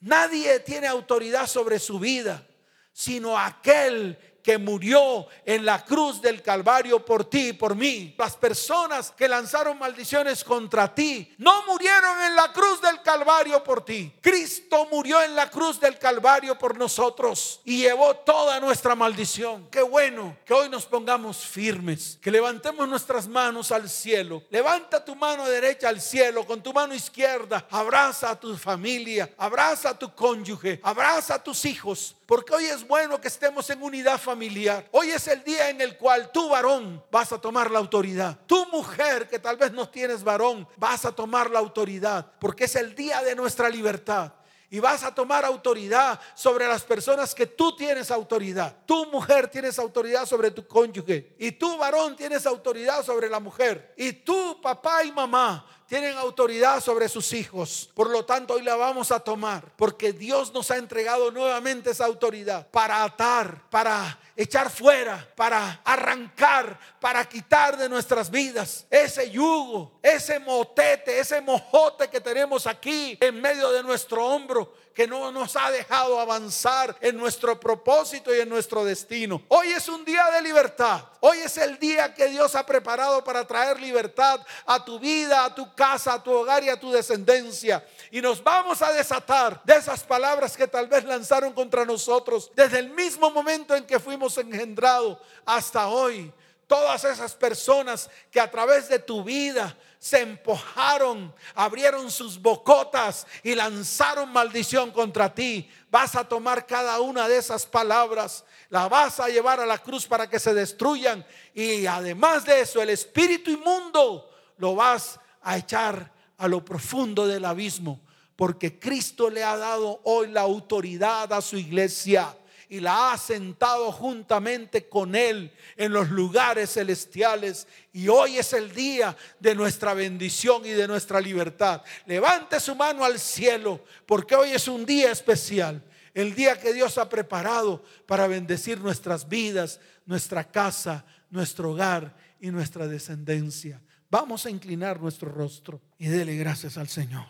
nadie 0.00 0.60
tiene 0.60 0.86
autoridad 0.86 1.46
sobre 1.46 1.78
su 1.78 1.98
vida, 1.98 2.46
sino 2.92 3.38
aquel 3.38 4.18
que 4.44 4.58
murió 4.58 5.26
en 5.44 5.64
la 5.64 5.84
cruz 5.84 6.20
del 6.20 6.42
Calvario 6.42 7.04
por 7.04 7.24
ti 7.24 7.48
y 7.48 7.52
por 7.54 7.74
mí. 7.74 8.14
Las 8.18 8.36
personas 8.36 9.10
que 9.10 9.26
lanzaron 9.26 9.78
maldiciones 9.78 10.44
contra 10.44 10.94
ti 10.94 11.34
no 11.38 11.64
murieron 11.66 12.22
en 12.22 12.36
la 12.36 12.52
cruz 12.52 12.80
del 12.80 13.02
Calvario 13.02 13.64
por 13.64 13.84
ti. 13.84 14.12
Cristo 14.20 14.86
murió 14.92 15.22
en 15.22 15.34
la 15.34 15.50
cruz 15.50 15.80
del 15.80 15.98
Calvario 15.98 16.56
por 16.58 16.78
nosotros 16.78 17.60
y 17.64 17.78
llevó 17.78 18.14
toda 18.16 18.60
nuestra 18.60 18.94
maldición. 18.94 19.66
Qué 19.70 19.82
bueno 19.82 20.36
que 20.44 20.52
hoy 20.52 20.68
nos 20.68 20.86
pongamos 20.86 21.38
firmes, 21.38 22.18
que 22.20 22.30
levantemos 22.30 22.86
nuestras 22.86 23.26
manos 23.26 23.72
al 23.72 23.88
cielo. 23.88 24.44
Levanta 24.50 25.04
tu 25.04 25.16
mano 25.16 25.48
derecha 25.48 25.88
al 25.88 26.00
cielo, 26.00 26.46
con 26.46 26.62
tu 26.62 26.72
mano 26.72 26.94
izquierda 26.94 27.66
abraza 27.70 28.30
a 28.30 28.40
tu 28.40 28.56
familia, 28.56 29.30
abraza 29.38 29.90
a 29.90 29.98
tu 29.98 30.14
cónyuge, 30.14 30.80
abraza 30.82 31.34
a 31.34 31.42
tus 31.42 31.64
hijos, 31.64 32.14
porque 32.26 32.54
hoy 32.54 32.64
es 32.66 32.86
bueno 32.86 33.20
que 33.20 33.28
estemos 33.28 33.68
en 33.70 33.82
unidad 33.82 34.18
familiar. 34.18 34.88
Hoy 34.92 35.10
es 35.10 35.28
el 35.28 35.42
día 35.44 35.68
en 35.70 35.80
el 35.80 35.96
cual 35.96 36.30
tú 36.32 36.48
varón 36.48 37.02
vas 37.10 37.32
a 37.32 37.40
tomar 37.40 37.70
la 37.70 37.78
autoridad. 37.78 38.38
Tu 38.46 38.66
mujer 38.66 39.28
que 39.28 39.38
tal 39.38 39.56
vez 39.56 39.72
no 39.72 39.88
tienes 39.88 40.24
varón, 40.24 40.66
vas 40.76 41.04
a 41.04 41.12
tomar 41.12 41.50
la 41.50 41.58
autoridad. 41.58 42.26
Porque 42.38 42.64
es 42.64 42.76
el 42.76 42.94
día 42.94 43.22
de 43.22 43.34
nuestra 43.34 43.68
libertad 43.68 44.32
y 44.74 44.80
vas 44.80 45.04
a 45.04 45.14
tomar 45.14 45.44
autoridad 45.44 46.18
sobre 46.34 46.66
las 46.66 46.82
personas 46.82 47.32
que 47.32 47.46
tú 47.46 47.76
tienes 47.76 48.10
autoridad. 48.10 48.76
Tu 48.86 49.06
mujer 49.06 49.46
tienes 49.48 49.78
autoridad 49.78 50.26
sobre 50.26 50.50
tu 50.50 50.66
cónyuge 50.66 51.36
y 51.38 51.52
tu 51.52 51.76
varón 51.78 52.16
tienes 52.16 52.44
autoridad 52.44 53.04
sobre 53.04 53.28
la 53.28 53.38
mujer 53.38 53.94
y 53.96 54.12
tu 54.12 54.60
papá 54.60 55.04
y 55.04 55.12
mamá 55.12 55.64
tienen 55.94 56.18
autoridad 56.18 56.82
sobre 56.82 57.08
sus 57.08 57.32
hijos. 57.32 57.88
Por 57.94 58.10
lo 58.10 58.24
tanto, 58.24 58.54
hoy 58.54 58.62
la 58.62 58.74
vamos 58.74 59.12
a 59.12 59.20
tomar 59.20 59.62
porque 59.76 60.12
Dios 60.12 60.52
nos 60.52 60.72
ha 60.72 60.76
entregado 60.76 61.30
nuevamente 61.30 61.90
esa 61.90 62.06
autoridad 62.06 62.66
para 62.72 63.04
atar, 63.04 63.62
para 63.70 64.18
echar 64.34 64.70
fuera, 64.70 65.24
para 65.36 65.80
arrancar, 65.84 66.76
para 66.98 67.24
quitar 67.28 67.76
de 67.76 67.88
nuestras 67.88 68.28
vidas 68.28 68.86
ese 68.90 69.30
yugo, 69.30 70.00
ese 70.02 70.40
motete, 70.40 71.20
ese 71.20 71.40
mojote 71.40 72.08
que 72.08 72.20
tenemos 72.20 72.66
aquí 72.66 73.16
en 73.20 73.40
medio 73.40 73.70
de 73.70 73.84
nuestro 73.84 74.26
hombro 74.26 74.74
que 74.94 75.06
no 75.08 75.32
nos 75.32 75.56
ha 75.56 75.70
dejado 75.70 76.20
avanzar 76.20 76.96
en 77.00 77.16
nuestro 77.16 77.58
propósito 77.58 78.34
y 78.34 78.40
en 78.40 78.48
nuestro 78.48 78.84
destino. 78.84 79.42
Hoy 79.48 79.68
es 79.70 79.88
un 79.88 80.04
día 80.04 80.30
de 80.30 80.42
libertad. 80.42 81.04
Hoy 81.20 81.38
es 81.38 81.56
el 81.56 81.78
día 81.78 82.14
que 82.14 82.28
Dios 82.28 82.54
ha 82.54 82.64
preparado 82.64 83.24
para 83.24 83.44
traer 83.46 83.80
libertad 83.80 84.40
a 84.66 84.84
tu 84.84 85.00
vida, 85.00 85.44
a 85.44 85.54
tu 85.54 85.74
casa, 85.74 85.83
a 85.84 86.22
tu 86.22 86.32
hogar 86.32 86.64
y 86.64 86.70
a 86.70 86.80
tu 86.80 86.90
descendencia. 86.90 87.86
Y 88.10 88.20
nos 88.20 88.42
vamos 88.42 88.80
a 88.80 88.92
desatar 88.92 89.62
de 89.64 89.74
esas 89.74 90.02
palabras 90.02 90.56
que 90.56 90.66
tal 90.66 90.88
vez 90.88 91.04
lanzaron 91.04 91.52
contra 91.52 91.84
nosotros 91.84 92.50
desde 92.54 92.78
el 92.78 92.90
mismo 92.90 93.30
momento 93.30 93.76
en 93.76 93.84
que 93.86 94.00
fuimos 94.00 94.38
engendrados 94.38 95.18
hasta 95.44 95.88
hoy 95.88 96.32
todas 96.66 97.04
esas 97.04 97.34
personas 97.34 98.08
que 98.30 98.40
a 98.40 98.50
través 98.50 98.88
de 98.88 98.98
tu 98.98 99.22
vida 99.22 99.76
se 99.98 100.20
empujaron, 100.20 101.34
abrieron 101.54 102.10
sus 102.10 102.40
bocotas 102.40 103.26
y 103.42 103.54
lanzaron 103.54 104.32
maldición 104.32 104.90
contra 104.90 105.34
ti. 105.34 105.70
Vas 105.90 106.16
a 106.16 106.26
tomar 106.26 106.66
cada 106.66 107.00
una 107.00 107.28
de 107.28 107.36
esas 107.36 107.66
palabras, 107.66 108.44
la 108.70 108.88
vas 108.88 109.20
a 109.20 109.28
llevar 109.28 109.60
a 109.60 109.66
la 109.66 109.78
cruz 109.78 110.06
para 110.06 110.28
que 110.28 110.38
se 110.38 110.54
destruyan 110.54 111.24
y 111.54 111.86
además 111.86 112.44
de 112.44 112.62
eso 112.62 112.80
el 112.80 112.90
espíritu 112.90 113.50
inmundo 113.50 114.30
lo 114.56 114.74
vas 114.74 115.20
a 115.44 115.56
echar 115.56 116.12
a 116.36 116.48
lo 116.48 116.64
profundo 116.64 117.26
del 117.26 117.44
abismo, 117.44 118.00
porque 118.36 118.78
Cristo 118.78 119.30
le 119.30 119.44
ha 119.44 119.56
dado 119.56 120.00
hoy 120.04 120.28
la 120.28 120.40
autoridad 120.40 121.32
a 121.32 121.40
su 121.40 121.56
iglesia 121.56 122.34
y 122.68 122.80
la 122.80 123.12
ha 123.12 123.18
sentado 123.18 123.92
juntamente 123.92 124.88
con 124.88 125.14
Él 125.14 125.52
en 125.76 125.92
los 125.92 126.10
lugares 126.10 126.72
celestiales. 126.72 127.68
Y 127.92 128.08
hoy 128.08 128.38
es 128.38 128.52
el 128.52 128.74
día 128.74 129.16
de 129.38 129.54
nuestra 129.54 129.94
bendición 129.94 130.64
y 130.66 130.70
de 130.70 130.88
nuestra 130.88 131.20
libertad. 131.20 131.82
Levante 132.06 132.58
su 132.58 132.74
mano 132.74 133.04
al 133.04 133.20
cielo 133.20 133.84
porque 134.06 134.34
hoy 134.34 134.50
es 134.50 134.66
un 134.66 134.84
día 134.84 135.12
especial. 135.12 135.82
El 136.14 136.34
día 136.34 136.58
que 136.58 136.72
Dios 136.72 136.98
ha 136.98 137.08
preparado 137.08 137.84
para 138.06 138.26
bendecir 138.26 138.80
nuestras 138.80 139.28
vidas, 139.28 139.80
nuestra 140.06 140.44
casa, 140.50 141.04
nuestro 141.30 141.72
hogar 141.72 142.16
y 142.40 142.50
nuestra 142.50 142.86
descendencia. 142.86 143.80
Vamos 144.10 144.46
a 144.46 144.50
inclinar 144.50 145.00
nuestro 145.00 145.30
rostro 145.30 145.80
y 145.98 146.06
dele 146.06 146.36
gracias 146.36 146.76
al 146.76 146.88
Señor. 146.88 147.26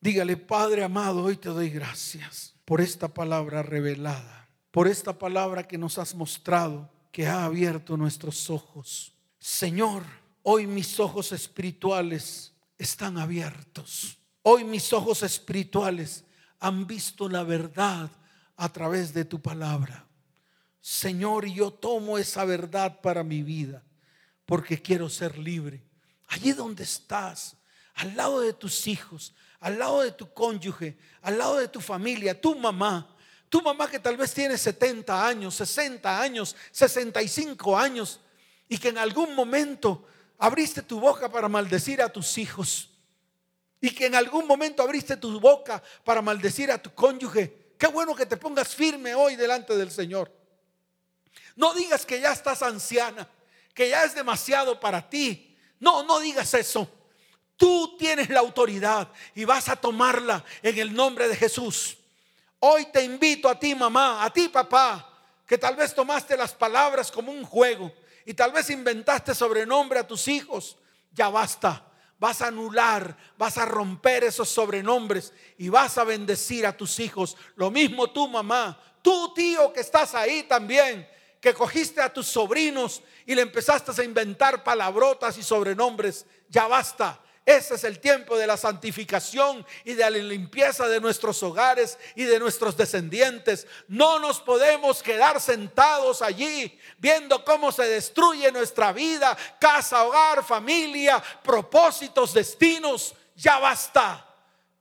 Dígale, 0.00 0.36
Padre 0.36 0.84
amado, 0.84 1.22
hoy 1.22 1.36
te 1.36 1.48
doy 1.48 1.70
gracias 1.70 2.54
por 2.64 2.80
esta 2.80 3.08
palabra 3.08 3.62
revelada 3.62 4.46
por 4.76 4.88
esta 4.88 5.18
palabra 5.18 5.66
que 5.66 5.78
nos 5.78 5.96
has 5.96 6.14
mostrado, 6.14 6.92
que 7.10 7.26
ha 7.26 7.46
abierto 7.46 7.96
nuestros 7.96 8.50
ojos. 8.50 9.14
Señor, 9.38 10.02
hoy 10.42 10.66
mis 10.66 11.00
ojos 11.00 11.32
espirituales 11.32 12.52
están 12.76 13.16
abiertos. 13.16 14.18
Hoy 14.42 14.64
mis 14.64 14.92
ojos 14.92 15.22
espirituales 15.22 16.26
han 16.60 16.86
visto 16.86 17.26
la 17.26 17.42
verdad 17.42 18.10
a 18.54 18.68
través 18.70 19.14
de 19.14 19.24
tu 19.24 19.40
palabra. 19.40 20.04
Señor, 20.82 21.46
yo 21.46 21.70
tomo 21.70 22.18
esa 22.18 22.44
verdad 22.44 23.00
para 23.00 23.24
mi 23.24 23.42
vida, 23.42 23.82
porque 24.44 24.82
quiero 24.82 25.08
ser 25.08 25.38
libre. 25.38 25.85
Allí 26.28 26.52
donde 26.52 26.84
estás, 26.84 27.56
al 27.94 28.16
lado 28.16 28.40
de 28.40 28.52
tus 28.52 28.86
hijos, 28.86 29.34
al 29.60 29.78
lado 29.78 30.02
de 30.02 30.12
tu 30.12 30.32
cónyuge, 30.32 30.96
al 31.22 31.38
lado 31.38 31.56
de 31.56 31.68
tu 31.68 31.80
familia, 31.80 32.40
tu 32.40 32.54
mamá, 32.54 33.16
tu 33.48 33.62
mamá 33.62 33.88
que 33.88 33.98
tal 33.98 34.16
vez 34.16 34.32
tiene 34.34 34.58
70 34.58 35.26
años, 35.26 35.54
60 35.54 36.20
años, 36.20 36.56
65 36.72 37.78
años 37.78 38.20
y 38.68 38.78
que 38.78 38.88
en 38.88 38.98
algún 38.98 39.34
momento 39.34 40.06
abriste 40.38 40.82
tu 40.82 41.00
boca 41.00 41.30
para 41.30 41.48
maldecir 41.48 42.02
a 42.02 42.08
tus 42.08 42.38
hijos 42.38 42.90
y 43.80 43.90
que 43.90 44.06
en 44.06 44.14
algún 44.14 44.46
momento 44.46 44.82
abriste 44.82 45.16
tu 45.16 45.38
boca 45.38 45.82
para 46.04 46.22
maldecir 46.22 46.70
a 46.70 46.78
tu 46.78 46.92
cónyuge. 46.92 47.74
Qué 47.78 47.86
bueno 47.86 48.14
que 48.14 48.26
te 48.26 48.36
pongas 48.36 48.74
firme 48.74 49.14
hoy 49.14 49.36
delante 49.36 49.76
del 49.76 49.90
Señor. 49.90 50.32
No 51.54 51.72
digas 51.74 52.04
que 52.04 52.20
ya 52.20 52.32
estás 52.32 52.62
anciana, 52.62 53.28
que 53.74 53.88
ya 53.88 54.04
es 54.04 54.14
demasiado 54.14 54.80
para 54.80 55.08
ti. 55.08 55.45
No, 55.80 56.02
no 56.02 56.18
digas 56.20 56.52
eso. 56.54 56.88
Tú 57.56 57.96
tienes 57.98 58.28
la 58.28 58.40
autoridad 58.40 59.08
y 59.34 59.44
vas 59.44 59.68
a 59.68 59.76
tomarla 59.76 60.44
en 60.62 60.78
el 60.78 60.94
nombre 60.94 61.28
de 61.28 61.36
Jesús. 61.36 61.96
Hoy 62.58 62.86
te 62.92 63.02
invito 63.02 63.48
a 63.48 63.58
ti, 63.58 63.74
mamá, 63.74 64.24
a 64.24 64.30
ti, 64.30 64.48
papá, 64.48 65.10
que 65.46 65.56
tal 65.56 65.76
vez 65.76 65.94
tomaste 65.94 66.36
las 66.36 66.52
palabras 66.52 67.10
como 67.10 67.32
un 67.32 67.44
juego 67.44 67.92
y 68.24 68.34
tal 68.34 68.52
vez 68.52 68.68
inventaste 68.70 69.34
sobrenombre 69.34 69.98
a 69.98 70.06
tus 70.06 70.28
hijos. 70.28 70.76
Ya 71.12 71.28
basta. 71.28 71.82
Vas 72.18 72.40
a 72.40 72.46
anular, 72.46 73.14
vas 73.36 73.58
a 73.58 73.66
romper 73.66 74.24
esos 74.24 74.48
sobrenombres 74.48 75.34
y 75.58 75.68
vas 75.68 75.98
a 75.98 76.04
bendecir 76.04 76.66
a 76.66 76.74
tus 76.74 76.98
hijos. 76.98 77.36
Lo 77.56 77.70
mismo 77.70 78.10
tú, 78.10 78.26
mamá, 78.26 78.78
tú, 79.02 79.34
tío, 79.34 79.70
que 79.72 79.80
estás 79.80 80.14
ahí 80.14 80.42
también 80.44 81.06
que 81.46 81.54
cogiste 81.54 82.00
a 82.00 82.12
tus 82.12 82.26
sobrinos 82.26 83.02
y 83.24 83.32
le 83.32 83.42
empezaste 83.42 83.92
a 83.96 84.04
inventar 84.04 84.64
palabrotas 84.64 85.38
y 85.38 85.44
sobrenombres. 85.44 86.26
Ya 86.48 86.66
basta. 86.66 87.20
Ese 87.44 87.76
es 87.76 87.84
el 87.84 88.00
tiempo 88.00 88.36
de 88.36 88.48
la 88.48 88.56
santificación 88.56 89.64
y 89.84 89.92
de 89.92 90.10
la 90.10 90.18
limpieza 90.18 90.88
de 90.88 91.00
nuestros 91.00 91.40
hogares 91.44 92.00
y 92.16 92.24
de 92.24 92.40
nuestros 92.40 92.76
descendientes. 92.76 93.68
No 93.86 94.18
nos 94.18 94.40
podemos 94.40 95.04
quedar 95.04 95.40
sentados 95.40 96.20
allí 96.20 96.76
viendo 96.98 97.44
cómo 97.44 97.70
se 97.70 97.84
destruye 97.84 98.50
nuestra 98.50 98.92
vida, 98.92 99.38
casa, 99.60 100.02
hogar, 100.02 100.42
familia, 100.42 101.22
propósitos, 101.44 102.34
destinos. 102.34 103.14
Ya 103.36 103.60
basta. 103.60 104.34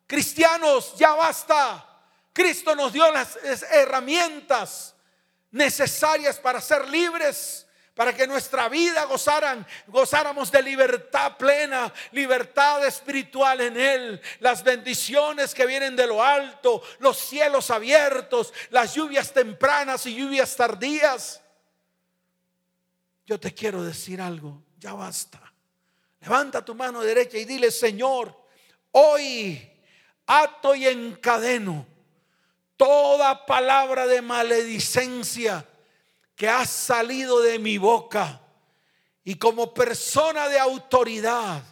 Cristianos, 0.07 0.95
ya 0.97 1.13
basta. 1.13 1.87
Cristo 2.33 2.75
nos 2.75 2.91
dio 2.91 3.11
las 3.11 3.37
herramientas 3.69 4.94
necesarias 5.55 6.37
para 6.37 6.59
ser 6.59 6.87
libres, 6.89 7.65
para 7.93 8.13
que 8.13 8.27
nuestra 8.27 8.67
vida 8.67 9.05
gozaran, 9.05 9.65
gozáramos 9.87 10.51
de 10.51 10.61
libertad 10.61 11.37
plena, 11.37 11.93
libertad 12.11 12.85
espiritual 12.85 13.61
en 13.61 13.77
Él, 13.77 14.21
las 14.41 14.65
bendiciones 14.65 15.55
que 15.55 15.65
vienen 15.65 15.95
de 15.95 16.07
lo 16.07 16.21
alto, 16.21 16.83
los 16.99 17.17
cielos 17.17 17.71
abiertos, 17.71 18.53
las 18.69 18.93
lluvias 18.93 19.31
tempranas 19.31 20.05
y 20.05 20.15
lluvias 20.15 20.57
tardías. 20.57 21.41
Yo 23.25 23.39
te 23.39 23.53
quiero 23.53 23.81
decir 23.81 24.19
algo, 24.19 24.61
ya 24.77 24.93
basta. 24.93 25.41
Levanta 26.19 26.65
tu 26.65 26.75
mano 26.75 26.99
derecha 26.99 27.37
y 27.37 27.45
dile, 27.45 27.71
Señor, 27.71 28.37
hoy 28.91 29.71
ato 30.27 30.75
y 30.75 30.85
encadeno 30.85 31.94
toda 32.77 33.45
palabra 33.45 34.07
de 34.07 34.21
maledicencia 34.21 35.65
que 36.35 36.49
ha 36.49 36.65
salido 36.65 37.41
de 37.41 37.59
mi 37.59 37.77
boca. 37.77 38.41
Y 39.23 39.35
como 39.35 39.73
persona 39.73 40.47
de 40.49 40.59
autoridad 40.59 41.63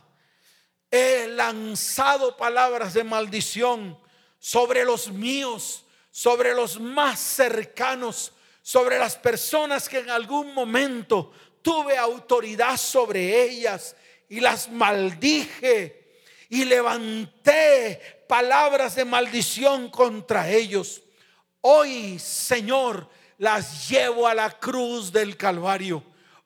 he 0.90 1.28
lanzado 1.28 2.38
palabras 2.38 2.94
de 2.94 3.04
maldición 3.04 4.00
sobre 4.40 4.86
los 4.86 5.12
míos, 5.12 5.86
sobre 6.12 6.54
los 6.54 6.80
más 6.80 7.20
cercanos, 7.20 8.34
sobre 8.62 8.98
las 8.98 9.16
personas 9.16 9.90
que 9.90 10.00
en 10.00 10.10
algún 10.10 10.54
momento 10.54 11.32
tuve 11.62 11.98
autoridad 11.98 12.78
sobre 12.78 13.44
ellas 13.44 13.96
y 14.30 14.40
las 14.40 14.70
maldije 14.70 16.22
y 16.50 16.66
levanté 16.66 18.23
palabras 18.34 18.96
de 18.96 19.06
maldición 19.06 19.92
contra 19.92 20.50
ellos. 20.50 21.04
Hoy, 21.62 22.18
Señor, 22.18 23.08
las 23.38 23.88
llevo 23.88 24.28
a 24.28 24.34
la 24.34 24.50
cruz 24.50 25.12
del 25.12 25.38
Calvario. 25.38 26.04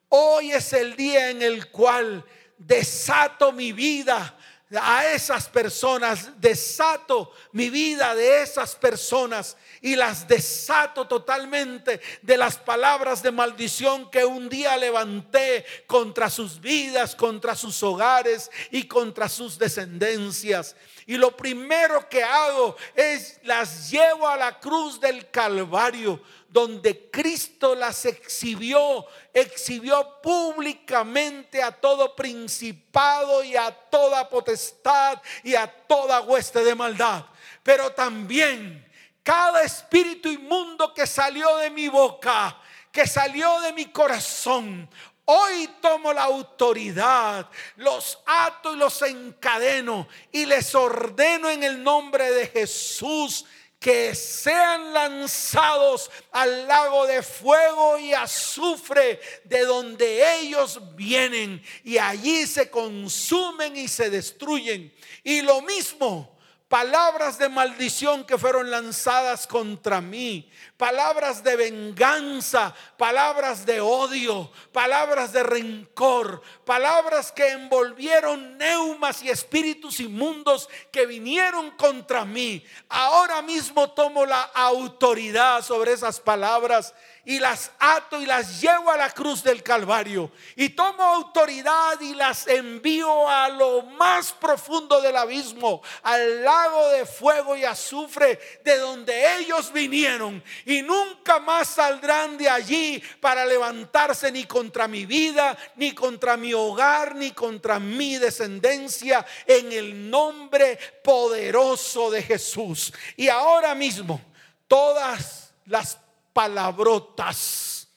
Hoy 0.10 0.52
es 0.52 0.74
el 0.74 0.98
día 0.98 1.30
en 1.30 1.42
el 1.42 1.72
cual 1.72 2.26
desato 2.58 3.54
mi 3.54 3.72
vida 3.72 4.38
a 4.82 5.06
esas 5.06 5.48
personas, 5.48 6.42
desato 6.42 7.32
mi 7.54 7.70
vida 7.70 8.14
de 8.16 8.42
esas 8.42 8.76
personas 8.76 9.56
y 9.80 9.96
las 9.96 10.28
desato 10.28 11.08
totalmente 11.08 12.02
de 12.22 12.36
las 12.36 12.58
palabras 12.58 13.24
de 13.24 13.32
maldición 13.32 14.12
que 14.12 14.26
un 14.26 14.50
día 14.50 14.76
levanté 14.76 15.66
contra 15.88 16.30
sus 16.30 16.60
vidas, 16.60 17.16
contra 17.16 17.56
sus 17.56 17.82
hogares 17.82 18.52
y 18.72 18.84
contra 18.90 19.30
sus 19.30 19.58
descendencias. 19.58 20.76
Y 21.08 21.16
lo 21.16 21.36
primero 21.36 22.08
que 22.10 22.24
hago 22.24 22.76
es 22.94 23.40
las 23.44 23.90
llevo 23.90 24.28
a 24.28 24.38
la 24.38 24.60
cruz 24.60 25.00
del 25.00 25.32
Calvario 25.32 26.22
donde 26.50 27.10
Cristo 27.10 27.76
las 27.76 28.06
exhibió, 28.06 29.06
exhibió 29.34 30.20
públicamente 30.22 31.62
a 31.62 31.72
todo 31.72 32.16
principado 32.16 33.44
y 33.44 33.56
a 33.56 33.72
toda 33.72 34.30
potestad 34.30 35.22
y 35.44 35.56
a 35.56 35.68
toda 35.68 36.22
hueste 36.22 36.64
de 36.64 36.76
maldad. 36.76 37.26
Pero 37.64 37.92
también 37.92 38.86
cada 39.24 39.62
espíritu 39.62 40.30
inmundo 40.30 40.94
que 40.94 41.06
salió 41.06 41.58
de 41.58 41.70
mi 41.70 41.90
boca, 41.90 42.58
que 42.92 43.06
salió 43.06 43.60
de 43.62 43.74
mi 43.74 43.86
corazón, 43.86 44.90
Hoy 45.30 45.70
tomo 45.82 46.14
la 46.14 46.24
autoridad, 46.24 47.50
los 47.76 48.18
ato 48.26 48.74
y 48.74 48.78
los 48.78 49.02
encadeno 49.02 50.08
y 50.32 50.46
les 50.46 50.74
ordeno 50.74 51.50
en 51.50 51.64
el 51.64 51.84
nombre 51.84 52.32
de 52.32 52.48
Jesús 52.48 53.44
que 53.78 54.16
sean 54.16 54.94
lanzados 54.94 56.10
al 56.32 56.66
lago 56.66 57.06
de 57.08 57.22
fuego 57.22 58.00
y 58.00 58.14
azufre 58.14 59.20
de 59.44 59.66
donde 59.66 60.40
ellos 60.40 60.80
vienen 60.96 61.62
y 61.84 61.98
allí 61.98 62.48
se 62.48 62.70
consumen 62.70 63.76
y 63.76 63.90
se 63.90 64.10
destruyen. 64.10 64.94
Y 65.26 65.42
lo 65.42 65.62
mismo 65.62 66.37
palabras 66.68 67.38
de 67.38 67.48
maldición 67.48 68.26
que 68.26 68.38
fueron 68.38 68.70
lanzadas 68.70 69.48
contra 69.48 70.02
mí, 70.02 70.50
palabras 70.76 71.44
de 71.44 71.56
venganza, 71.56 72.76
palabras 72.98 73.66
de 73.66 73.80
odio, 73.80 74.52
palabras 74.74 75.32
de 75.32 75.44
rencor, 75.44 76.42
palabras 76.66 77.32
que 77.32 77.48
envolvieron 77.52 78.58
neumas 78.58 79.24
y 79.24 79.30
espíritus 79.30 80.02
inmundos 80.02 80.68
que 80.92 81.06
vinieron 81.06 81.72
contra 81.72 82.26
mí. 82.26 82.64
Ahora 82.90 83.42
mismo 83.42 83.92
tomo 83.92 84.26
la 84.26 84.42
autoridad 84.42 85.64
sobre 85.64 85.94
esas 85.94 86.20
palabras 86.20 86.94
y 87.28 87.40
las 87.40 87.72
ato 87.78 88.22
y 88.22 88.26
las 88.26 88.62
llevo 88.62 88.90
a 88.90 88.96
la 88.96 89.10
cruz 89.10 89.44
del 89.44 89.62
Calvario. 89.62 90.32
Y 90.56 90.70
tomo 90.70 91.04
autoridad 91.04 92.00
y 92.00 92.14
las 92.14 92.48
envío 92.48 93.28
a 93.28 93.50
lo 93.50 93.82
más 93.82 94.32
profundo 94.32 95.02
del 95.02 95.18
abismo, 95.18 95.82
al 96.04 96.46
lago 96.46 96.88
de 96.88 97.06
fuego 97.06 97.58
y 97.58 97.66
azufre 97.66 98.40
de 98.64 98.78
donde 98.78 99.40
ellos 99.40 99.74
vinieron. 99.74 100.42
Y 100.66 100.82
nunca 100.82 101.38
más 101.40 101.68
saldrán 101.68 102.38
de 102.38 102.48
allí 102.48 103.04
para 103.20 103.46
levantarse 103.46 104.32
ni 104.32 104.46
contra 104.46 104.88
mi 104.88 105.06
vida, 105.06 105.58
ni 105.76 105.94
contra 105.94 106.38
mi 106.38 106.54
hogar, 106.54 107.14
ni 107.14 107.32
contra 107.32 107.78
mi 107.78 108.16
descendencia, 108.16 109.26
en 109.46 109.74
el 109.74 110.10
nombre 110.10 110.80
poderoso 111.04 112.10
de 112.10 112.24
Jesús. 112.24 112.94
Y 113.18 113.28
ahora 113.28 113.76
mismo, 113.76 114.22
todas 114.70 115.52
las 115.66 115.98
palabrotas, 116.38 117.88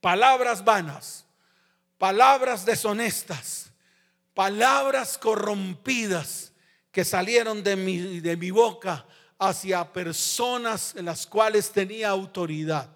palabras 0.00 0.64
vanas, 0.64 1.26
palabras 1.98 2.64
deshonestas, 2.64 3.70
palabras 4.32 5.18
corrompidas 5.18 6.50
que 6.90 7.04
salieron 7.04 7.62
de 7.62 7.76
mi, 7.76 8.20
de 8.20 8.38
mi 8.38 8.50
boca 8.50 9.04
hacia 9.38 9.92
personas 9.92 10.96
en 10.96 11.04
las 11.04 11.26
cuales 11.26 11.70
tenía 11.70 12.08
autoridad. 12.08 12.88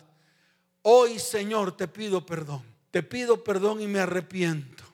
Hoy, 0.80 1.18
Señor, 1.18 1.76
te 1.76 1.86
pido 1.86 2.24
perdón. 2.24 2.64
Te 2.90 3.02
pido 3.02 3.44
perdón 3.44 3.82
y 3.82 3.86
me 3.86 3.98
arrepiento. 3.98 4.84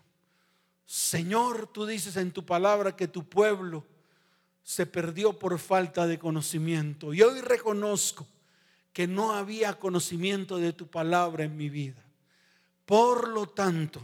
Señor, 0.84 1.68
tú 1.68 1.86
dices 1.86 2.16
en 2.16 2.32
tu 2.32 2.44
palabra 2.44 2.96
que 2.96 3.06
tu 3.06 3.28
pueblo 3.28 3.86
se 4.64 4.86
perdió 4.86 5.38
por 5.38 5.56
falta 5.60 6.08
de 6.08 6.18
conocimiento. 6.18 7.14
Y 7.14 7.22
hoy 7.22 7.40
reconozco 7.42 8.26
que 8.92 9.06
no 9.06 9.32
había 9.32 9.78
conocimiento 9.78 10.58
de 10.58 10.72
tu 10.72 10.86
palabra 10.86 11.44
en 11.44 11.56
mi 11.56 11.70
vida. 11.70 12.02
Por 12.84 13.28
lo 13.28 13.48
tanto, 13.48 14.00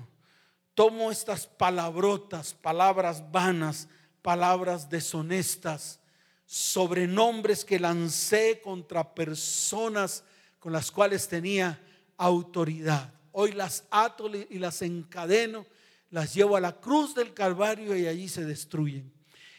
tomo 0.75 1.11
estas 1.11 1.47
palabrotas, 1.47 2.55
palabras 2.55 3.31
vanas, 3.31 3.89
palabras 4.23 4.89
deshonestas, 4.89 6.01
sobrenombres 6.47 7.65
que 7.65 7.79
lancé 7.79 8.61
contra 8.63 9.15
personas 9.15 10.25
con 10.59 10.73
las 10.73 10.91
cuales 10.91 11.29
tenía 11.29 11.79
autoridad. 12.17 13.13
Hoy 13.33 13.53
las 13.53 13.85
ato 13.91 14.31
y 14.35 14.59
las 14.59 14.81
encadeno, 14.83 15.67
las 16.11 16.35
llevo 16.35 16.57
a 16.57 16.61
la 16.61 16.81
cruz 16.81 17.15
del 17.15 17.35
Calvario 17.35 17.95
y 17.95 18.07
allí 18.07 18.29
se 18.29 18.45
destruyen. 18.45 19.13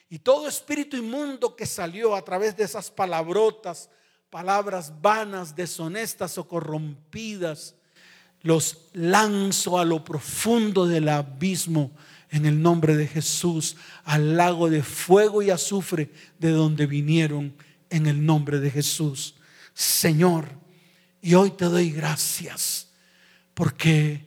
Y 0.10 0.20
todo 0.20 0.48
espíritu 0.48 0.98
inmundo 0.98 1.56
que 1.56 1.68
salió 1.68 2.16
a 2.16 2.24
través 2.24 2.58
de 2.58 2.64
esas 2.64 2.90
palabrotas, 2.90 3.90
palabras 4.30 4.94
vanas, 5.02 5.56
deshonestas 5.56 6.38
o 6.38 6.48
corrompidas, 6.48 7.76
los 8.42 8.90
lanzo 8.94 9.80
a 9.80 9.86
lo 9.86 10.04
profundo 10.04 10.88
del 10.88 11.10
abismo 11.10 11.92
en 12.30 12.46
el 12.46 12.62
nombre 12.62 12.96
de 12.96 13.08
Jesús, 13.08 13.76
al 14.06 14.38
lago 14.38 14.70
de 14.70 14.84
fuego 14.84 15.42
y 15.42 15.50
azufre 15.50 16.12
de 16.38 16.52
donde 16.52 16.86
vinieron 16.86 17.56
en 17.90 18.06
el 18.06 18.26
nombre 18.26 18.60
de 18.60 18.70
Jesús. 18.70 19.36
Señor, 19.74 20.48
y 21.22 21.34
hoy 21.34 21.52
te 21.52 21.66
doy 21.66 21.92
gracias 21.92 22.88
porque 23.54 24.26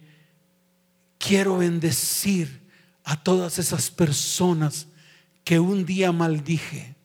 quiero 1.19 1.59
bendecir 1.59 2.61
a 3.05 3.23
todas 3.23 3.59
esas 3.59 3.91
personas 3.91 4.89
que 5.45 5.59
un 5.59 5.87
día 5.87 6.13
maldije. 6.13 6.97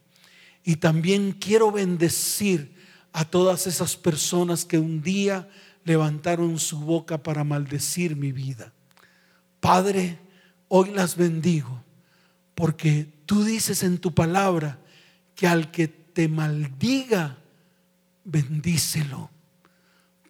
Y 0.63 0.77
también 0.77 1.31
quiero 1.31 1.71
bendecir 1.71 2.76
a 3.13 3.25
todas 3.25 3.67
esas 3.67 3.95
personas 3.95 4.65
que 4.65 4.77
un 4.77 5.01
día 5.01 5.49
levantaron 5.83 6.59
su 6.59 6.79
boca 6.79 7.23
para 7.23 7.43
maldecir 7.43 8.15
mi 8.15 8.31
vida. 8.31 8.73
Padre, 9.59 10.19
hoy 10.67 10.91
las 10.91 11.15
bendigo 11.15 11.83
porque 12.57 13.07
tú 13.25 13.43
dices 13.43 13.83
en 13.83 13.99
tu 13.99 14.13
palabra 14.13 14.79
que 15.35 15.47
al 15.47 15.69
que 15.69 15.87
te 15.87 16.27
maldiga, 16.27 17.37
bendícelo. 18.23 19.29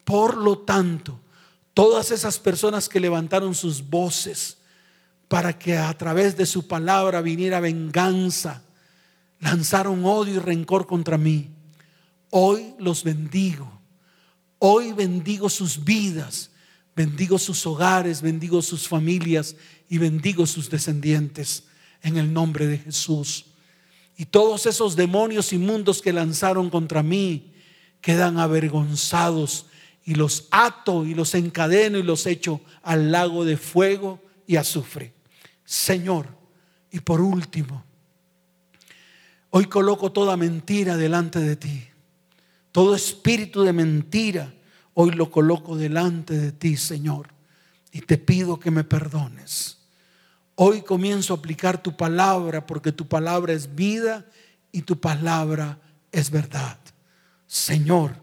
Por 0.04 0.36
lo 0.36 0.58
tanto, 0.58 1.18
todas 1.72 2.10
esas 2.10 2.38
personas 2.38 2.88
que 2.88 3.00
levantaron 3.00 3.54
sus 3.54 3.88
voces 3.88 4.58
para 5.28 5.58
que 5.58 5.78
a 5.78 5.96
través 5.96 6.36
de 6.36 6.44
su 6.44 6.68
palabra 6.68 7.22
viniera 7.22 7.60
venganza, 7.60 8.62
lanzaron 9.40 10.04
odio 10.04 10.34
y 10.34 10.38
rencor 10.38 10.86
contra 10.86 11.16
mí, 11.16 11.50
hoy 12.30 12.74
los 12.78 13.04
bendigo 13.04 13.78
Hoy 14.58 14.92
bendigo 14.92 15.48
sus 15.48 15.84
vidas, 15.84 16.50
bendigo 16.96 17.38
sus 17.38 17.64
hogares, 17.64 18.22
bendigo 18.22 18.60
sus 18.60 18.88
familias 18.88 19.54
y 19.88 19.98
bendigo 19.98 20.46
sus 20.46 20.68
descendientes 20.68 21.64
en 22.02 22.16
el 22.16 22.32
nombre 22.32 22.66
de 22.66 22.78
Jesús. 22.78 23.46
Y 24.16 24.26
todos 24.26 24.66
esos 24.66 24.96
demonios 24.96 25.52
inmundos 25.52 26.02
que 26.02 26.12
lanzaron 26.12 26.70
contra 26.70 27.04
mí 27.04 27.52
quedan 28.00 28.38
avergonzados 28.38 29.66
y 30.04 30.16
los 30.16 30.48
ato 30.50 31.06
y 31.06 31.14
los 31.14 31.34
encadeno 31.34 31.98
y 31.98 32.02
los 32.02 32.26
echo 32.26 32.60
al 32.82 33.12
lago 33.12 33.44
de 33.44 33.56
fuego 33.56 34.20
y 34.44 34.56
azufre. 34.56 35.12
Señor, 35.64 36.26
y 36.90 36.98
por 36.98 37.20
último, 37.20 37.84
hoy 39.50 39.66
coloco 39.66 40.10
toda 40.10 40.36
mentira 40.36 40.96
delante 40.96 41.38
de 41.38 41.54
ti. 41.54 41.88
Todo 42.78 42.94
espíritu 42.94 43.64
de 43.64 43.72
mentira, 43.72 44.54
hoy 44.94 45.10
lo 45.10 45.32
coloco 45.32 45.76
delante 45.76 46.38
de 46.38 46.52
ti, 46.52 46.76
Señor, 46.76 47.26
y 47.90 48.02
te 48.02 48.18
pido 48.18 48.60
que 48.60 48.70
me 48.70 48.84
perdones. 48.84 49.78
Hoy 50.54 50.82
comienzo 50.82 51.34
a 51.34 51.38
aplicar 51.38 51.82
tu 51.82 51.96
palabra 51.96 52.64
porque 52.64 52.92
tu 52.92 53.08
palabra 53.08 53.52
es 53.52 53.74
vida 53.74 54.24
y 54.70 54.82
tu 54.82 55.00
palabra 55.00 55.80
es 56.12 56.30
verdad. 56.30 56.78
Señor, 57.48 58.14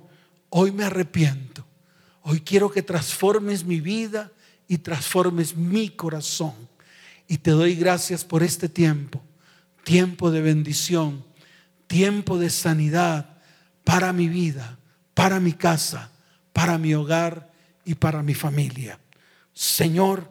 hoy 0.48 0.72
me 0.72 0.86
arrepiento. 0.86 1.66
Hoy 2.22 2.40
quiero 2.40 2.72
que 2.72 2.82
transformes 2.82 3.66
mi 3.66 3.82
vida 3.82 4.32
y 4.70 4.78
transformes 4.78 5.54
mi 5.54 5.90
corazón. 5.90 6.54
Y 7.28 7.40
te 7.40 7.52
doy 7.52 7.76
gracias 7.76 8.24
por 8.24 8.42
este 8.42 8.70
tiempo, 8.70 9.22
tiempo 9.84 10.32
de 10.32 10.40
bendición, 10.40 11.26
tiempo 11.88 12.38
de 12.38 12.50
sanidad, 12.50 13.35
para 13.86 14.12
mi 14.12 14.28
vida, 14.28 14.78
para 15.14 15.40
mi 15.40 15.54
casa, 15.54 16.12
para 16.52 16.78
mi 16.78 16.94
hogar 16.94 17.54
y 17.86 17.96
para 17.96 18.22
mi 18.22 18.34
familia. 18.34 19.00
Señor, 19.54 20.30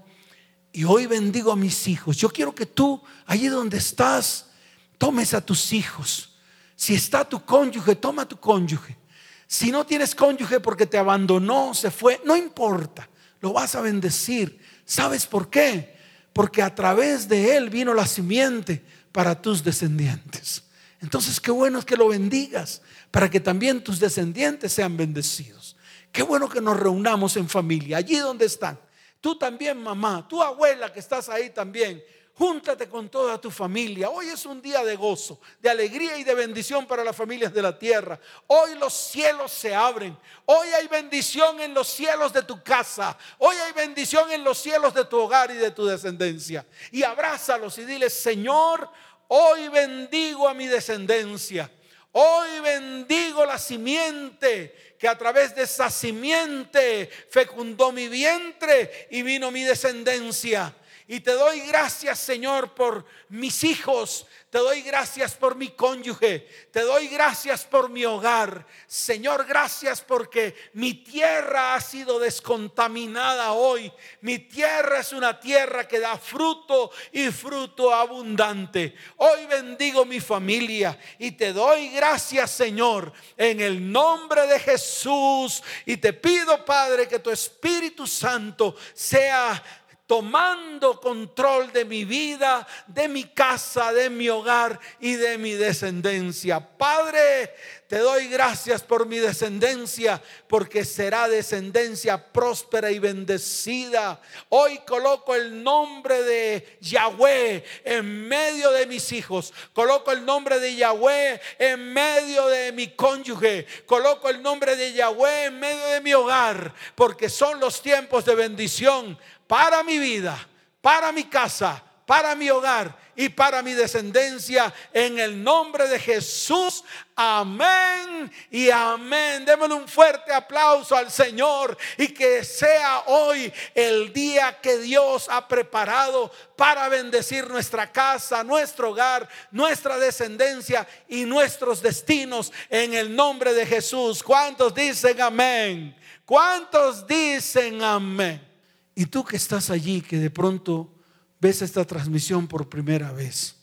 y 0.73 0.85
hoy 0.85 1.07
bendigo 1.07 1.53
a 1.53 1.57
mis 1.57 1.89
hijos. 1.89 2.19
Yo 2.19 2.29
quiero 2.29 2.55
que 2.55 2.67
tú, 2.67 3.01
allí 3.25 3.47
donde 3.47 3.79
estás, 3.79 4.51
tomes 4.99 5.33
a 5.33 5.41
tus 5.41 5.73
hijos. 5.73 6.37
Si 6.77 6.95
está 6.95 7.25
tu 7.25 7.45
cónyuge, 7.45 7.95
toma 7.95 8.23
a 8.23 8.29
tu 8.29 8.39
cónyuge. 8.39 8.99
Si 9.47 9.71
no 9.71 9.87
tienes 9.87 10.15
cónyuge 10.15 10.59
porque 10.59 10.87
te 10.87 10.99
abandonó, 10.99 11.73
se 11.75 11.91
fue, 11.91 12.21
no 12.25 12.37
importa, 12.37 13.09
lo 13.41 13.53
vas 13.53 13.77
a 13.77 13.81
bendecir. 13.81 14.59
¿Sabes 14.85 15.27
por 15.27 15.49
qué? 15.49 15.97
Porque 16.33 16.61
a 16.61 16.75
través 16.75 17.29
de 17.29 17.57
él 17.57 17.71
vino 17.71 17.95
la 17.95 18.07
simiente 18.07 18.85
para 19.13 19.41
tus 19.41 19.63
descendientes. 19.63 20.65
Entonces, 21.05 21.39
qué 21.39 21.51
bueno 21.51 21.79
es 21.79 21.85
que 21.85 21.99
lo 21.99 22.09
bendigas 22.09 22.81
para 23.11 23.29
que 23.29 23.39
también 23.39 23.85
tus 23.85 24.01
descendientes 24.01 24.73
sean 24.73 24.97
bendecidos. 24.97 25.77
Qué 26.11 26.23
bueno 26.23 26.49
que 26.49 26.63
nos 26.63 26.81
reunamos 26.81 27.37
en 27.37 27.47
familia, 27.47 27.99
allí 27.99 28.17
donde 28.17 28.47
están. 28.47 28.81
Tú 29.21 29.37
también, 29.37 29.83
mamá, 29.83 30.27
tu 30.27 30.43
abuela 30.43 30.91
que 30.91 31.01
estás 31.01 31.29
ahí 31.29 31.51
también. 31.51 32.03
Júntate 32.37 32.89
con 32.89 33.11
toda 33.11 33.39
tu 33.39 33.51
familia. 33.51 34.09
Hoy 34.09 34.29
es 34.29 34.47
un 34.47 34.63
día 34.63 34.83
de 34.83 34.97
gozo, 34.97 35.41
de 35.61 35.69
alegría 35.69 36.17
y 36.17 36.25
de 36.25 36.35
bendición 36.35 36.87
para 36.87 37.05
las 37.05 37.15
familias 37.15 37.53
de 37.53 37.61
la 37.61 37.79
tierra. 37.79 38.19
Hoy 38.47 38.75
los 38.77 38.95
cielos 38.95 39.53
se 39.53 39.75
abren. 39.75 40.17
Hoy 40.47 40.69
hay 40.69 40.89
bendición 40.89 41.61
en 41.61 41.75
los 41.75 41.87
cielos 41.87 42.33
de 42.33 42.43
tu 42.45 42.63
casa. 42.63 43.17
Hoy 43.39 43.57
hay 43.57 43.73
bendición 43.73 44.33
en 44.33 44.43
los 44.43 44.57
cielos 44.57 44.95
de 44.95 45.05
tu 45.05 45.19
hogar 45.19 45.51
y 45.51 45.57
de 45.57 45.71
tu 45.71 45.85
descendencia. 45.85 46.67
Y 46.91 47.03
abrázalos 47.03 47.77
y 47.77 47.85
diles, 47.85 48.15
Señor, 48.15 48.89
Hoy 49.29 49.69
bendigo 49.69 50.49
a 50.49 50.55
mi 50.55 50.67
descendencia. 50.67 51.71
Hoy 52.13 52.61
bendigo 52.61 53.45
la 53.45 53.59
simiente 53.59 54.97
que 54.99 55.09
a 55.09 55.19
través 55.19 55.55
de 55.55 55.65
esa 55.65 55.91
simiente 55.91 57.11
fecundó 57.31 57.91
mi 57.91 58.09
vientre 58.09 59.09
y 59.11 59.23
vino 59.23 59.51
mi 59.51 59.65
descendencia. 59.65 60.75
Y 61.07 61.21
te 61.21 61.33
doy 61.33 61.61
gracias, 61.61 62.19
Señor, 62.19 62.75
por 62.75 63.05
mis 63.29 63.63
hijos. 63.63 64.27
Te 64.49 64.59
doy 64.59 64.81
gracias 64.81 65.35
por 65.35 65.55
mi 65.55 65.69
cónyuge. 65.69 66.49
Te 66.71 66.81
doy 66.81 67.09
gracias 67.09 67.65
por 67.65 67.91
mi 67.91 68.07
hogar. 68.07 68.67
Señor, 68.87 69.45
gracias 69.45 70.01
porque 70.01 70.55
mi 70.73 70.95
tierra 70.95 71.75
ha 71.75 71.81
sido 71.83 72.19
descontaminada 72.19 73.53
hoy. 73.53 73.93
Mi 74.23 74.39
tierra 74.39 75.01
es 75.01 75.13
una 75.13 75.39
tierra 75.39 75.87
que 75.87 76.01
da 76.01 76.17
fruto 76.17 76.91
y 77.13 77.31
fruto 77.31 77.93
abundante. 77.93 78.95
Hoy 79.17 79.45
bendigo 79.45 80.07
mi 80.07 80.21
familia 80.21 80.99
y 81.19 81.33
te 81.33 81.53
doy 81.53 81.91
gracias, 81.91 82.51
Señor, 82.51 83.13
en 83.37 83.61
el 83.61 83.93
nombre 83.93 84.47
de 84.47 84.59
Jesús. 84.59 85.63
Y 85.85 85.99
te 85.99 86.15
pido, 86.15 86.65
Padre, 86.65 87.07
que 87.09 87.19
tu 87.19 87.31
Espíritu 87.31 88.07
Santo 88.07 88.75
sea 88.95 89.63
tomando 90.07 91.01
control 91.01 91.73
de 91.73 91.85
mi 91.85 92.05
vida, 92.05 92.67
de 92.87 93.09
mi 93.09 93.25
casa, 93.25 93.93
de 93.93 94.11
mi 94.11 94.29
hogar 94.29 94.79
y 95.01 95.15
de 95.15 95.39
mi 95.39 95.53
descendencia. 95.53 96.61
Padre, 96.61 97.55
te 97.89 97.99
doy 97.99 98.29
gracias 98.29 98.83
por 98.83 99.07
mi 99.07 99.19
descendencia, 99.19 100.21
porque 100.49 100.85
será 100.85 101.29
descendencia 101.29 102.33
próspera 102.33 102.91
y 102.91 102.99
bendecida. 102.99 104.21
Hoy 104.51 104.79
coloco 104.87 105.35
el 105.35 105.63
nombre 105.63 106.23
de 106.23 106.79
Yahweh 106.81 107.65
en 107.85 108.29
medio 108.29 108.73
de 108.73 108.87
mis 108.87 109.11
hijos. 109.13 109.55
Coloco 109.73 110.13
el 110.13 110.25
nombre 110.25 110.61
de 110.61 110.75
Yahweh 110.75 111.41
en 111.59 111.93
medio 111.93 112.47
de 112.49 112.73
mi 112.73 112.89
cónyuge. 112.89 113.67
Coloco 113.87 114.29
el 114.29 114.43
nombre 114.43 114.77
de 114.77 114.93
Yahweh 114.93 115.47
en 115.47 115.61
medio 115.61 115.87
de 115.87 116.01
mi 116.03 116.13
hogar, 116.13 116.75
porque 116.95 117.31
son 117.31 117.59
los 117.61 117.81
tiempos 117.81 118.25
de 118.25 118.35
bendición 118.35 119.19
para 119.55 119.85
mi 119.85 120.01
vida, 120.01 120.37
para 120.81 121.13
mi 121.13 121.23
casa, 121.23 121.81
para 122.05 122.35
mi 122.35 122.51
hogar 122.51 122.93
y 123.15 123.29
para 123.29 123.63
mi 123.63 123.73
descendencia 123.73 124.75
en 124.93 125.21
el 125.21 125.45
nombre 125.45 125.87
de 125.87 126.01
Jesús. 126.01 126.83
Amén 127.15 128.33
y 128.51 128.69
amén. 128.71 129.45
Démosle 129.45 129.77
un 129.77 129.87
fuerte 129.87 130.33
aplauso 130.33 130.97
al 130.97 131.09
Señor 131.09 131.79
y 131.97 132.09
que 132.09 132.43
sea 132.43 133.05
hoy 133.07 133.53
el 133.77 134.13
día 134.13 134.59
que 134.61 134.79
Dios 134.79 135.29
ha 135.31 135.47
preparado 135.47 136.33
para 136.57 136.89
bendecir 136.89 137.49
nuestra 137.49 137.93
casa, 137.93 138.43
nuestro 138.43 138.91
hogar, 138.91 139.29
nuestra 139.53 139.99
descendencia 139.99 140.85
y 141.07 141.27
nuestros 141.27 141.81
destinos 141.81 142.53
en 142.69 142.93
el 142.93 143.15
nombre 143.15 143.55
de 143.55 143.65
Jesús. 143.65 144.21
¿Cuántos 144.21 144.75
dicen 144.75 145.21
amén? 145.21 145.97
¿Cuántos 146.25 147.07
dicen 147.07 147.85
amén? 147.85 148.54
Y 148.95 149.07
tú 149.07 149.25
que 149.25 149.37
estás 149.37 149.71
allí, 149.71 150.01
que 150.01 150.19
de 150.19 150.31
pronto 150.31 150.93
ves 151.41 151.63
esta 151.63 151.85
transmisión 151.85 152.47
por 152.47 152.69
primera 152.69 153.13
vez. 153.13 153.57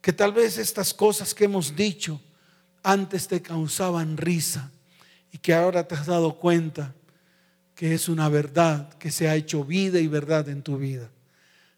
Que 0.00 0.12
tal 0.12 0.32
vez 0.32 0.58
estas 0.58 0.94
cosas 0.94 1.34
que 1.34 1.44
hemos 1.44 1.76
dicho 1.76 2.20
antes 2.82 3.28
te 3.28 3.40
causaban 3.42 4.16
risa 4.16 4.70
y 5.30 5.38
que 5.38 5.54
ahora 5.54 5.86
te 5.86 5.94
has 5.94 6.06
dado 6.06 6.38
cuenta 6.38 6.94
que 7.74 7.94
es 7.94 8.08
una 8.08 8.28
verdad 8.28 8.92
que 8.94 9.10
se 9.10 9.28
ha 9.28 9.36
hecho 9.36 9.64
vida 9.64 10.00
y 10.00 10.06
verdad 10.06 10.48
en 10.48 10.62
tu 10.62 10.78
vida. 10.78 11.10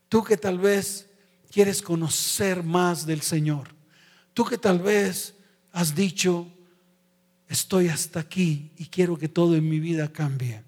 Tú 0.09 0.25
que 0.25 0.37
tal 0.37 0.59
vez 0.59 1.09
quieres 1.51 1.83
conocer 1.83 2.63
más 2.63 3.07
del 3.07 3.21
Señor. 3.21 3.69
Tú 4.33 4.45
que 4.45 4.59
tal 4.59 4.81
vez 4.81 5.35
has 5.73 5.95
dicho, 5.95 6.49
estoy 7.49 7.89
hasta 7.89 8.21
aquí 8.21 8.73
y 8.77 8.87
quiero 8.87 9.17
que 9.17 9.29
todo 9.29 9.55
en 9.55 9.69
mi 9.69 9.79
vida 9.79 10.13
cambie. 10.13 10.63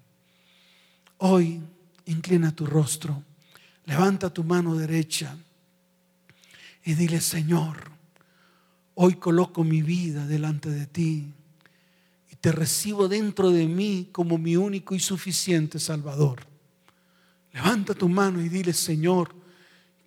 Hoy 1.17 1.61
inclina 2.07 2.55
tu 2.55 2.65
rostro, 2.65 3.23
levanta 3.85 4.33
tu 4.33 4.43
mano 4.43 4.75
derecha 4.75 5.37
y 6.83 6.93
dile, 6.93 7.21
Señor, 7.21 7.91
hoy 8.95 9.15
coloco 9.15 9.63
mi 9.63 9.81
vida 9.81 10.25
delante 10.25 10.69
de 10.69 10.87
ti 10.87 11.33
y 12.31 12.35
te 12.35 12.51
recibo 12.51 13.07
dentro 13.07 13.51
de 13.51 13.67
mí 13.67 14.09
como 14.11 14.37
mi 14.37 14.55
único 14.55 14.95
y 14.95 14.99
suficiente 14.99 15.79
Salvador. 15.79 16.47
Levanta 17.53 17.93
tu 17.93 18.07
mano 18.07 18.41
y 18.41 18.49
dile, 18.49 18.73
Señor, 18.73 19.35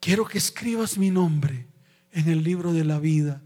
quiero 0.01 0.25
que 0.25 0.39
escribas 0.39 0.99
mi 0.99 1.11
nombre 1.11 1.67
en 2.13 2.29
el 2.29 2.43
libro 2.43 2.73
de 2.73 2.85
la 2.85 2.99
vida 2.99 3.43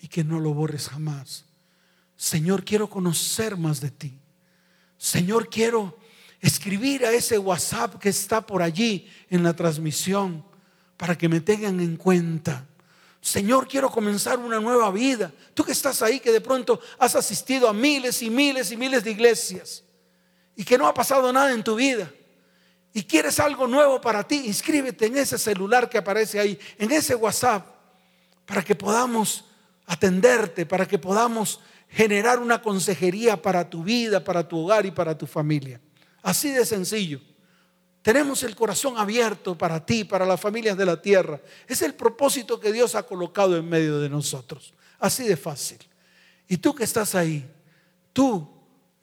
y 0.00 0.08
que 0.08 0.24
no 0.24 0.40
lo 0.40 0.54
borres 0.54 0.88
jamás. 0.88 1.44
Señor, 2.16 2.64
quiero 2.64 2.88
conocer 2.88 3.56
más 3.56 3.80
de 3.80 3.90
ti. 3.90 4.18
Señor, 4.96 5.48
quiero 5.48 5.98
escribir 6.42 7.06
a 7.06 7.12
ese 7.12 7.38
WhatsApp 7.38 7.98
que 7.98 8.10
está 8.10 8.44
por 8.44 8.60
allí 8.60 9.08
en 9.30 9.42
la 9.42 9.54
transmisión 9.54 10.44
para 10.98 11.16
que 11.16 11.28
me 11.28 11.40
tengan 11.40 11.80
en 11.80 11.96
cuenta. 11.96 12.66
Señor, 13.20 13.68
quiero 13.68 13.88
comenzar 13.88 14.40
una 14.40 14.58
nueva 14.58 14.90
vida. 14.90 15.32
Tú 15.54 15.64
que 15.64 15.72
estás 15.72 16.02
ahí, 16.02 16.18
que 16.18 16.32
de 16.32 16.40
pronto 16.40 16.80
has 16.98 17.14
asistido 17.14 17.68
a 17.68 17.72
miles 17.72 18.20
y 18.22 18.28
miles 18.28 18.72
y 18.72 18.76
miles 18.76 19.04
de 19.04 19.12
iglesias 19.12 19.84
y 20.56 20.64
que 20.64 20.76
no 20.76 20.88
ha 20.88 20.92
pasado 20.92 21.32
nada 21.32 21.52
en 21.52 21.62
tu 21.62 21.76
vida 21.76 22.12
y 22.92 23.04
quieres 23.04 23.40
algo 23.40 23.66
nuevo 23.66 24.00
para 24.00 24.26
ti, 24.26 24.42
inscríbete 24.46 25.06
en 25.06 25.16
ese 25.16 25.38
celular 25.38 25.88
que 25.88 25.98
aparece 25.98 26.38
ahí, 26.38 26.58
en 26.76 26.90
ese 26.90 27.14
WhatsApp, 27.14 27.66
para 28.44 28.62
que 28.62 28.74
podamos 28.74 29.44
atenderte, 29.86 30.66
para 30.66 30.86
que 30.86 30.98
podamos 30.98 31.60
generar 31.88 32.38
una 32.38 32.60
consejería 32.60 33.40
para 33.40 33.68
tu 33.70 33.82
vida, 33.82 34.22
para 34.22 34.46
tu 34.46 34.58
hogar 34.58 34.84
y 34.84 34.90
para 34.90 35.16
tu 35.16 35.26
familia. 35.26 35.80
Así 36.22 36.50
de 36.50 36.64
sencillo. 36.64 37.20
Tenemos 38.02 38.42
el 38.42 38.56
corazón 38.56 38.98
abierto 38.98 39.56
para 39.56 39.84
ti, 39.84 40.04
para 40.04 40.26
las 40.26 40.40
familias 40.40 40.76
de 40.76 40.86
la 40.86 41.00
tierra. 41.00 41.40
Es 41.68 41.82
el 41.82 41.94
propósito 41.94 42.58
que 42.58 42.72
Dios 42.72 42.94
ha 42.94 43.04
colocado 43.04 43.56
en 43.56 43.68
medio 43.68 44.00
de 44.00 44.08
nosotros. 44.08 44.74
Así 44.98 45.24
de 45.24 45.36
fácil. 45.36 45.78
Y 46.48 46.56
tú 46.56 46.74
que 46.74 46.84
estás 46.84 47.14
ahí, 47.14 47.48
tú, 48.12 48.48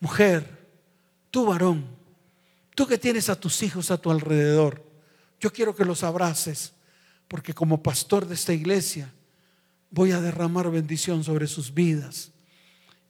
mujer, 0.00 0.46
tú, 1.30 1.46
varón, 1.46 1.86
tú 2.74 2.86
que 2.86 2.98
tienes 2.98 3.28
a 3.30 3.40
tus 3.40 3.62
hijos 3.62 3.90
a 3.90 3.96
tu 3.96 4.10
alrededor, 4.10 4.84
yo 5.40 5.50
quiero 5.50 5.74
que 5.74 5.86
los 5.86 6.02
abraces, 6.02 6.74
porque 7.26 7.54
como 7.54 7.82
pastor 7.82 8.26
de 8.26 8.34
esta 8.34 8.52
iglesia 8.52 9.12
voy 9.90 10.12
a 10.12 10.20
derramar 10.20 10.70
bendición 10.70 11.24
sobre 11.24 11.46
sus 11.46 11.72
vidas 11.72 12.32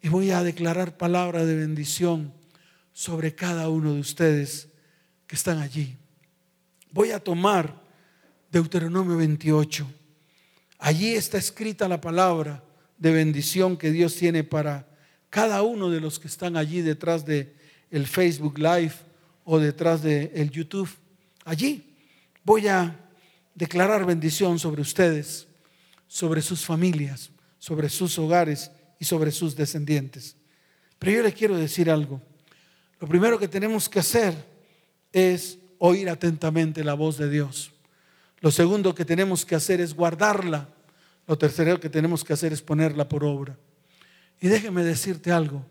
y 0.02 0.08
voy 0.08 0.30
a 0.30 0.42
declarar 0.42 0.96
palabra 0.96 1.44
de 1.44 1.56
bendición 1.56 2.32
sobre 3.00 3.34
cada 3.34 3.70
uno 3.70 3.94
de 3.94 4.00
ustedes 4.00 4.68
que 5.26 5.34
están 5.34 5.58
allí. 5.58 5.96
Voy 6.92 7.12
a 7.12 7.18
tomar 7.18 7.74
Deuteronomio 8.52 9.16
28. 9.16 9.90
Allí 10.80 11.14
está 11.14 11.38
escrita 11.38 11.88
la 11.88 11.98
palabra 11.98 12.62
de 12.98 13.10
bendición 13.10 13.78
que 13.78 13.90
Dios 13.90 14.16
tiene 14.16 14.44
para 14.44 14.86
cada 15.30 15.62
uno 15.62 15.88
de 15.88 15.98
los 15.98 16.18
que 16.18 16.28
están 16.28 16.58
allí 16.58 16.82
detrás 16.82 17.24
de 17.24 17.54
el 17.90 18.06
Facebook 18.06 18.58
Live 18.58 18.92
o 19.44 19.58
detrás 19.58 20.02
de 20.02 20.30
el 20.34 20.50
YouTube. 20.50 20.90
Allí 21.46 21.96
voy 22.44 22.68
a 22.68 23.00
declarar 23.54 24.04
bendición 24.04 24.58
sobre 24.58 24.82
ustedes, 24.82 25.48
sobre 26.06 26.42
sus 26.42 26.66
familias, 26.66 27.30
sobre 27.58 27.88
sus 27.88 28.18
hogares 28.18 28.70
y 28.98 29.06
sobre 29.06 29.30
sus 29.30 29.56
descendientes. 29.56 30.36
Pero 30.98 31.12
yo 31.12 31.22
le 31.22 31.32
quiero 31.32 31.56
decir 31.56 31.90
algo. 31.90 32.20
Lo 33.00 33.08
primero 33.08 33.38
que 33.38 33.48
tenemos 33.48 33.88
que 33.88 33.98
hacer 33.98 34.34
es 35.12 35.58
oír 35.78 36.08
atentamente 36.10 36.84
la 36.84 36.94
voz 36.94 37.16
de 37.16 37.30
Dios. 37.30 37.72
Lo 38.40 38.50
segundo 38.50 38.94
que 38.94 39.04
tenemos 39.04 39.44
que 39.44 39.54
hacer 39.54 39.80
es 39.80 39.94
guardarla. 39.94 40.68
Lo 41.26 41.38
tercero 41.38 41.80
que 41.80 41.88
tenemos 41.88 42.22
que 42.22 42.34
hacer 42.34 42.52
es 42.52 42.60
ponerla 42.60 43.08
por 43.08 43.24
obra. 43.24 43.58
Y 44.40 44.48
déjeme 44.48 44.84
decirte 44.84 45.32
algo, 45.32 45.66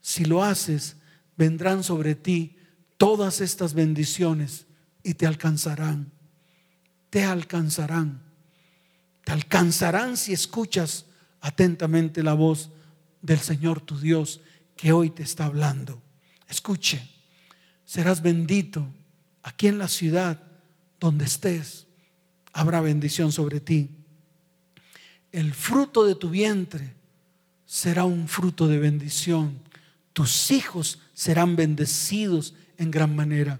si 0.00 0.24
lo 0.24 0.42
haces, 0.42 0.96
vendrán 1.36 1.84
sobre 1.84 2.14
ti 2.16 2.56
todas 2.96 3.40
estas 3.40 3.74
bendiciones 3.74 4.66
y 5.04 5.14
te 5.14 5.26
alcanzarán. 5.26 6.10
Te 7.10 7.24
alcanzarán. 7.24 8.22
Te 9.24 9.32
alcanzarán 9.32 10.16
si 10.16 10.32
escuchas 10.32 11.06
atentamente 11.40 12.24
la 12.24 12.34
voz 12.34 12.70
del 13.20 13.38
Señor 13.38 13.80
tu 13.80 13.98
Dios 13.98 14.40
que 14.76 14.92
hoy 14.92 15.10
te 15.10 15.22
está 15.22 15.44
hablando. 15.44 16.01
Escuche, 16.52 17.00
serás 17.86 18.20
bendito 18.20 18.86
aquí 19.42 19.68
en 19.68 19.78
la 19.78 19.88
ciudad 19.88 20.38
donde 21.00 21.24
estés. 21.24 21.86
Habrá 22.52 22.82
bendición 22.82 23.32
sobre 23.32 23.58
ti. 23.58 23.88
El 25.32 25.54
fruto 25.54 26.04
de 26.04 26.14
tu 26.14 26.28
vientre 26.28 26.92
será 27.64 28.04
un 28.04 28.28
fruto 28.28 28.68
de 28.68 28.78
bendición. 28.78 29.60
Tus 30.12 30.50
hijos 30.50 30.98
serán 31.14 31.56
bendecidos 31.56 32.52
en 32.76 32.90
gran 32.90 33.16
manera. 33.16 33.58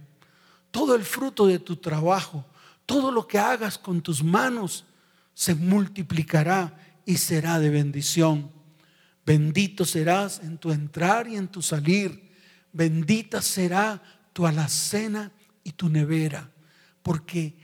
Todo 0.70 0.95
el 0.95 1.03
fruto 1.03 1.47
de 1.47 1.61
tu 1.61 1.76
trabajo, 1.76 2.45
todo 2.84 3.11
lo 3.11 3.26
que 3.26 3.38
hagas 3.38 3.78
con 3.78 4.03
tus 4.03 4.22
manos, 4.22 4.84
se 5.32 5.55
multiplicará 5.55 6.78
y 7.07 7.16
será 7.16 7.59
de 7.59 7.70
bendición. 7.70 8.51
Bendito 9.24 9.86
serás 9.86 10.40
en 10.40 10.59
tu 10.59 10.72
entrar 10.72 11.26
y 11.26 11.36
en 11.36 11.49
tu 11.49 11.62
salir 11.62 12.31
bendita 12.72 13.42
será 13.42 14.02
tu 14.32 14.46
alacena 14.46 15.30
y 15.62 15.72
tu 15.72 15.88
nevera, 15.88 16.50
porque 17.02 17.54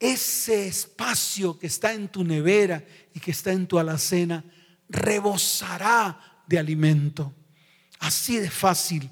ese 0.00 0.66
espacio 0.66 1.58
que 1.58 1.68
está 1.68 1.92
en 1.92 2.08
tu 2.08 2.24
nevera 2.24 2.84
y 3.14 3.20
que 3.20 3.30
está 3.30 3.52
en 3.52 3.66
tu 3.66 3.78
alacena 3.78 4.44
rebosará 4.88 6.42
de 6.46 6.58
alimento. 6.58 7.32
Así 8.00 8.36
de 8.38 8.50
fácil. 8.50 9.08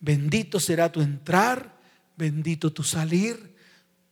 Bendito 0.00 0.58
será 0.58 0.90
tu 0.90 1.00
entrar, 1.00 1.78
bendito 2.16 2.72
tu 2.72 2.82
salir. 2.82 3.54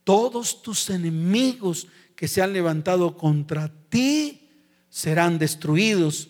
Todos 0.04 0.62
tus 0.62 0.90
enemigos 0.90 1.88
que 2.14 2.28
se 2.28 2.40
han 2.40 2.52
levantado 2.52 3.16
contra 3.16 3.72
ti 3.88 4.48
serán 4.88 5.38
destruidos 5.38 6.28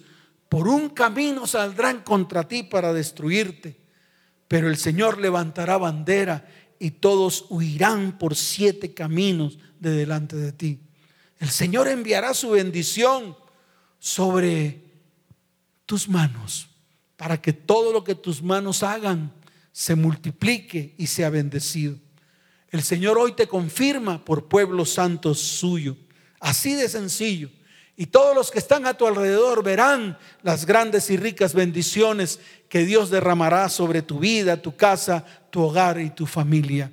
por 0.52 0.68
un 0.68 0.90
camino 0.90 1.46
saldrán 1.46 2.02
contra 2.02 2.46
ti 2.46 2.62
para 2.62 2.92
destruirte, 2.92 3.80
pero 4.48 4.68
el 4.68 4.76
Señor 4.76 5.16
levantará 5.18 5.78
bandera 5.78 6.46
y 6.78 6.90
todos 6.90 7.46
huirán 7.48 8.18
por 8.18 8.36
siete 8.36 8.92
caminos 8.92 9.56
de 9.80 9.92
delante 9.92 10.36
de 10.36 10.52
ti. 10.52 10.80
El 11.38 11.48
Señor 11.48 11.88
enviará 11.88 12.34
su 12.34 12.50
bendición 12.50 13.34
sobre 13.98 14.84
tus 15.86 16.06
manos 16.06 16.68
para 17.16 17.40
que 17.40 17.54
todo 17.54 17.90
lo 17.90 18.04
que 18.04 18.14
tus 18.14 18.42
manos 18.42 18.82
hagan 18.82 19.32
se 19.72 19.94
multiplique 19.94 20.94
y 20.98 21.06
sea 21.06 21.30
bendecido. 21.30 21.96
El 22.68 22.82
Señor 22.82 23.16
hoy 23.16 23.32
te 23.32 23.46
confirma 23.46 24.22
por 24.22 24.48
pueblo 24.48 24.84
santo 24.84 25.34
suyo. 25.34 25.96
Así 26.40 26.74
de 26.74 26.90
sencillo. 26.90 27.48
Y 27.96 28.06
todos 28.06 28.34
los 28.34 28.50
que 28.50 28.58
están 28.58 28.86
a 28.86 28.94
tu 28.94 29.06
alrededor 29.06 29.62
verán 29.62 30.18
las 30.42 30.64
grandes 30.64 31.10
y 31.10 31.16
ricas 31.16 31.54
bendiciones 31.54 32.40
que 32.68 32.86
Dios 32.86 33.10
derramará 33.10 33.68
sobre 33.68 34.00
tu 34.02 34.18
vida, 34.18 34.62
tu 34.62 34.76
casa, 34.76 35.24
tu 35.50 35.62
hogar 35.62 36.00
y 36.00 36.10
tu 36.10 36.26
familia. 36.26 36.90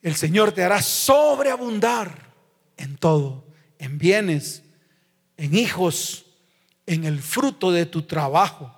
El 0.00 0.16
Señor 0.16 0.52
te 0.52 0.62
hará 0.62 0.80
sobreabundar 0.80 2.32
en 2.76 2.96
todo, 2.96 3.44
en 3.78 3.98
bienes, 3.98 4.62
en 5.36 5.54
hijos, 5.54 6.26
en 6.86 7.04
el 7.04 7.20
fruto 7.20 7.70
de 7.70 7.86
tu 7.86 8.02
trabajo, 8.02 8.74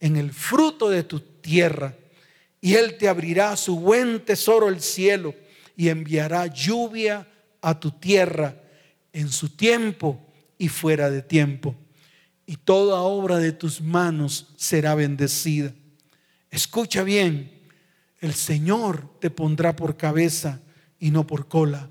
en 0.00 0.16
el 0.16 0.32
fruto 0.32 0.88
de 0.88 1.02
tu 1.02 1.20
tierra. 1.20 1.94
Y 2.60 2.74
Él 2.74 2.96
te 2.96 3.08
abrirá 3.08 3.54
su 3.56 3.78
buen 3.78 4.24
tesoro 4.24 4.68
el 4.68 4.80
cielo 4.80 5.34
y 5.76 5.88
enviará 5.90 6.46
lluvia 6.46 7.26
a 7.60 7.78
tu 7.78 7.90
tierra 7.90 8.56
en 9.12 9.30
su 9.30 9.50
tiempo 9.50 10.27
y 10.58 10.68
fuera 10.68 11.10
de 11.10 11.22
tiempo. 11.22 11.74
Y 12.44 12.56
toda 12.56 13.00
obra 13.00 13.38
de 13.38 13.52
tus 13.52 13.80
manos 13.80 14.52
será 14.56 14.94
bendecida. 14.94 15.72
Escucha 16.50 17.02
bien, 17.02 17.50
el 18.20 18.34
Señor 18.34 19.18
te 19.20 19.30
pondrá 19.30 19.76
por 19.76 19.96
cabeza 19.96 20.60
y 20.98 21.10
no 21.10 21.26
por 21.26 21.48
cola. 21.48 21.90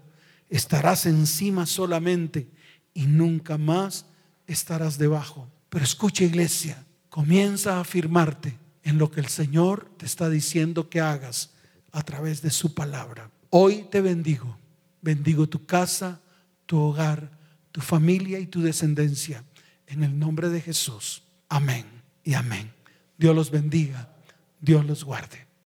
estarás 0.50 1.06
encima 1.06 1.66
solamente 1.66 2.50
y 2.94 3.06
nunca 3.06 3.58
más 3.58 4.06
estarás 4.48 4.98
debajo. 4.98 5.50
Pero 5.70 5.84
escucha 5.84 6.24
iglesia, 6.24 6.86
comienza 7.10 7.78
a 7.78 7.82
afirmarte 7.82 8.58
en 8.84 8.98
lo 8.98 9.12
que 9.12 9.20
el 9.20 9.28
Señor 9.28 9.92
te 9.98 10.06
está 10.06 10.30
diciendo 10.30 10.90
que 10.90 11.02
hagas 11.02 11.52
a 11.92 12.02
través 12.04 12.42
de 12.42 12.50
su 12.50 12.74
palabra. 12.74 13.30
Hoy 13.50 13.88
te 13.92 14.02
bendigo. 14.02 14.58
Bendigo 15.02 15.48
tu 15.48 15.66
casa, 15.66 16.22
tu 16.66 16.80
hogar, 16.80 17.37
tu 17.78 17.84
familia 17.84 18.40
y 18.40 18.48
tu 18.48 18.64
descendencia. 18.64 19.44
En 19.86 20.04
el 20.04 20.18
nombre 20.18 20.50
de 20.50 20.62
Jesús. 20.62 21.22
Amén 21.48 21.86
y 22.24 22.34
amén. 22.34 22.72
Dios 23.20 23.36
los 23.36 23.52
bendiga. 23.52 24.10
Dios 24.60 24.84
los 24.84 25.04
guarde. 25.04 25.47